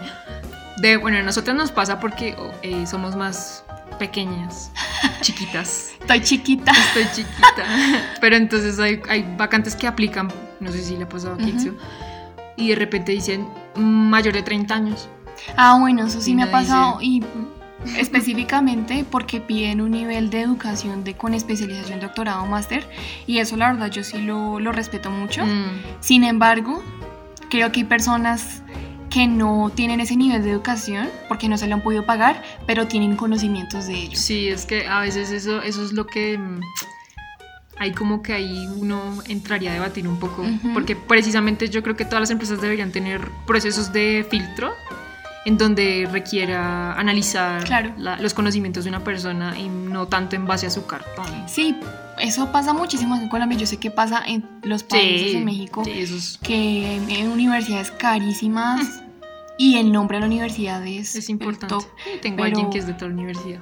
de, 0.77 0.97
bueno, 0.97 1.17
a 1.17 1.21
nosotras 1.21 1.55
nos 1.55 1.71
pasa 1.71 1.99
porque 1.99 2.35
oh, 2.37 2.51
eh, 2.63 2.85
somos 2.87 3.15
más 3.15 3.63
pequeñas, 3.99 4.71
chiquitas. 5.21 5.91
Estoy 5.99 6.21
chiquita. 6.21 6.71
Estoy 6.71 7.05
chiquita. 7.23 7.63
Pero 8.19 8.35
entonces 8.35 8.79
hay, 8.79 8.99
hay 9.09 9.25
vacantes 9.37 9.75
que 9.75 9.87
aplican, 9.87 10.29
no 10.59 10.71
sé 10.71 10.81
si 10.83 10.97
le 10.97 11.03
ha 11.03 11.09
pasado 11.09 11.35
a. 11.35 11.37
Kitsu, 11.37 11.75
y 12.57 12.69
de 12.69 12.75
repente 12.75 13.11
dicen 13.11 13.47
mayor 13.75 14.33
de 14.33 14.41
30 14.43 14.73
años. 14.73 15.09
Ah, 15.55 15.77
bueno, 15.79 16.05
eso 16.05 16.21
sí 16.21 16.35
me 16.35 16.43
ha 16.43 16.45
dice- 16.47 16.51
pasado 16.57 16.97
y 17.01 17.23
específicamente 17.97 19.05
porque 19.09 19.41
piden 19.41 19.81
un 19.81 19.91
nivel 19.91 20.29
de 20.29 20.41
educación 20.41 21.03
de 21.03 21.15
con 21.15 21.33
especialización, 21.33 21.99
doctorado, 21.99 22.45
máster 22.45 22.87
y 23.27 23.39
eso 23.39 23.57
la 23.57 23.71
verdad 23.71 23.89
yo 23.91 24.03
sí 24.03 24.19
lo, 24.21 24.59
lo 24.59 24.71
respeto 24.71 25.09
mucho. 25.09 25.45
Mm, 25.45 25.81
Sin 25.99 26.23
embargo, 26.23 26.83
creo 27.49 27.71
que 27.71 27.81
hay 27.81 27.85
personas 27.85 28.61
que 29.09 29.27
no 29.27 29.71
tienen 29.75 29.99
ese 29.99 30.15
nivel 30.15 30.43
de 30.43 30.51
educación 30.51 31.09
porque 31.27 31.49
no 31.49 31.57
se 31.57 31.67
lo 31.67 31.75
han 31.75 31.81
podido 31.81 32.05
pagar, 32.05 32.41
pero 32.65 32.87
tienen 32.87 33.15
conocimientos 33.17 33.87
de 33.87 33.93
ello. 33.95 34.17
Sí, 34.17 34.47
es 34.47 34.65
que 34.65 34.87
a 34.87 34.99
veces 35.01 35.31
eso, 35.31 35.61
eso 35.61 35.83
es 35.83 35.91
lo 35.91 36.05
que... 36.07 36.37
mm, 36.37 36.61
ahí 37.77 37.91
como 37.93 38.21
que 38.21 38.33
ahí 38.33 38.67
uno 38.77 39.01
entraría 39.27 39.71
a 39.71 39.73
debatir 39.73 40.07
un 40.07 40.19
poco, 40.19 40.43
Ujú. 40.43 40.71
porque 40.73 40.95
precisamente 40.95 41.67
yo 41.67 41.81
creo 41.81 41.95
que 41.97 42.05
todas 42.05 42.19
las 42.21 42.29
empresas 42.29 42.61
deberían 42.61 42.91
tener 42.91 43.21
procesos 43.47 43.91
de 43.91 44.25
filtro 44.29 44.71
en 45.45 45.57
donde 45.57 46.07
requiera 46.11 46.93
analizar 46.93 47.63
Claro. 47.63 47.91
la- 47.97 48.17
los 48.17 48.33
conocimientos 48.33 48.83
de 48.83 48.89
una 48.91 49.03
persona 49.03 49.57
y 49.59 49.67
no 49.69 50.07
tanto 50.07 50.35
en 50.35 50.45
base 50.45 50.67
a 50.67 50.69
su 50.69 50.85
cartón. 50.85 51.25
Sí, 51.47 51.75
eso 52.19 52.51
pasa 52.51 52.73
muchísimo 52.73 53.15
en 53.15 53.27
Colombia. 53.27 53.57
Yo 53.57 53.65
sé 53.65 53.77
que 53.77 53.89
pasa 53.91 54.21
en 54.25 54.47
los 54.63 54.83
países 54.83 55.33
de 55.33 55.41
México. 55.43 55.83
sí, 55.83 55.91
es, 55.91 56.37
que 56.43 56.95
en, 56.97 57.09
en 57.09 57.29
universidades 57.29 57.89
carísimas 57.91 59.01
y 59.57 59.77
el 59.77 59.91
nombre 59.91 60.17
de 60.17 60.21
la 60.21 60.27
universidad 60.27 60.85
es, 60.85 61.15
es 61.15 61.29
importante. 61.29 61.67
top. 61.73 61.85
Tengo 62.21 62.37
pero- 62.37 62.47
alguien 62.47 62.69
que 62.69 62.77
es 62.79 62.85
de 62.87 62.93
tal 62.93 63.11
universidad. 63.13 63.61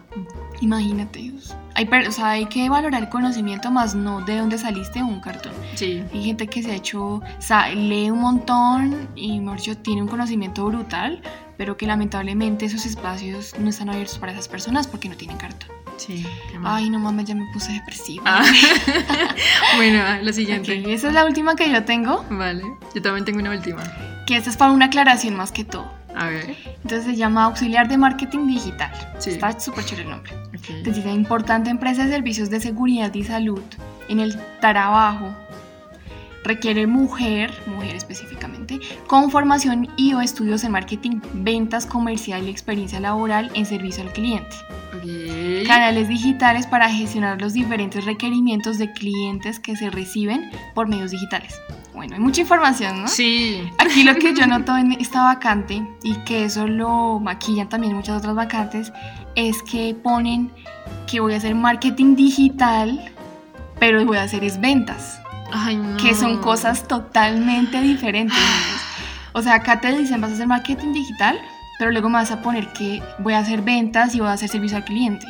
Imagínate. 0.62 1.32
Hay, 1.76 1.88
o 2.08 2.12
sea, 2.12 2.32
hay 2.32 2.46
que 2.48 2.68
valorar 2.70 3.02
el 3.04 3.10
conocimiento 3.10 3.72
más 3.72 3.96
no 3.96 4.22
de 4.22 4.38
dónde 4.38 4.58
saliste 4.58 5.02
o 5.02 5.06
un 5.06 5.22
cartón. 5.22 5.54
Sí, 5.76 6.04
Hay 6.14 6.24
gente 6.24 6.48
que 6.48 6.62
se 6.62 6.72
ha 6.72 6.76
hecho, 6.76 7.22
sa- 7.40 7.70
lee 7.70 8.10
un 8.12 8.20
montón 8.20 9.08
y 9.16 9.40
mejor 9.40 9.58
dicho, 9.60 9.78
tiene 9.78 10.02
un 10.02 10.08
conocimiento 10.10 10.66
brutal, 10.66 11.22
pero 11.60 11.76
que 11.76 11.86
lamentablemente 11.86 12.66
esos 12.66 12.86
espacios 12.86 13.54
no 13.60 13.70
están 13.70 13.90
abiertos 13.90 14.18
para 14.18 14.32
esas 14.32 14.48
personas 14.48 14.88
porque 14.88 15.10
no 15.10 15.18
tienen 15.18 15.36
cartón. 15.36 15.70
sí. 15.98 16.26
Ay, 16.64 16.90
no 16.90 17.00
mames, 17.00 17.26
ya 17.26 17.36
me 17.36 17.46
puse 17.52 17.74
depresiva. 17.74 18.24
Ah. 18.26 18.46
bueno, 19.76 20.02
la 20.22 20.32
siguiente. 20.32 20.80
Ok, 20.80 20.88
esa 20.88 21.10
es 21.10 21.14
la 21.14 21.26
última 21.26 21.58
que 21.58 21.70
yo 21.70 21.84
tengo, 21.84 22.26
Vale, 22.30 22.64
yo 22.96 23.02
también 23.02 23.26
tengo 23.26 23.40
una 23.40 23.52
última. 23.52 23.84
que 24.26 24.38
esta 24.38 24.50
es 24.50 24.56
para 24.56 24.72
una 24.72 24.86
aclaración 24.86 25.36
más 25.36 25.52
que 25.52 25.66
todo. 25.66 25.92
A 26.16 26.28
ver. 26.28 26.56
Entonces 26.84 27.04
se 27.04 27.16
llama 27.18 27.44
auxiliar 27.44 27.90
de 27.90 27.98
marketing 27.98 28.48
digital. 28.48 28.92
Sí. 29.20 29.32
Está 29.32 29.60
súper 29.60 29.84
chévere 29.84 30.06
el 30.06 30.12
nombre. 30.12 30.32
ok. 30.32 30.70
Entonces 30.70 31.04
dice, 31.04 31.12
importante 31.12 31.70
empresa 31.70 32.06
de 32.06 32.12
servicios 32.14 32.50
de 32.50 32.62
seguridad 32.62 33.14
y 33.14 33.26
salud 33.26 33.62
en 34.08 34.22
el 34.22 34.40
trabajo. 34.62 35.36
Requiere 36.44 36.88
mujer, 36.88 37.54
mujer 37.68 37.96
específicamente, 37.96 38.80
con 39.08 39.30
formación 39.30 39.88
y 39.98 40.14
o 40.14 40.22
estudios 40.22 40.64
en 40.64 40.72
marketing, 40.72 41.20
ventas 41.34 41.86
comercial 41.86 42.48
y 42.48 42.50
experiencia 42.50 43.00
laboral 43.00 43.52
en 43.54 43.66
servicio 43.66 44.04
al 44.04 44.14
cliente. 44.14 44.56
Canales 45.68 46.08
digitales 46.08 46.68
para 46.68 46.90
gestionar 46.90 47.40
los 47.42 47.54
diferentes 47.54 48.06
requerimientos 48.06 48.78
de 48.78 48.92
clientes 48.92 49.60
que 49.60 49.76
se 49.76 49.90
reciben 49.90 50.50
por 50.74 50.88
medios 50.88 51.12
digitales. 51.12 51.60
Bueno, 51.94 52.16
hay 52.16 52.22
mucha 52.22 52.42
información, 52.42 53.02
¿no? 53.02 53.08
Sí. 53.08 53.70
Aquí 53.78 54.04
lo 54.04 54.16
que 54.16 54.34
yo 54.34 54.48
noto 54.48 54.78
en 54.78 54.94
esta 54.94 55.24
vacante 55.24 55.86
y 56.04 56.16
que 56.20 56.46
eso 56.46 56.68
lo 56.68 57.20
maquillan 57.20 57.68
también 57.68 57.94
muchas 57.94 58.18
otras 58.18 58.36
vacantes 58.36 58.94
es 59.36 59.62
que 59.64 59.94
ponen 60.02 60.52
que 61.08 61.20
voy 61.20 61.34
a 61.34 61.38
hacer 61.38 61.56
marketing 61.56 62.16
digital, 62.16 63.12
pero 63.80 64.06
voy 64.06 64.18
a 64.18 64.24
hacer 64.24 64.44
es 64.44 64.62
ventas, 64.62 65.19
Ay, 65.52 65.78
no. 65.78 65.98
que 65.98 66.14
son 66.16 66.38
cosas 66.42 66.88
totalmente 66.88 67.82
diferentes. 67.82 68.38
O 69.32 69.44
sea, 69.44 69.54
acá 69.54 69.80
te 69.80 69.96
dicen 69.96 70.20
vas 70.22 70.32
a 70.32 70.34
hacer 70.34 70.48
marketing 70.48 70.92
digital, 70.92 71.40
pero 71.78 71.92
luego 71.92 72.10
me 72.10 72.16
vas 72.16 72.32
a 72.32 72.42
poner 72.42 72.74
que 72.74 73.02
voy 73.20 73.34
a 73.34 73.38
hacer 73.38 73.62
ventas 73.62 74.16
y 74.16 74.20
voy 74.20 74.28
a 74.28 74.34
hacer 74.34 74.50
servicio 74.50 74.76
al 74.78 74.84
cliente. 74.86 75.28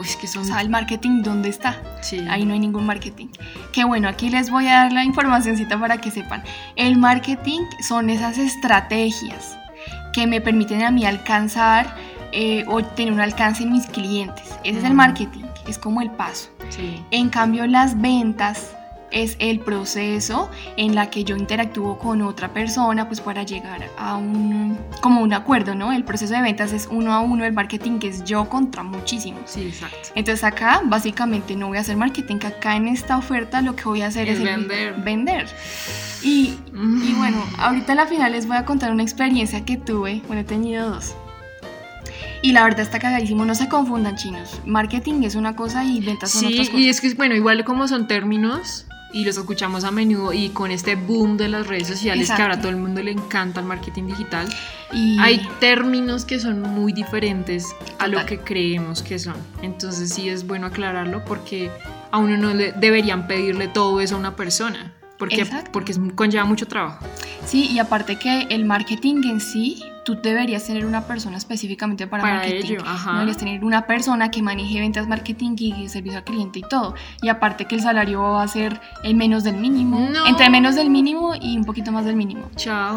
Uy, 0.00 0.06
es 0.06 0.14
que 0.14 0.28
son. 0.28 0.42
O 0.42 0.44
sea, 0.46 0.60
el 0.60 0.70
marketing, 0.70 1.22
¿dónde 1.22 1.48
está? 1.48 1.76
sí. 2.00 2.24
Ahí 2.30 2.44
no 2.46 2.54
hay 2.54 2.60
ningún 2.60 2.86
marketing. 2.86 3.26
Que 3.72 3.82
bueno, 3.82 4.08
aquí 4.08 4.30
les 4.30 4.50
voy 4.50 4.68
a 4.68 4.74
dar 4.84 4.92
la 4.92 5.02
informacióncita 5.02 5.78
para 5.80 5.98
que 5.98 6.12
sepan. 6.12 6.44
El 6.76 6.96
marketing 6.96 7.62
son 7.86 8.08
esas 8.08 8.38
estrategias 8.38 9.58
que 10.12 10.28
me 10.28 10.40
permiten 10.40 10.82
a 10.84 10.92
mí 10.92 11.04
alcanzar 11.04 11.94
eh, 12.32 12.64
o 12.68 12.82
tener 12.84 13.12
un 13.12 13.20
alcance 13.20 13.64
en 13.64 13.72
mis 13.72 13.86
clientes. 13.86 14.54
Ese 14.62 14.78
es 14.78 14.84
el 14.84 14.94
marketing, 14.94 15.44
es 15.68 15.76
como 15.76 16.00
el 16.02 16.10
paso. 16.12 16.50
Sí. 16.68 17.04
En 17.10 17.28
cambio, 17.28 17.66
las 17.66 18.00
ventas 18.00 18.76
es 19.12 19.36
el 19.40 19.60
proceso 19.60 20.50
en 20.76 20.94
la 20.94 21.10
que 21.10 21.24
yo 21.24 21.36
interactúo 21.36 21.98
con 21.98 22.22
otra 22.22 22.52
persona 22.52 23.06
pues 23.08 23.20
para 23.20 23.42
llegar 23.42 23.88
a 23.98 24.16
un 24.16 24.78
como 25.00 25.20
un 25.22 25.32
acuerdo, 25.32 25.74
¿no? 25.74 25.92
El 25.92 26.04
proceso 26.04 26.34
de 26.34 26.42
ventas 26.42 26.72
es 26.72 26.88
uno 26.90 27.12
a 27.12 27.20
uno, 27.20 27.44
el 27.44 27.52
marketing 27.52 27.98
que 27.98 28.08
es 28.08 28.24
yo 28.24 28.48
contra 28.48 28.82
muchísimos. 28.82 29.42
Sí, 29.46 29.62
exacto. 29.68 30.10
Entonces 30.14 30.44
acá 30.44 30.80
básicamente 30.84 31.56
no 31.56 31.68
voy 31.68 31.78
a 31.78 31.80
hacer 31.80 31.96
marketing, 31.96 32.36
acá 32.44 32.76
en 32.76 32.88
esta 32.88 33.16
oferta 33.16 33.60
lo 33.62 33.74
que 33.76 33.84
voy 33.84 34.02
a 34.02 34.06
hacer 34.06 34.28
Es 34.28 34.38
es, 34.38 34.40
el- 34.40 34.56
vender. 34.68 34.94
vender. 35.02 35.48
Y, 36.22 36.54
y 37.02 37.14
bueno, 37.18 37.42
ahorita 37.58 37.92
a 37.92 37.96
la 37.96 38.06
final 38.06 38.32
les 38.32 38.46
voy 38.46 38.56
a 38.56 38.64
contar 38.64 38.90
una 38.92 39.02
experiencia 39.02 39.64
que 39.64 39.76
tuve, 39.76 40.22
bueno, 40.26 40.42
he 40.42 40.44
tenido 40.44 40.90
dos. 40.90 41.14
Y 42.42 42.52
la 42.52 42.64
verdad 42.64 42.80
está 42.80 42.98
cagadísimo, 42.98 43.44
no 43.44 43.54
se 43.54 43.68
confundan 43.68 44.16
chinos. 44.16 44.60
Marketing 44.64 45.24
es 45.24 45.34
una 45.34 45.54
cosa 45.56 45.84
y 45.84 46.00
ventas 46.00 46.30
son 46.30 46.40
Sí, 46.40 46.46
otras 46.54 46.68
cosas. 46.68 46.80
y 46.80 46.88
es 46.88 47.00
que, 47.02 47.12
bueno, 47.14 47.34
igual 47.34 47.64
como 47.66 47.86
son 47.86 48.06
términos 48.08 48.86
y 49.12 49.24
los 49.24 49.36
escuchamos 49.36 49.84
a 49.84 49.90
menudo 49.90 50.32
y 50.32 50.50
con 50.50 50.70
este 50.70 50.94
boom 50.94 51.36
de 51.36 51.48
las 51.48 51.66
redes 51.66 51.88
sociales 51.88 52.28
que 52.28 52.32
Exacto. 52.32 52.42
ahora 52.42 52.54
a 52.56 52.58
todo 52.60 52.70
el 52.70 52.76
mundo 52.76 53.02
le 53.02 53.10
encanta 53.10 53.60
el 53.60 53.66
marketing 53.66 54.04
digital, 54.06 54.48
Y- 54.92 55.18
hay 55.20 55.46
términos 55.60 56.24
que 56.24 56.38
son 56.40 56.60
muy 56.62 56.92
diferentes 56.92 57.66
a 57.98 58.06
lo 58.08 58.24
que 58.26 58.38
creemos 58.40 59.02
que 59.02 59.18
son. 59.18 59.36
Entonces 59.62 60.10
sí 60.12 60.28
es 60.28 60.46
bueno 60.46 60.66
aclararlo 60.66 61.24
porque 61.24 61.70
a 62.10 62.18
uno 62.18 62.36
no 62.36 62.52
le 62.54 62.72
deberían 62.72 63.26
pedirle 63.26 63.68
todo 63.68 64.00
eso 64.00 64.16
a 64.16 64.18
una 64.18 64.36
persona. 64.36 64.92
Porque, 65.18 65.42
Exacto. 65.42 65.70
porque 65.72 65.94
conlleva 66.14 66.44
mucho 66.44 66.66
trabajo. 66.66 67.04
Sí, 67.44 67.66
y 67.70 67.78
aparte 67.78 68.16
que 68.16 68.42
el 68.48 68.64
marketing 68.64 69.16
en 69.24 69.40
sí, 69.40 69.82
tú 70.16 70.20
deberías 70.22 70.64
tener 70.64 70.84
una 70.86 71.02
persona 71.06 71.36
específicamente 71.36 72.06
para, 72.06 72.22
Para 72.22 72.34
marketing. 72.36 72.64
ello, 72.74 72.82
ajá. 72.86 73.12
Deberías 73.14 73.36
tener 73.36 73.64
una 73.64 73.86
persona 73.86 74.30
que 74.30 74.42
maneje 74.42 74.80
ventas, 74.80 75.06
marketing 75.08 75.56
y 75.58 75.88
servicio 75.88 76.18
al 76.18 76.24
cliente 76.24 76.58
y 76.58 76.62
todo. 76.62 76.94
Y 77.22 77.28
aparte 77.28 77.64
que 77.66 77.74
el 77.76 77.82
salario 77.82 78.20
va 78.22 78.42
a 78.42 78.48
ser 78.48 78.80
el 79.02 79.14
menos 79.14 79.44
del 79.44 79.56
mínimo, 79.56 80.08
No. 80.12 80.26
entre 80.26 80.50
menos 80.50 80.74
del 80.74 80.90
mínimo 80.90 81.34
y 81.40 81.56
un 81.56 81.64
poquito 81.64 81.92
más 81.92 82.04
del 82.04 82.16
mínimo. 82.16 82.42
Chao. 82.56 82.96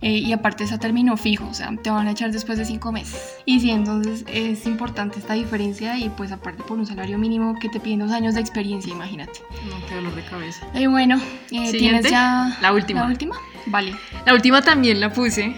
Eh, 0.00 0.18
y 0.18 0.32
aparte 0.32 0.64
es 0.64 0.72
a 0.72 0.78
término 0.78 1.16
fijo, 1.16 1.46
o 1.48 1.54
sea, 1.54 1.70
te 1.82 1.90
van 1.90 2.08
a 2.08 2.10
echar 2.12 2.32
después 2.32 2.58
de 2.58 2.64
cinco 2.64 2.92
meses. 2.92 3.36
Y 3.46 3.60
sí, 3.60 3.70
entonces 3.70 4.24
es 4.28 4.66
importante 4.66 5.18
esta 5.18 5.34
diferencia 5.34 5.98
y 5.98 6.08
pues 6.08 6.32
aparte 6.32 6.62
por 6.62 6.78
un 6.78 6.86
salario 6.86 7.18
mínimo 7.18 7.58
que 7.58 7.68
te 7.68 7.80
piden 7.80 8.00
dos 8.00 8.10
años 8.12 8.34
de 8.34 8.40
experiencia, 8.40 8.92
imagínate. 8.92 9.40
No, 9.68 9.86
qué 9.88 9.94
dolor 9.94 10.14
de 10.14 10.22
cabeza. 10.22 10.66
Y 10.74 10.86
bueno, 10.86 11.20
eh, 11.50 11.70
tienes 11.72 12.10
ya 12.10 12.56
La 12.60 12.72
última. 12.72 13.00
la 13.02 13.06
última. 13.06 13.36
Vale. 13.66 13.94
La 14.26 14.34
última 14.34 14.60
también 14.62 14.98
la 15.00 15.12
puse 15.12 15.54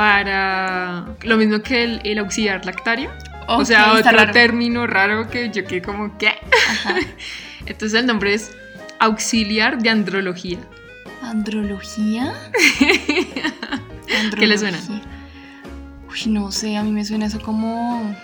para 0.00 1.04
lo 1.24 1.36
mismo 1.36 1.60
que 1.60 1.84
el, 1.84 2.00
el 2.04 2.18
auxiliar 2.20 2.64
lactario. 2.64 3.10
o 3.48 3.62
sea, 3.66 3.92
otro 3.92 4.12
raro. 4.16 4.32
término 4.32 4.86
raro 4.86 5.28
que 5.28 5.50
yo 5.50 5.66
quedé 5.66 5.82
como, 5.82 6.16
¿qué? 6.16 6.28
Ajá. 6.28 6.94
Entonces 7.66 8.00
el 8.00 8.06
nombre 8.06 8.32
es 8.32 8.50
auxiliar 8.98 9.76
de 9.82 9.90
andrología. 9.90 10.56
¿Andrología? 11.22 12.32
¿Qué 14.38 14.46
le 14.46 14.56
suena? 14.56 14.78
Andrología. 14.78 15.10
Uy, 16.10 16.32
no 16.32 16.50
sé, 16.50 16.76
a 16.78 16.82
mí 16.82 16.92
me 16.92 17.04
suena 17.04 17.26
eso 17.26 17.38
como 17.40 18.16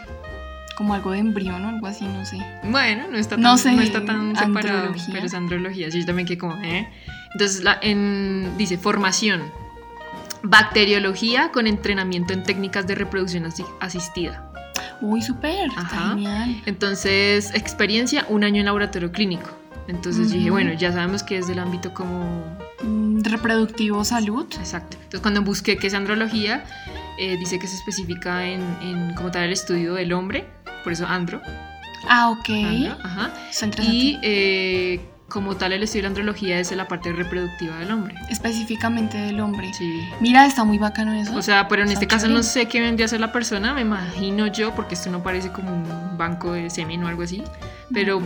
como 0.79 0.95
algo 0.95 1.11
de 1.13 1.19
embrión 1.19 1.63
o 1.65 1.69
algo 1.69 1.87
así, 1.87 2.05
no 2.07 2.25
sé. 2.25 2.39
Bueno, 2.65 3.05
no 3.11 3.17
está 3.19 3.37
tan, 3.37 3.43
No 3.43 3.57
sé, 3.59 3.75
está 3.83 4.05
tan 4.05 4.35
separado, 4.35 4.79
andrología. 4.79 5.09
pero 5.13 5.27
es 5.27 5.35
andrología. 5.35 5.91
Sí, 5.91 6.01
yo 6.01 6.07
también 6.07 6.27
quedé 6.27 6.39
como, 6.39 6.55
¿eh? 6.65 6.89
Entonces 7.33 7.63
la- 7.65 7.79
en- 7.83 8.57
dice 8.57 8.77
formación. 8.79 9.43
Bacteriología 10.49 11.51
con 11.53 11.67
entrenamiento 11.67 12.33
en 12.33 12.43
técnicas 12.43 12.87
de 12.87 12.95
reproducción 12.95 13.47
asi- 13.47 13.65
asistida. 13.81 14.51
Uy, 15.01 15.21
súper, 15.23 15.69
genial. 16.11 16.63
Entonces, 16.67 17.53
experiencia, 17.55 18.25
un 18.29 18.45
año 18.45 18.61
en 18.61 18.67
laboratorio 18.67 19.11
clínico. 19.13 19.51
Entonces 19.89 20.33
dije, 20.33 20.51
bueno, 20.51 20.73
ya 20.73 20.93
sabemos 20.93 21.23
que 21.23 21.39
es 21.39 21.47
del 21.47 21.59
ámbito 21.59 21.93
como... 21.95 22.43
Mm, 22.83 23.23
Reproductivo, 23.23 24.05
salud. 24.05 24.47
Exacto. 24.59 24.97
Entonces 24.97 25.21
cuando 25.21 25.43
busqué 25.43 25.77
qué 25.79 25.87
es 25.89 25.95
andrología, 25.95 26.65
eh, 27.19 27.37
dice 27.39 27.59
que 27.59 27.67
se 27.67 27.77
especifica 27.77 28.47
en, 28.47 28.61
en 28.83 29.15
como 29.15 29.31
tal 29.31 29.45
el 29.45 29.53
estudio 29.53 29.95
del 29.95 30.13
hombre, 30.13 30.47
por 30.83 30.93
eso 30.93 31.07
andro. 31.07 31.41
Ah, 32.09 32.31
ok. 32.31 32.49
andro, 32.49 32.97
ajá. 33.05 33.31
Y 33.83 34.19
eh, 34.23 35.01
como 35.29 35.57
tal 35.57 35.73
el 35.73 35.83
estudio 35.83 36.03
de 36.03 36.05
la 36.05 36.09
andrología 36.11 36.61
es 36.61 36.71
de 36.71 36.77
la 36.77 36.87
parte 36.89 37.13
reproductiva 37.13 37.77
del 37.79 37.91
hombre. 37.91 38.15
Específicamente 38.31 39.19
del 39.19 39.41
hombre. 39.41 39.73
Sí. 39.75 40.01
Mira, 40.21 40.47
está 40.47 40.65
muy 40.65 40.79
bacano 40.79 41.13
eso. 41.15 41.35
O 41.37 41.43
sea, 41.43 41.67
pero 41.69 41.83
en 41.83 41.89
Está 41.89 42.01
este 42.01 42.07
caso 42.07 42.27
chévere. 42.27 42.37
no 42.39 42.43
sé 42.43 42.67
qué 42.69 42.81
vendría 42.81 43.07
a 43.07 43.09
ser 43.09 43.21
la 43.21 43.33
persona, 43.33 43.75
me 43.75 43.81
imagino 43.81 44.47
yo, 44.47 44.75
porque 44.75 44.95
esto 44.95 45.11
no 45.11 45.23
parece 45.23 45.51
como 45.51 45.73
un 45.75 46.17
banco 46.17 46.53
de 46.53 46.71
semen 46.71 47.03
o 47.05 47.09
algo 47.09 47.23
así, 47.23 47.43
pero 47.93 48.23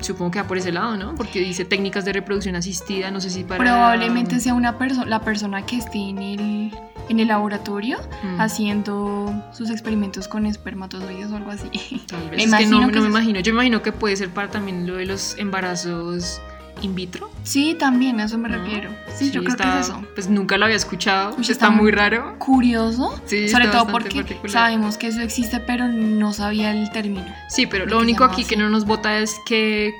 supongo 0.00 0.30
que 0.32 0.40
va 0.42 0.48
por 0.48 0.58
ese 0.58 0.72
lado, 0.72 0.96
¿no? 0.96 1.14
Porque 1.14 1.38
dice 1.40 1.64
técnicas 1.64 2.04
de 2.04 2.12
reproducción 2.12 2.56
asistida, 2.56 3.10
no 3.10 3.20
sé 3.20 3.30
si 3.30 3.44
para... 3.44 3.58
Probablemente 3.62 4.40
sea 4.40 4.54
una 4.54 4.76
persona, 4.76 5.06
la 5.06 5.20
persona 5.20 5.64
que 5.66 5.76
esté 5.76 5.98
en 5.98 6.18
el, 6.18 6.74
en 7.10 7.20
el 7.20 7.28
laboratorio 7.28 7.98
Mm, 8.22 8.40
haciendo 8.40 9.44
sus 9.52 9.70
experimentos 9.70 10.28
con 10.28 10.46
espermatozoides 10.46 11.30
o 11.30 11.36
algo 11.36 11.50
así. 11.50 11.68
Tal 12.06 12.20
vez. 12.30 12.48
me 12.48 12.56
es 12.56 12.64
que 12.64 12.66
no, 12.66 12.86
me 12.86 12.98
imagino. 13.06 13.40
Yo 13.40 13.52
me 13.52 13.56
imagino 13.58 13.82
que 13.82 13.92
puede 13.92 14.16
ser 14.16 14.30
para 14.30 14.48
también 14.48 14.86
lo 14.86 14.96
de 14.96 15.06
los 15.06 15.36
embarazos 15.38 16.40
in 16.82 16.94
vitro. 16.94 17.30
Sí, 17.42 17.74
también, 17.78 18.20
a 18.20 18.24
eso 18.24 18.38
me 18.38 18.48
¿no? 18.48 18.56
refiero. 18.56 18.90
Sí, 19.14 19.30
yo 19.30 19.40
creo 19.42 19.52
está- 19.54 19.72
que 19.74 19.80
es 19.80 19.86
eso. 19.88 20.02
Pues 20.14 20.30
nunca 20.30 20.56
lo 20.56 20.64
había 20.64 20.76
escuchado. 20.76 21.30
Está, 21.38 21.52
está 21.52 21.70
muy 21.70 21.90
raro. 21.90 22.36
Curioso, 22.38 23.20
Sí, 23.26 23.48
sobre 23.48 23.68
todo 23.68 23.86
porque 23.88 24.14
particular. 24.22 24.50
sabemos 24.50 24.96
que 24.96 25.08
eso 25.08 25.20
existe, 25.20 25.60
pero 25.60 25.88
no 25.88 26.32
sabía 26.32 26.70
el 26.70 26.90
término. 26.90 27.26
Sí, 27.48 27.66
pero 27.66 27.84
¿De 27.84 27.90
lo 27.90 27.98
único 27.98 28.24
aquí 28.24 28.44
que 28.44 28.56
no 28.56 28.70
nos 28.70 28.84
vota 28.86 29.18
es 29.18 29.36
que 29.46 29.92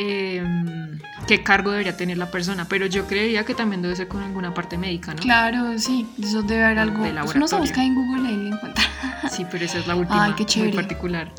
eh, 0.00 0.44
qué 1.26 1.42
cargo 1.42 1.70
debería 1.72 1.96
tener 1.96 2.18
la 2.18 2.30
persona, 2.30 2.66
pero 2.68 2.86
yo 2.86 3.06
creería 3.06 3.44
que 3.44 3.54
también 3.54 3.82
debe 3.82 3.96
ser 3.96 4.06
con 4.08 4.22
alguna 4.22 4.54
parte 4.54 4.78
médica, 4.78 5.12
¿no? 5.14 5.20
Claro, 5.20 5.76
sí, 5.78 6.06
eso 6.22 6.42
debe 6.42 6.64
haber 6.64 6.78
algo. 6.78 7.02
De 7.04 7.12
Pues 7.12 7.34
uno 7.34 7.48
se 7.48 7.56
busca 7.56 7.82
en 7.82 7.94
Google 7.94 8.30
y 8.30 8.48
encuentra. 8.48 8.84
Sí, 9.30 9.44
pero 9.50 9.64
esa 9.64 9.78
es 9.78 9.86
la 9.86 9.94
última, 9.96 10.24
Ay, 10.24 10.32
qué 10.32 10.42
muy 10.44 10.46
chévere. 10.46 10.74
particular. 10.76 11.32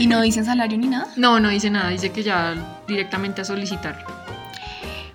Y 0.00 0.06
no 0.08 0.20
dicen 0.20 0.44
salario 0.44 0.76
ni 0.76 0.88
nada. 0.88 1.06
No, 1.16 1.38
no 1.40 1.48
dice 1.50 1.70
nada, 1.70 1.90
dice 1.90 2.10
que 2.10 2.22
ya 2.22 2.54
directamente 2.88 3.40
a 3.40 3.44
solicitar. 3.44 4.04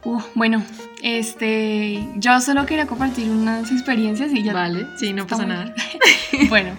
Uh, 0.03 0.21
bueno, 0.33 0.63
este, 1.01 2.07
yo 2.15 2.39
solo 2.39 2.65
quería 2.65 2.85
compartir 2.88 3.29
unas 3.29 3.71
experiencias 3.71 4.31
y 4.31 4.41
ya. 4.43 4.53
Vale, 4.53 4.88
sí, 4.97 5.11
no 5.13 5.27
pasa 5.27 5.43
muy- 5.43 5.51
nada. 5.53 5.73
bueno, 6.49 6.71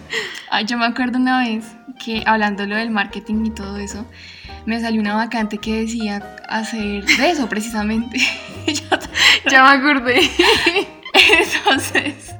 ah, 0.51 0.63
yo 0.63 0.79
me 0.79 0.87
acuerdo 0.87 1.19
una 1.19 1.41
vez 1.41 1.65
que 2.03 2.23
hablando 2.27 2.65
lo 2.67 2.77
del 2.77 2.91
marketing 2.91 3.45
y 3.47 3.51
todo 3.51 3.77
eso, 3.79 4.07
me 4.69 4.79
salió 4.81 5.01
una 5.01 5.15
vacante 5.15 5.57
que 5.59 5.81
decía 5.81 6.37
hacer 6.49 7.05
de 7.05 7.31
eso 7.31 7.49
precisamente. 7.49 8.19
Yo- 8.67 8.99
Ya 9.51 9.63
me 9.65 9.71
acordé. 9.71 10.21
Entonces, 11.15 12.35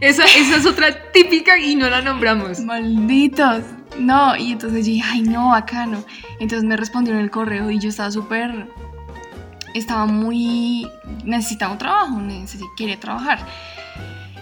Esa, 0.00 0.24
esa 0.24 0.56
es 0.56 0.66
otra 0.66 1.12
típica 1.12 1.58
y 1.58 1.76
no 1.76 1.88
la 1.90 2.00
nombramos. 2.00 2.60
malditos. 2.60 3.64
No, 3.98 4.36
y 4.36 4.52
entonces 4.52 4.86
yo 4.86 4.92
dije, 4.92 5.08
ay, 5.12 5.22
no, 5.22 5.48
bacano. 5.50 6.04
Entonces 6.40 6.64
me 6.66 6.76
respondieron 6.76 7.20
el 7.22 7.30
correo 7.30 7.70
y 7.70 7.78
yo 7.78 7.88
estaba 7.90 8.10
súper. 8.10 8.66
Estaba 9.74 10.06
muy. 10.06 10.88
Necesitaba 11.24 11.72
un 11.72 11.78
trabajo, 11.78 12.22
quería 12.76 12.98
trabajar. 12.98 13.40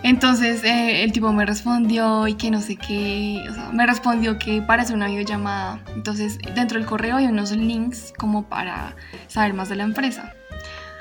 Entonces 0.03 0.63
eh, 0.65 1.03
el 1.03 1.13
tipo 1.13 1.33
me 1.33 1.47
respondió 1.47 2.29
y 2.29 2.35
que 2.35 2.51
no 2.51 2.61
sé 2.61 2.77
qué. 2.77 3.43
O 3.49 3.55
sea, 3.55 3.71
me 3.73 3.87
respondió 3.87 4.39
que 4.39 4.63
para 4.63 4.83
hacer 4.83 4.97
una 4.97 5.07
videollamada. 5.09 5.81
Entonces 5.95 6.39
dentro 6.55 6.79
del 6.79 6.87
correo 6.87 7.17
hay 7.17 7.27
unos 7.27 7.53
links 7.53 8.13
como 8.19 8.49
para 8.49 8.97
saber 9.29 9.55
más 9.55 9.69
de 9.69 9.77
la 9.77 9.85
empresa. 9.85 10.33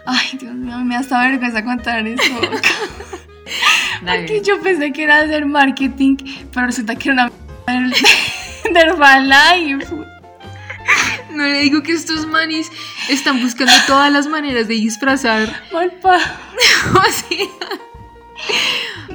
Ay, 0.05 0.37
Dios 0.39 0.53
mío, 0.53 0.77
me 0.79 0.95
da 0.95 1.01
hasta 1.01 1.19
vergüenza 1.19 1.63
contar. 1.63 2.03
Dale. 4.03 4.19
Porque 4.19 4.41
yo 4.41 4.61
pensé 4.61 4.91
que 4.91 5.03
era 5.03 5.19
hacer 5.19 5.45
marketing, 5.45 6.17
pero 6.53 6.67
resulta 6.67 6.95
que 6.95 7.09
era 7.09 7.31
una 7.67 7.89
de 8.73 8.79
Herbalife. 8.79 9.87
No 11.31 11.43
le 11.43 11.59
digo 11.59 11.83
que 11.83 11.91
estos 11.91 12.25
manis 12.27 12.71
están 13.09 13.41
buscando 13.41 13.73
todas 13.87 14.11
las 14.11 14.27
maneras 14.27 14.67
de 14.67 14.75
disfrazar. 14.75 15.49
Malpa. 15.73 16.17
o 16.95 17.11
sea, 17.11 17.47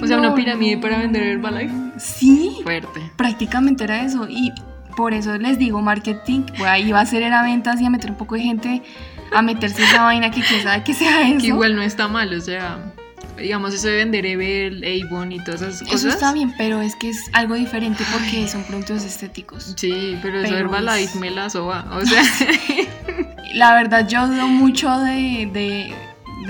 o 0.03 0.07
sea, 0.07 0.18
una 0.18 0.35
pirámide 0.35 0.77
no. 0.77 0.81
para 0.83 0.99
vender 0.99 1.23
Herbalife. 1.23 1.75
Sí, 1.99 2.59
Fuerte. 2.62 3.11
prácticamente 3.16 3.85
era 3.85 4.03
eso. 4.03 4.27
Y 4.29 4.53
por 4.97 5.14
eso 5.14 5.37
les 5.39 5.59
digo 5.59 5.81
marketing. 5.83 6.43
Pues 6.57 6.62
ahí 6.68 6.91
va 6.93 7.01
a 7.01 7.03
hacer 7.03 7.23
era 7.23 7.43
ventas 7.43 7.81
y 7.81 7.87
a 7.87 7.91
meter 7.91 8.11
un 8.11 8.16
poco 8.16 8.35
de 8.35 8.43
gente 8.43 8.83
a 9.33 9.43
meterse 9.43 9.83
esa 9.85 10.03
vaina 10.03 10.31
que 10.31 10.41
quién 10.43 10.62
sabe 10.62 10.83
que 10.83 10.93
sea 10.95 11.29
eso. 11.29 11.39
Que 11.41 11.47
igual 11.49 11.77
no 11.77 11.83
está 11.83 12.09
mal, 12.09 12.35
o 12.35 12.41
sea, 12.41 12.79
digamos 13.39 13.73
eso 13.73 13.87
de 13.87 13.97
vender 13.97 14.27
Evel, 14.27 14.83
Avon 14.85 15.31
y 15.31 15.39
todas 15.45 15.62
esas 15.62 15.83
cosas. 15.83 15.95
Eso 16.01 16.09
está 16.09 16.33
bien, 16.33 16.53
pero 16.59 16.81
es 16.83 16.97
que 16.97 17.11
es 17.11 17.31
algo 17.33 17.55
diferente 17.55 18.03
porque 18.12 18.49
son 18.49 18.64
productos 18.64 19.05
estéticos. 19.05 19.75
Sí, 19.77 20.18
pero, 20.21 20.41
eso 20.41 20.57
Herbalife 20.57 21.05
es- 21.05 21.14
me 21.14 21.31
la 21.31 21.49
soba. 21.49 21.87
O 21.93 22.05
sea, 22.05 22.23
La 23.55 23.75
verdad, 23.75 24.07
yo 24.09 24.27
dudo 24.29 24.47
mucho 24.47 24.97
de, 25.01 25.49
de, 25.53 25.95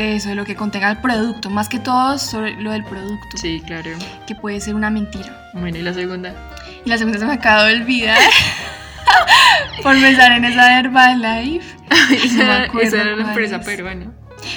de 0.03 0.16
eso, 0.16 0.28
de 0.30 0.34
lo 0.34 0.44
que 0.44 0.57
contenga 0.57 0.90
el 0.90 0.98
producto. 0.98 1.51
Más 1.51 1.68
que 1.68 1.78
todo 1.78 2.18
sobre 2.18 2.53
lo 2.61 2.72
del 2.72 2.84
producto, 2.84 3.36
sí, 3.36 3.62
claro. 3.66 3.90
que 4.26 4.34
puede 4.34 4.61
ser 4.61 4.74
una 4.74 4.90
mentira. 4.90 5.51
Bueno, 5.55 5.78
y 5.78 5.82
la 5.82 5.94
segunda. 5.94 6.34
Y 6.84 6.88
la 6.88 6.98
segunda 6.98 7.18
se 7.18 7.26
me 7.26 7.34
acaba 7.34 7.64
de 7.64 7.74
olvidar 7.76 8.18
por 9.82 10.01
pensar 10.01 10.32
en 10.32 10.44
esa 10.44 10.66
de 10.66 10.74
Herbalife. 10.74 11.76
esa, 12.12 12.36
me 12.36 12.53
acuerdo 12.53 12.88
esa 12.88 13.03
era 13.03 13.16
la 13.16 13.28
empresa 13.28 13.57
es. 13.57 13.66
peruana. 13.66 14.12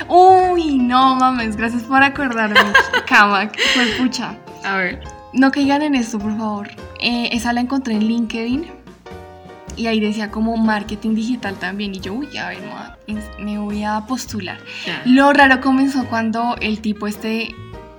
Uy, 0.07 0.77
no 0.77 1.15
mames, 1.15 1.55
gracias 1.57 1.83
por 1.83 2.01
acordarme. 2.01 2.59
Kamak, 3.07 3.57
fue 3.73 3.85
pucha. 3.97 4.35
A 4.63 4.77
ver. 4.77 5.01
No 5.33 5.51
caigan 5.51 5.81
en 5.81 5.95
esto, 5.95 6.19
por 6.19 6.37
favor. 6.37 6.69
Eh, 6.99 7.29
esa 7.31 7.53
la 7.53 7.61
encontré 7.61 7.95
en 7.95 8.07
LinkedIn 8.07 8.82
y 9.75 9.87
ahí 9.87 9.99
decía 9.99 10.31
como 10.31 10.55
marketing 10.57 11.15
digital 11.15 11.55
también. 11.55 11.95
Y 11.95 11.99
yo, 11.99 12.13
uy, 12.13 12.35
a 12.37 12.49
ver, 12.49 12.59
me 13.39 13.57
voy 13.57 13.83
a- 13.83 14.05
postular. 14.07 14.57
Lo 15.05 15.31
raro 15.33 15.61
comenzó 15.61 16.05
cuando 16.05 16.55
el 16.61 16.81
tipo 16.81 17.07
este 17.07 17.55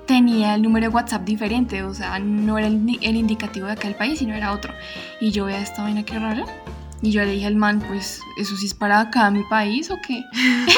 tenía 0.07 0.55
el 0.55 0.63
número 0.63 0.89
de 0.89 0.95
WhatsApp 0.95 1.25
diferente, 1.25 1.83
o 1.83 1.95
sea, 1.95 2.19
no 2.19 2.59
era 2.59 2.67
el, 2.67 3.01
indicativo 3.17 3.67
de 3.67 3.73
acá 3.73 3.89
del 3.89 3.97
país, 3.97 4.19
sino 4.19 4.35
era 4.35 4.53
otro. 4.53 4.73
Y 5.21 5.31
yo 5.31 5.47
veía 5.47 5.61
esta 5.61 5.83
vaina 5.83 6.05
que 6.05 6.19
rara. 6.19 6.45
Y 7.03 7.11
yo 7.11 7.23
le 7.23 7.33
dije 7.33 7.47
al 7.47 7.57
man, 7.57 7.83
pues, 7.87 8.21
¿eso 8.39 8.57
sí 8.57 8.67
es 8.67 8.73
para 8.73 9.01
acá, 9.01 9.31
mi 9.31 9.43
país 9.45 9.91
o 9.91 9.97
qué? 10.07 10.23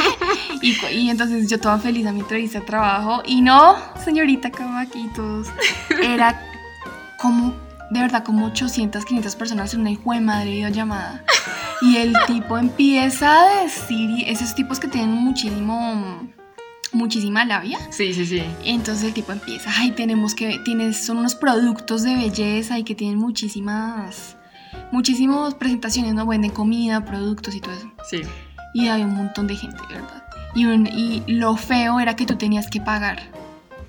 y, 0.63 0.77
y 0.93 1.11
entonces 1.11 1.49
yo 1.49 1.61
toda 1.61 1.79
feliz 1.79 2.05
a 2.07 2.13
mi 2.13 2.21
entrevista 2.21 2.61
de 2.61 2.67
trabajo. 2.67 3.23
Y 3.27 3.43
no, 3.43 3.77
señorita 4.05 4.51
aquí 4.79 5.09
todos. 5.15 5.49
Era 6.03 6.41
como, 7.19 7.55
de 7.91 8.01
verdad, 8.01 8.25
como 8.25 8.47
800, 8.47 9.05
500 9.05 9.37
personas 9.37 9.73
en 9.75 9.81
una 9.81 9.91
hijo 9.91 10.13
de 10.13 10.21
madre 10.21 10.51
videollamada. 10.51 11.25
Y 11.83 11.97
el 11.99 12.15
tipo 12.27 12.59
empieza 12.59 13.43
a 13.43 13.63
decir, 13.63 14.11
y 14.11 14.25
esos 14.25 14.55
tipos 14.55 14.81
que 14.81 14.89
tienen 14.89 15.11
muchísimo, 15.13 16.29
muchísima 16.93 17.45
labia. 17.45 17.79
Sí, 17.91 18.13
sí, 18.15 18.27
sí. 18.27 18.43
Entonces 18.65 19.05
el 19.05 19.15
tipo 19.15 19.33
empieza, 19.33 19.71
ay, 19.77 19.93
tenemos 19.93 20.35
que, 20.35 20.59
tienes, 20.65 21.05
son 21.05 21.19
unos 21.19 21.35
productos 21.35 22.03
de 22.03 22.15
belleza 22.17 22.79
y 22.79 22.85
que 22.85 22.95
tienen 22.95 23.19
muchísimas, 23.19 24.37
muchísimas 24.93 25.55
presentaciones, 25.55 26.15
¿no? 26.15 26.27
Venden 26.27 26.51
comida, 26.51 27.05
productos 27.05 27.55
y 27.55 27.61
todo 27.61 27.75
eso. 27.75 27.91
Sí. 28.11 28.23
Y 28.75 28.89
había 28.89 29.07
un 29.07 29.15
montón 29.17 29.47
de 29.47 29.57
gente, 29.57 29.79
¿verdad? 29.89 30.25
Y, 30.55 30.65
un- 30.67 30.87
y 30.87 31.23
lo 31.27 31.57
feo 31.57 32.01
era 32.01 32.17
que 32.17 32.25
tú 32.27 32.37
tenías 32.37 32.69
que 32.69 32.81
pagar. 32.81 33.23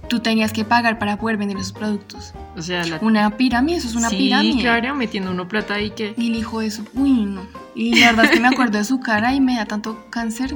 Tú 0.08 0.20
tenías 0.20 0.54
que 0.54 0.64
pagar 0.64 1.00
para 1.00 1.18
poder 1.18 1.38
vender 1.38 1.58
esos 1.58 1.74
productos. 1.74 2.34
O 2.56 2.62
sea, 2.62 2.86
la. 2.86 3.00
Una 3.02 3.36
pirámide, 3.38 3.78
eso 3.78 3.88
es 3.88 3.96
una 3.96 4.10
sí, 4.10 4.18
pirámide. 4.18 4.62
claro, 4.62 4.96
metiendo 4.96 5.32
uno 5.32 5.48
plata 5.48 5.76
ahí 5.76 5.92
que. 5.92 6.14
Y 6.18 6.30
el 6.30 6.36
hijo 6.36 6.62
de 6.62 6.72
su, 6.72 6.86
uy, 6.94 7.26
no. 7.26 7.42
Y 7.76 8.00
la 8.00 8.08
verdad 8.08 8.26
es 8.26 8.32
que 8.32 8.40
me 8.40 8.48
acuerdo 8.48 8.78
de 8.78 8.84
su 8.84 9.00
cara 9.00 9.34
y 9.34 9.42
me 9.42 9.56
da 9.56 9.66
tanto 9.66 10.06
cáncer. 10.10 10.56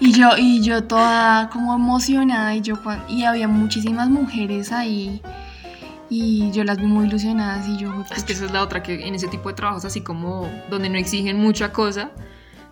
Y 0.00 0.12
yo, 0.12 0.30
y 0.36 0.62
yo 0.62 0.84
toda 0.84 1.48
como 1.50 1.74
emocionada 1.74 2.54
y 2.54 2.60
yo 2.60 2.74
y 3.08 3.24
había 3.24 3.48
muchísimas 3.48 4.08
mujeres 4.08 4.70
ahí 4.70 5.20
y 6.10 6.50
yo 6.52 6.64
las 6.64 6.78
vi 6.78 6.86
muy 6.86 7.06
ilusionadas 7.06 7.66
y 7.68 7.76
yo 7.76 7.92
Es 8.14 8.24
que 8.24 8.34
esa 8.34 8.44
es 8.44 8.52
la 8.52 8.62
otra, 8.62 8.82
que 8.82 9.06
en 9.06 9.14
ese 9.14 9.28
tipo 9.28 9.48
de 9.48 9.54
trabajos, 9.54 9.84
así 9.84 10.00
como 10.00 10.48
donde 10.70 10.88
no 10.88 10.98
exigen 10.98 11.38
mucha 11.38 11.72
cosa, 11.72 12.10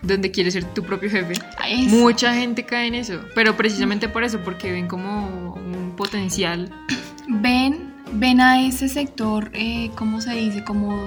donde 0.02 0.30
quieres 0.30 0.54
ser 0.54 0.64
tu 0.64 0.82
propio 0.82 1.08
jefe, 1.10 1.34
eso. 1.68 1.96
mucha 1.96 2.34
gente 2.34 2.64
cae 2.64 2.86
en 2.88 2.94
eso. 2.96 3.20
Pero 3.34 3.56
precisamente 3.56 4.08
por 4.08 4.24
eso, 4.24 4.40
porque 4.40 4.72
ven 4.72 4.88
como 4.88 5.54
un 5.54 5.94
potencial. 5.96 6.70
ven, 7.28 7.92
ven 8.12 8.40
a 8.40 8.60
ese 8.62 8.88
sector, 8.88 9.50
eh, 9.54 9.90
¿cómo 9.96 10.20
se 10.20 10.34
dice? 10.34 10.64
Como, 10.64 11.00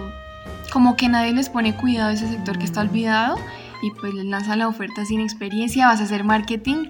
como 0.72 0.96
que 0.96 1.10
nadie 1.10 1.34
les 1.34 1.50
pone 1.50 1.76
cuidado 1.76 2.10
a 2.10 2.14
ese 2.14 2.28
sector 2.30 2.58
que 2.58 2.66
está 2.66 2.84
Mm. 2.84 2.90
olvidado 2.90 3.38
y 3.84 3.92
pues 4.00 4.14
les 4.14 4.26
lanza 4.26 4.56
la 4.56 4.68
oferta 4.68 5.04
sin 5.06 5.20
experiencia, 5.20 5.88
vas 5.88 6.00
a 6.00 6.06
hacer 6.06 6.24
marketing 6.24 6.88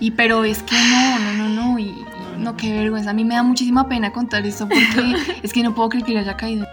y 0.00 0.12
pero 0.12 0.44
es 0.44 0.62
que 0.62 0.74
no, 0.76 1.18
no, 1.18 1.32
no, 1.34 1.48
no, 1.48 1.78
y, 1.78 1.82
y 1.88 2.04
no, 2.38 2.56
qué 2.56 2.72
vergüenza. 2.72 3.10
A 3.10 3.12
mí 3.12 3.24
me 3.24 3.34
da 3.34 3.42
muchísima 3.42 3.88
pena 3.88 4.12
contar 4.12 4.46
esto 4.46 4.68
porque 4.68 5.16
es 5.42 5.52
que 5.52 5.62
no 5.62 5.74
puedo 5.74 5.88
creer 5.90 6.04
que 6.06 6.12
yo 6.14 6.20
haya 6.20 6.36
caído 6.36 6.66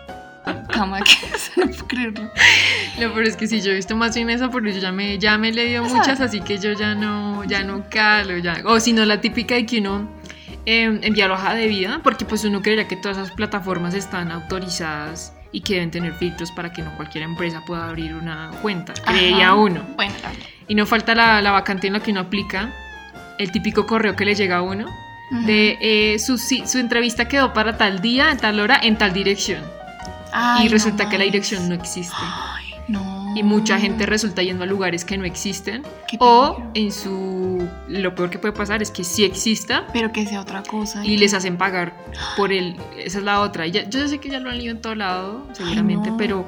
en 0.45 0.65
cama, 0.67 0.99
que 1.01 1.11
no 1.57 1.67
puedo 1.71 1.87
creerlo. 1.87 2.31
No, 2.99 3.13
pero 3.13 3.27
es 3.27 3.35
que 3.35 3.47
sí, 3.47 3.61
yo 3.61 3.71
he 3.71 3.75
visto 3.75 3.95
más 3.95 4.15
bien 4.15 4.29
esa, 4.29 4.49
pero 4.49 4.69
yo 4.69 4.79
ya 4.79 4.91
me, 4.91 5.17
ya 5.17 5.37
me 5.37 5.49
he 5.49 5.53
leído 5.53 5.83
muchas, 5.83 6.19
así 6.21 6.41
que 6.41 6.57
yo 6.57 6.73
ya 6.73 6.95
no, 6.95 7.43
ya 7.45 7.63
no 7.63 7.83
calo, 7.89 8.37
ya. 8.37 8.61
O 8.65 8.79
si 8.79 8.93
no, 8.93 9.05
la 9.05 9.21
típica 9.21 9.55
de 9.55 9.65
que 9.65 9.79
uno 9.79 10.09
eh, 10.65 10.99
envía 11.01 11.27
la 11.27 11.35
hoja 11.35 11.53
de 11.55 11.67
vida, 11.67 12.01
porque 12.03 12.25
pues 12.25 12.43
uno 12.43 12.61
creería 12.61 12.87
que 12.87 12.95
todas 12.95 13.17
esas 13.17 13.31
plataformas 13.31 13.93
están 13.93 14.31
autorizadas 14.31 15.33
y 15.51 15.61
que 15.61 15.75
deben 15.75 15.91
tener 15.91 16.13
filtros 16.13 16.51
para 16.51 16.71
que 16.71 16.81
no 16.81 16.95
cualquier 16.95 17.23
empresa 17.23 17.63
pueda 17.65 17.87
abrir 17.87 18.13
una 18.13 18.51
cuenta. 18.61 18.93
Creería 18.93 19.47
Ajá. 19.47 19.55
uno. 19.55 19.81
Bueno, 19.95 20.13
Y 20.67 20.75
no 20.75 20.85
falta 20.85 21.15
la, 21.15 21.41
la 21.41 21.51
vacante 21.51 21.87
en 21.87 21.93
la 21.93 22.01
que 22.01 22.11
uno 22.11 22.21
aplica, 22.21 22.73
el 23.39 23.51
típico 23.51 23.87
correo 23.87 24.15
que 24.15 24.25
le 24.25 24.35
llega 24.35 24.57
a 24.57 24.61
uno, 24.61 24.85
de 25.45 25.77
eh, 25.79 26.19
su, 26.19 26.37
su 26.37 26.77
entrevista 26.77 27.27
quedó 27.27 27.53
para 27.53 27.77
tal 27.77 28.01
día, 28.01 28.31
en 28.31 28.37
tal 28.37 28.59
hora, 28.59 28.79
en 28.81 28.97
tal 28.97 29.13
dirección. 29.13 29.63
Ay, 30.31 30.65
y 30.65 30.65
no 30.65 30.73
resulta 30.73 31.09
que 31.09 31.17
la 31.17 31.23
dirección 31.23 31.69
no 31.69 31.75
existe. 31.75 32.15
Y 33.39 33.43
mucha 33.43 33.79
gente 33.79 34.05
resulta 34.05 34.43
yendo 34.43 34.65
a 34.65 34.67
lugares 34.67 35.05
que 35.05 35.17
no 35.17 35.23
existen. 35.23 35.83
O 36.19 36.61
en 36.73 36.91
su... 36.91 37.65
Lo 37.87 38.13
peor 38.15 38.29
que 38.29 38.37
puede 38.37 38.53
pasar 38.53 38.81
es 38.81 38.91
que 38.91 39.03
sí 39.05 39.23
exista 39.23 39.87
Pero 39.93 40.11
que 40.11 40.25
sea 40.25 40.41
otra 40.41 40.61
cosa. 40.63 41.05
y 41.05 41.15
les 41.15 41.33
hacen 41.33 41.55
pagar 41.57 41.93
por 42.35 42.51
el... 42.51 42.75
Esa 42.97 43.19
es 43.19 43.23
la 43.23 43.39
otra. 43.39 43.65
Ya- 43.67 43.87
yo 43.89 44.05
sé 44.09 44.17
que 44.17 44.29
ya 44.29 44.39
lo 44.41 44.49
han 44.49 44.57
leído 44.57 44.71
en 44.73 44.81
todo 44.81 44.93
lado, 44.95 45.47
seguramente, 45.53 46.09
no. 46.11 46.17
pero 46.17 46.45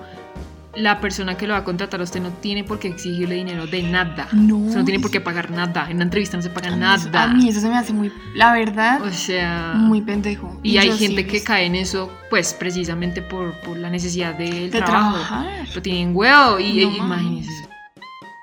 la 0.75 1.01
persona 1.01 1.35
que 1.35 1.47
lo 1.47 1.53
va 1.53 1.59
a 1.59 1.63
contratar 1.63 1.99
a 1.99 2.03
usted 2.03 2.21
no 2.21 2.29
tiene 2.29 2.63
por 2.63 2.79
qué 2.79 2.87
exigirle 2.87 3.35
dinero 3.35 3.67
de 3.67 3.83
nada. 3.83 4.27
No. 4.31 4.57
O 4.65 4.69
sea, 4.69 4.79
no 4.79 4.85
tiene 4.85 4.99
por 5.01 5.11
qué 5.11 5.19
pagar 5.19 5.51
nada. 5.51 5.87
En 5.89 5.95
una 5.97 6.05
entrevista 6.05 6.37
no 6.37 6.43
se 6.43 6.49
paga 6.49 6.69
A 6.71 6.75
nada. 6.77 6.95
eso- 6.95 7.09
A 7.13 7.27
mí 7.27 7.49
eso 7.49 7.59
se 7.59 7.67
me 7.69 7.77
hace 7.77 7.91
muy, 7.93 8.11
la 8.35 8.53
verdad, 8.53 9.01
O 9.01 9.09
sea... 9.11 9.73
muy 9.75 10.01
pendejo. 10.01 10.59
y 10.63 10.77
hay 10.77 10.91
sí 10.93 10.97
gente 11.07 11.27
que 11.27 11.43
cae 11.43 11.65
en 11.65 11.75
eso, 11.75 12.09
pues 12.29 12.53
precisamente 12.53 13.21
por, 13.21 13.59
por 13.61 13.77
la 13.77 13.89
necesidad 13.89 14.33
del 14.35 14.71
de 14.71 14.77
trabajo. 14.79 15.11
trabajar. 15.19 15.65
Pero 15.67 15.81
tienen 15.81 16.15
huevo 16.15 16.59
y, 16.59 16.85
No 16.85 16.95
imagínense. 17.05 17.67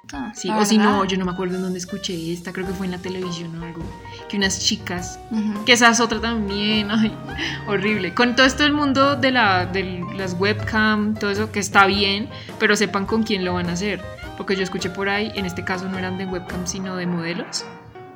Puta. 0.08 0.32
Sí, 0.34 0.48
o 0.50 0.64
si 0.64 0.78
no, 0.78 1.04
yo 1.04 1.16
no 1.18 1.24
me 1.24 1.32
acuerdo 1.32 1.56
en 1.56 1.62
dónde 1.62 1.78
escuché 1.78 2.32
esta, 2.32 2.52
creo 2.52 2.66
que 2.66 2.72
fue 2.72 2.86
en 2.86 2.92
la 2.92 2.98
televisión 2.98 3.60
o 3.60 3.64
algo, 3.64 3.82
que 4.28 4.36
unas 4.36 4.64
chicas, 4.64 5.18
que 5.66 5.72
esa 5.72 5.90
es 5.90 6.00
otra 6.00 6.20
también, 6.20 6.90
ay, 6.90 7.12
horrible. 7.66 8.14
Con 8.14 8.34
todo 8.36 8.46
esto 8.46 8.64
el 8.64 8.72
mundo 8.72 9.16
de, 9.16 9.30
la, 9.30 9.66
de 9.66 10.04
las 10.16 10.34
webcam, 10.38 11.14
todo 11.14 11.30
eso 11.30 11.52
que 11.52 11.60
está 11.60 11.86
bien, 11.86 12.28
pero 12.58 12.74
sepan 12.76 13.06
con 13.06 13.22
quién 13.22 13.44
lo 13.44 13.54
van 13.54 13.68
a 13.68 13.72
hacer. 13.72 14.02
Porque 14.36 14.54
yo 14.56 14.62
escuché 14.62 14.88
por 14.90 15.08
ahí, 15.08 15.32
en 15.34 15.46
este 15.46 15.64
caso 15.64 15.88
no 15.88 15.98
eran 15.98 16.16
de 16.16 16.24
webcam, 16.24 16.66
sino 16.66 16.94
de 16.96 17.06
modelos. 17.06 17.64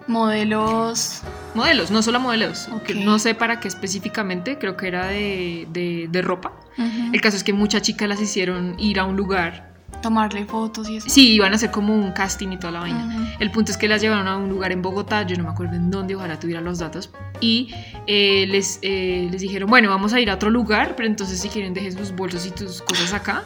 Modelos. 0.07 1.23
Modelos, 1.55 1.91
no 1.91 2.03
solo 2.03 2.21
modelos. 2.21 2.69
No 2.95 3.19
sé 3.19 3.35
para 3.35 3.61
qué 3.61 3.69
específicamente, 3.69 4.59
creo 4.59 4.77
que 4.77 4.87
era 4.89 5.07
de, 5.07 5.67
de- 5.73 6.07
de 6.11 6.23
ropa. 6.23 6.53
ujú. 6.79 7.11
El 7.13 7.21
caso 7.21 7.37
es 7.37 7.43
que 7.45 7.53
muchas 7.53 7.83
chicas 7.83 8.09
las 8.09 8.21
hicieron 8.21 8.79
ir 8.79 9.01
a 9.01 9.05
un 9.05 9.17
lugar. 9.17 9.72
Tomarle 10.03 10.45
fotos 10.45 10.89
y 10.91 10.97
eso. 10.97 11.09
Sí, 11.09 11.33
iban 11.35 11.53
a 11.53 11.57
hacer 11.57 11.71
como 11.71 11.95
un 11.95 12.13
casting 12.13 12.49
y 12.53 12.57
toda 12.59 12.73
la 12.73 12.81
vaina. 12.81 13.07
Ujú. 13.07 13.25
El 13.41 13.51
punto 13.51 13.73
es 13.73 13.79
que 13.79 13.89
las 13.89 14.03
llevaron 14.03 14.27
a 14.29 14.37
un 14.37 14.49
lugar 14.51 14.73
en 14.73 14.83
Bogotá, 14.83 15.23
yo 15.27 15.37
no 15.37 15.45
me 15.45 15.51
acuerdo 15.51 15.77
en 15.77 15.91
dónde, 15.91 16.17
ojalá 16.17 16.39
tuviera 16.39 16.61
los 16.61 16.79
datos, 16.81 17.11
y 17.41 17.73
eh, 18.07 18.47
les, 18.49 18.79
eh, 18.83 19.29
les 19.31 19.41
dijeron, 19.41 19.71
bueno, 19.71 19.89
vamos 19.89 20.13
a 20.13 20.21
ir 20.21 20.29
a 20.31 20.35
otro 20.35 20.51
lugar, 20.51 20.95
pero 20.97 21.07
entonces 21.09 21.41
si 21.41 21.49
quieren 21.49 21.73
dejen 21.73 21.97
sus 21.97 22.13
bolsos 22.15 22.45
y 22.47 22.51
tus 22.51 22.83
cosas 22.83 23.13
acá. 23.15 23.45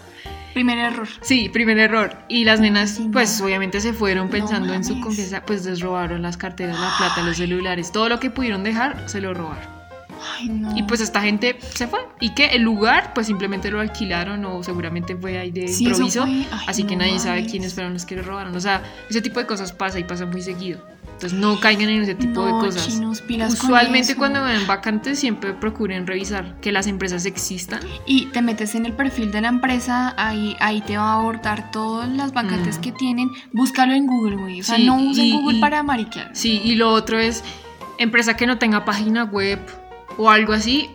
Primer 0.55 0.79
error. 0.79 1.07
Sí, 1.21 1.51
primer 1.51 1.79
error. 1.79 2.17
Y 2.29 2.45
las 2.45 2.61
nenas, 2.61 2.93
Sí, 2.93 3.05
no. 3.05 3.11
pues 3.13 3.39
obviamente 3.43 3.79
se 3.83 3.93
fueron 3.93 4.27
No 4.27 4.31
pensando 4.33 4.73
en 4.73 4.85
su 4.85 4.99
confianza, 5.03 5.43
pues 5.45 5.67
les 5.67 5.81
robaron 5.81 6.23
las 6.23 6.39
carteras, 6.39 6.81
la 6.81 6.95
plata, 6.97 7.23
los 7.23 7.37
celulares, 7.37 7.93
todo 7.93 8.09
lo 8.09 8.19
que 8.19 8.31
pudieron 8.31 8.65
dejar, 8.65 9.07
se 9.07 9.21
lo 9.21 9.35
robaron. 9.35 9.76
Ay, 10.39 10.49
no. 10.49 10.77
Y 10.77 10.83
pues 10.85 11.01
esta 11.01 11.21
gente 11.21 11.59
se 11.75 11.87
fue. 11.87 12.01
Y 12.21 12.35
que 12.35 12.47
el 12.47 12.63
lugar, 12.63 13.13
pues 13.15 13.27
simplemente 13.27 13.71
lo 13.71 13.81
alquilaron 13.81 14.45
o 14.45 14.63
seguramente 14.63 15.17
fue 15.17 15.39
ahí 15.39 15.51
de 15.51 15.69
Sí, 15.69 15.85
improviso. 15.87 16.25
ay, 16.25 16.47
así 16.67 16.85
que 16.85 16.97
nadie 16.97 17.19
sabe 17.19 17.47
quiénes 17.47 17.75
fueron 17.75 17.93
los 17.95 18.05
que 18.07 18.17
lo 18.17 18.23
robaron. 18.23 18.55
O 18.57 18.61
sea, 18.61 18.83
ese 19.11 19.21
tipo 19.21 19.41
de 19.41 19.47
cosas 19.47 19.73
pasa 19.73 19.99
y 19.99 20.05
pasa 20.05 20.27
muy 20.27 20.43
seguido. 20.43 20.81
Entonces 21.07 21.39
no 21.39 21.59
caigan 21.61 21.89
en 21.89 22.03
ese 22.03 22.15
tipo 22.15 22.45
no, 22.45 22.61
de 22.63 22.67
cosas. 22.67 22.89
chinos, 22.89 23.23
Usualmente 23.49 24.17
cuando 24.17 24.43
ven 24.45 24.67
vacantes 24.67 25.19
siempre 25.19 25.55
procuren 25.55 26.07
revisar 26.07 26.61
que 26.61 26.73
las 26.73 26.87
empresas 26.87 27.25
existan. 27.25 27.81
Y 28.05 28.27
te 28.27 28.43
metes 28.43 28.75
en 28.75 28.85
el 28.85 28.93
perfil 28.93 29.33
de 29.33 29.41
la 29.41 29.49
empresa, 29.49 30.13
ahí, 30.19 30.57
ahí 30.61 30.83
te 30.83 30.99
va 30.99 31.13
a 31.13 31.15
abordar 31.21 31.71
todas 31.71 32.07
las 32.11 32.35
vacantes 32.35 32.77
Mm. 32.77 32.81
que 32.83 32.93
tienen. 32.93 33.31
Búscalo 33.55 33.95
en 33.95 34.07
Google, 34.07 34.37
güey. 34.37 34.61
O 34.61 34.65
sea, 34.65 34.77
Sí, 34.77 34.85
no 34.85 34.97
usen 34.97 35.25
y- 35.25 35.33
Google 35.33 35.57
y- 35.57 35.61
para 35.63 35.83
mariquear. 35.83 36.31
Sí, 36.35 36.61
y 36.63 36.75
lo 36.75 36.93
otro 36.93 37.19
es 37.19 37.43
empresa 37.99 38.37
que 38.37 38.47
no 38.47 38.59
tenga 38.59 38.85
página 38.85 39.25
web 39.25 39.59
o 40.19 40.31
algo 40.31 40.53
así. 40.53 40.91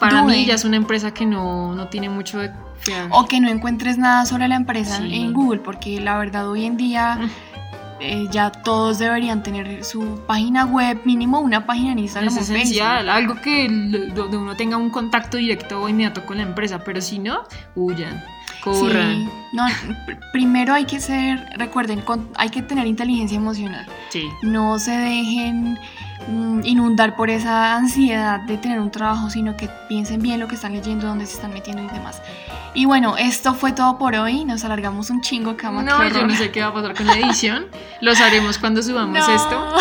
Para 0.00 0.22
mí 0.22 0.44
ya 0.46 0.54
es 0.54 0.64
una 0.64 0.76
empresa 0.76 1.12
que 1.12 1.26
no, 1.26 1.74
no 1.74 1.88
tiene 1.88 2.08
mucho 2.08 2.38
de 2.38 2.52
fiar. 2.80 3.08
O 3.10 3.26
que 3.26 3.40
no 3.40 3.48
encuentres 3.48 3.98
nada 3.98 4.24
sobre 4.26 4.46
la 4.48 4.54
empresa 4.56 4.98
Sí. 4.98 5.12
en 5.22 5.32
Google, 5.32 5.60
porque 5.60 6.00
la 6.00 6.16
verdad 6.18 6.48
hoy 6.48 6.64
en 6.66 6.76
día 6.76 7.16
Mm. 7.20 7.30
eh, 8.00 8.28
ya 8.30 8.52
todos 8.52 9.00
deberían 9.00 9.42
tener 9.42 9.82
su 9.84 10.20
página 10.24 10.64
web, 10.66 11.00
mínimo 11.04 11.40
una 11.40 11.66
página 11.66 11.90
en 11.92 11.98
Instagram 11.98 12.28
Es 12.28 12.34
Facebook. 12.38 12.56
esencial, 12.58 13.08
algo 13.08 13.34
que 13.40 13.66
donde 14.14 14.36
uno 14.36 14.54
tenga 14.54 14.76
un 14.76 14.90
contacto 14.90 15.36
directo 15.36 15.82
o 15.82 15.88
inmediato 15.88 16.24
con 16.24 16.36
la 16.36 16.44
empresa, 16.44 16.84
pero 16.84 17.00
si 17.00 17.18
no, 17.18 17.40
huyan, 17.74 18.22
corran. 18.62 19.24
Sí, 19.24 19.28
no, 19.52 19.66
pr- 19.66 20.18
primero 20.32 20.74
hay 20.74 20.84
que 20.84 21.00
ser, 21.00 21.44
recuerden, 21.56 22.00
con- 22.02 22.28
hay 22.36 22.50
que 22.50 22.62
tener 22.62 22.86
inteligencia 22.86 23.36
emocional. 23.36 23.84
Sí. 24.10 24.22
No 24.42 24.78
se 24.78 24.92
dejen 24.92 25.76
inundar 26.64 27.16
por 27.16 27.30
esa 27.30 27.76
ansiedad 27.76 28.40
de 28.40 28.58
tener 28.58 28.80
un 28.80 28.90
trabajo, 28.90 29.30
sino 29.30 29.56
que 29.56 29.68
piensen 29.88 30.20
bien 30.20 30.40
lo 30.40 30.48
que 30.48 30.54
están 30.56 30.72
leyendo, 30.72 31.06
dónde 31.06 31.26
se 31.26 31.34
están 31.34 31.52
metiendo 31.52 31.82
y 31.82 31.88
demás. 31.88 32.20
Y 32.74 32.84
bueno, 32.84 33.16
esto 33.16 33.54
fue 33.54 33.72
todo 33.72 33.98
por 33.98 34.14
hoy. 34.14 34.44
Nos 34.44 34.64
alargamos 34.64 35.10
un 35.10 35.20
chingo, 35.20 35.56
cama. 35.56 35.82
No, 35.82 36.06
yo 36.08 36.26
no 36.26 36.34
sé 36.34 36.50
qué 36.50 36.60
va 36.60 36.68
a 36.68 36.74
pasar 36.74 36.94
con 36.94 37.06
la 37.06 37.14
edición. 37.14 37.66
Los 38.00 38.20
haremos 38.20 38.58
cuando 38.58 38.82
subamos 38.82 39.18
No. 39.18 39.34
esto. 39.34 39.74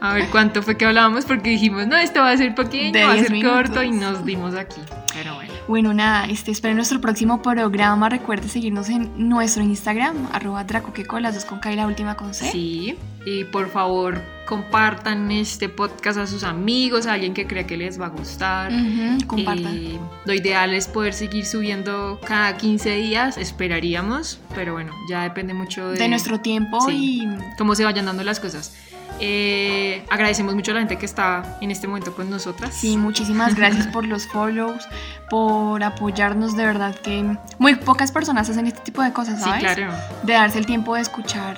A 0.00 0.12
ver 0.12 0.28
cuánto 0.28 0.62
fue 0.62 0.76
que 0.76 0.84
hablábamos, 0.84 1.24
porque 1.24 1.48
dijimos, 1.50 1.86
no, 1.86 1.96
esto 1.96 2.20
va 2.20 2.32
a 2.32 2.36
ser 2.36 2.54
pequeño, 2.54 2.92
De 2.92 3.04
va 3.04 3.12
a 3.12 3.14
10 3.14 3.28
ser 3.28 3.42
corto 3.42 3.82
y 3.82 3.90
nos 3.90 4.22
dimos 4.26 4.54
aquí. 4.54 4.80
Pero 5.14 5.36
bueno. 5.36 5.52
Bueno, 5.66 5.94
nada, 5.94 6.26
este, 6.26 6.50
esperen 6.50 6.76
nuestro 6.76 7.00
próximo 7.00 7.40
programa. 7.40 8.10
Recuerde 8.10 8.48
seguirnos 8.48 8.90
en 8.90 9.10
nuestro 9.16 9.62
Instagram, 9.62 10.28
arroba 10.32 10.64
dracoqueco, 10.64 11.20
las 11.20 11.34
dos 11.34 11.46
con 11.46 11.60
K 11.60 11.72
y 11.72 11.76
la 11.76 11.86
última 11.86 12.16
con 12.16 12.34
C. 12.34 12.50
Sí, 12.50 12.98
y 13.24 13.44
por 13.44 13.70
favor 13.70 14.20
compartan 14.46 15.30
este 15.30 15.68
podcast 15.68 16.18
a 16.18 16.26
sus 16.26 16.44
amigos, 16.44 17.06
a 17.06 17.12
alguien 17.14 17.34
que 17.34 17.46
crea 17.46 17.66
que 17.66 17.76
les 17.76 18.00
va 18.00 18.06
a 18.06 18.10
gustar. 18.10 18.72
Ujú, 18.72 19.26
compartan. 19.26 19.74
Eh, 19.76 19.98
lo 20.24 20.32
ideal 20.34 20.74
es 20.74 20.86
poder 20.88 21.12
seguir 21.14 21.46
subiendo 21.46 22.20
cada 22.26 22.56
15 22.56 22.90
días, 22.96 23.36
esperaríamos, 23.38 24.38
pero 24.54 24.72
bueno, 24.74 24.92
ya 25.08 25.22
depende 25.22 25.54
mucho 25.54 25.90
de, 25.90 25.98
de 25.98 26.08
nuestro 26.08 26.40
tiempo 26.40 26.80
sí. 26.88 27.22
y 27.22 27.28
cómo 27.58 27.74
se 27.74 27.84
vayan 27.84 28.06
dando 28.06 28.22
las 28.24 28.40
cosas. 28.40 28.74
Eh, 29.20 30.04
agradecemos 30.10 30.56
mucho 30.56 30.72
a 30.72 30.74
la 30.74 30.80
gente 30.80 30.98
que 30.98 31.06
está 31.06 31.56
en 31.60 31.70
este 31.70 31.86
momento 31.86 32.14
con 32.16 32.28
nosotras. 32.30 32.74
sí, 32.74 32.96
muchísimas 32.96 33.54
gracias 33.54 33.86
por 33.86 34.04
los 34.04 34.26
follows, 34.26 34.82
por 35.30 35.84
apoyarnos. 35.84 36.56
De 36.56 36.66
verdad 36.66 36.96
que 36.96 37.24
muy 37.58 37.76
pocas 37.76 38.10
personas 38.10 38.50
hacen 38.50 38.66
este 38.66 38.80
tipo 38.80 39.02
de 39.02 39.12
cosas, 39.12 39.38
Sí, 39.38 39.44
¿sabes? 39.44 39.60
claro. 39.62 39.92
De 40.24 40.32
darse 40.32 40.58
el 40.58 40.66
tiempo 40.66 40.96
de 40.96 41.02
escuchar 41.02 41.56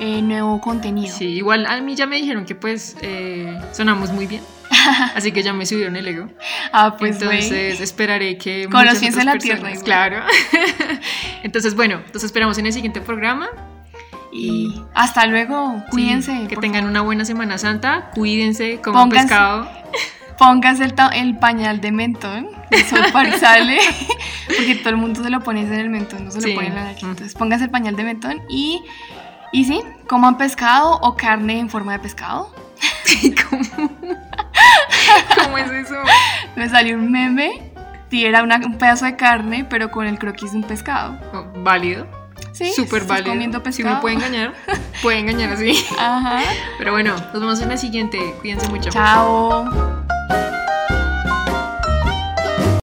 eh, 0.00 0.22
nuevo 0.22 0.60
contenido. 0.60 1.14
Sí, 1.16 1.26
igual 1.26 1.66
a 1.66 1.80
mí 1.80 1.94
ya 1.94 2.06
me 2.06 2.16
dijeron 2.16 2.44
que 2.44 2.54
pues 2.54 2.96
eh, 3.02 3.58
sonamos 3.72 4.10
muy 4.12 4.26
bien. 4.26 4.42
Así 5.14 5.32
que 5.32 5.42
ya 5.42 5.52
me 5.52 5.64
subieron 5.66 5.96
el 5.96 6.06
ego. 6.06 6.28
Ah, 6.72 6.96
pues 6.98 7.20
entonces 7.20 7.80
esperaré 7.80 8.36
que 8.38 8.68
Con 8.70 8.84
los 8.84 8.98
pies 8.98 9.16
en 9.16 9.24
la 9.26 9.32
personas- 9.32 9.42
tierra, 9.42 9.70
igual. 9.70 9.84
Claro. 9.84 10.22
entonces 11.42 11.74
bueno, 11.74 12.00
nos 12.12 12.22
esperamos 12.24 12.58
en 12.58 12.66
el 12.66 12.72
siguiente 12.72 13.00
programa. 13.00 13.48
Y 14.30 14.82
hasta 14.94 15.26
luego, 15.26 15.82
cuídense. 15.90 16.32
Sí, 16.42 16.46
que 16.48 16.56
tengan 16.56 16.82
favor. 16.82 16.90
una 16.90 17.00
buena 17.00 17.24
Semana 17.24 17.56
Santa. 17.56 18.10
Cuídense, 18.14 18.78
Pónganse- 18.82 19.10
pescado. 19.22 19.68
Póngase 20.36 20.84
el, 21.14 21.36
pañal 21.38 21.80
de 21.80 21.90
mentón, 21.90 22.48
Sopar 22.88 23.36
sale, 23.40 23.78
porque 24.46 24.76
todo 24.76 24.90
el 24.90 24.96
mundo 24.96 25.24
se 25.24 25.30
lo 25.30 25.40
pone 25.40 25.62
en 25.62 25.72
el 25.72 25.90
mentón, 25.90 26.26
no 26.26 26.30
se 26.30 26.40
Sí. 26.40 26.50
lo 26.50 26.54
pone 26.54 26.68
en 26.68 26.74
la 26.76 26.84
nariz. 26.84 27.02
Mm. 27.02 27.10
Entonces 27.10 27.34
póngase 27.34 27.64
el 27.64 27.70
pañal 27.70 27.96
de 27.96 28.04
mentón 28.04 28.40
y, 28.48 28.80
y 29.52 29.64
sí, 29.64 29.82
coman 30.08 30.36
pescado 30.38 30.98
o 31.02 31.16
carne 31.16 31.58
en 31.58 31.68
forma 31.70 31.92
de 31.92 31.98
pescado. 32.00 32.52
¿Cómo? 33.50 33.90
¿Cómo 35.42 35.58
es 35.58 35.70
eso? 35.70 35.94
Me 36.56 36.68
salió 36.68 36.96
un 36.96 37.10
meme 37.10 37.72
y 38.10 38.24
era 38.24 38.42
una- 38.42 38.56
un 38.56 38.78
pedazo 38.78 39.04
de 39.04 39.16
carne, 39.16 39.64
pero 39.68 39.90
con 39.90 40.06
el 40.06 40.18
croquis 40.18 40.52
de 40.52 40.58
un 40.58 40.64
pescado. 40.64 41.18
Oh, 41.32 41.44
válido. 41.62 42.06
Sí, 42.52 42.72
Súper 42.72 43.04
válido. 43.04 43.30
comiendo 43.32 43.58
Si 43.58 43.64
pescado. 43.64 43.90
uno 43.92 44.00
puede 44.00 44.14
engañar, 44.16 44.54
puede 45.02 45.18
engañar 45.18 45.52
así. 45.52 45.84
Ajá. 45.98 46.40
Pero 46.78 46.92
bueno, 46.92 47.14
nos 47.14 47.32
vemos 47.40 47.60
en 47.60 47.68
la 47.68 47.76
siguiente. 47.76 48.18
Cuídense 48.40 48.68
mucho. 48.68 48.90
Chao. 48.90 49.97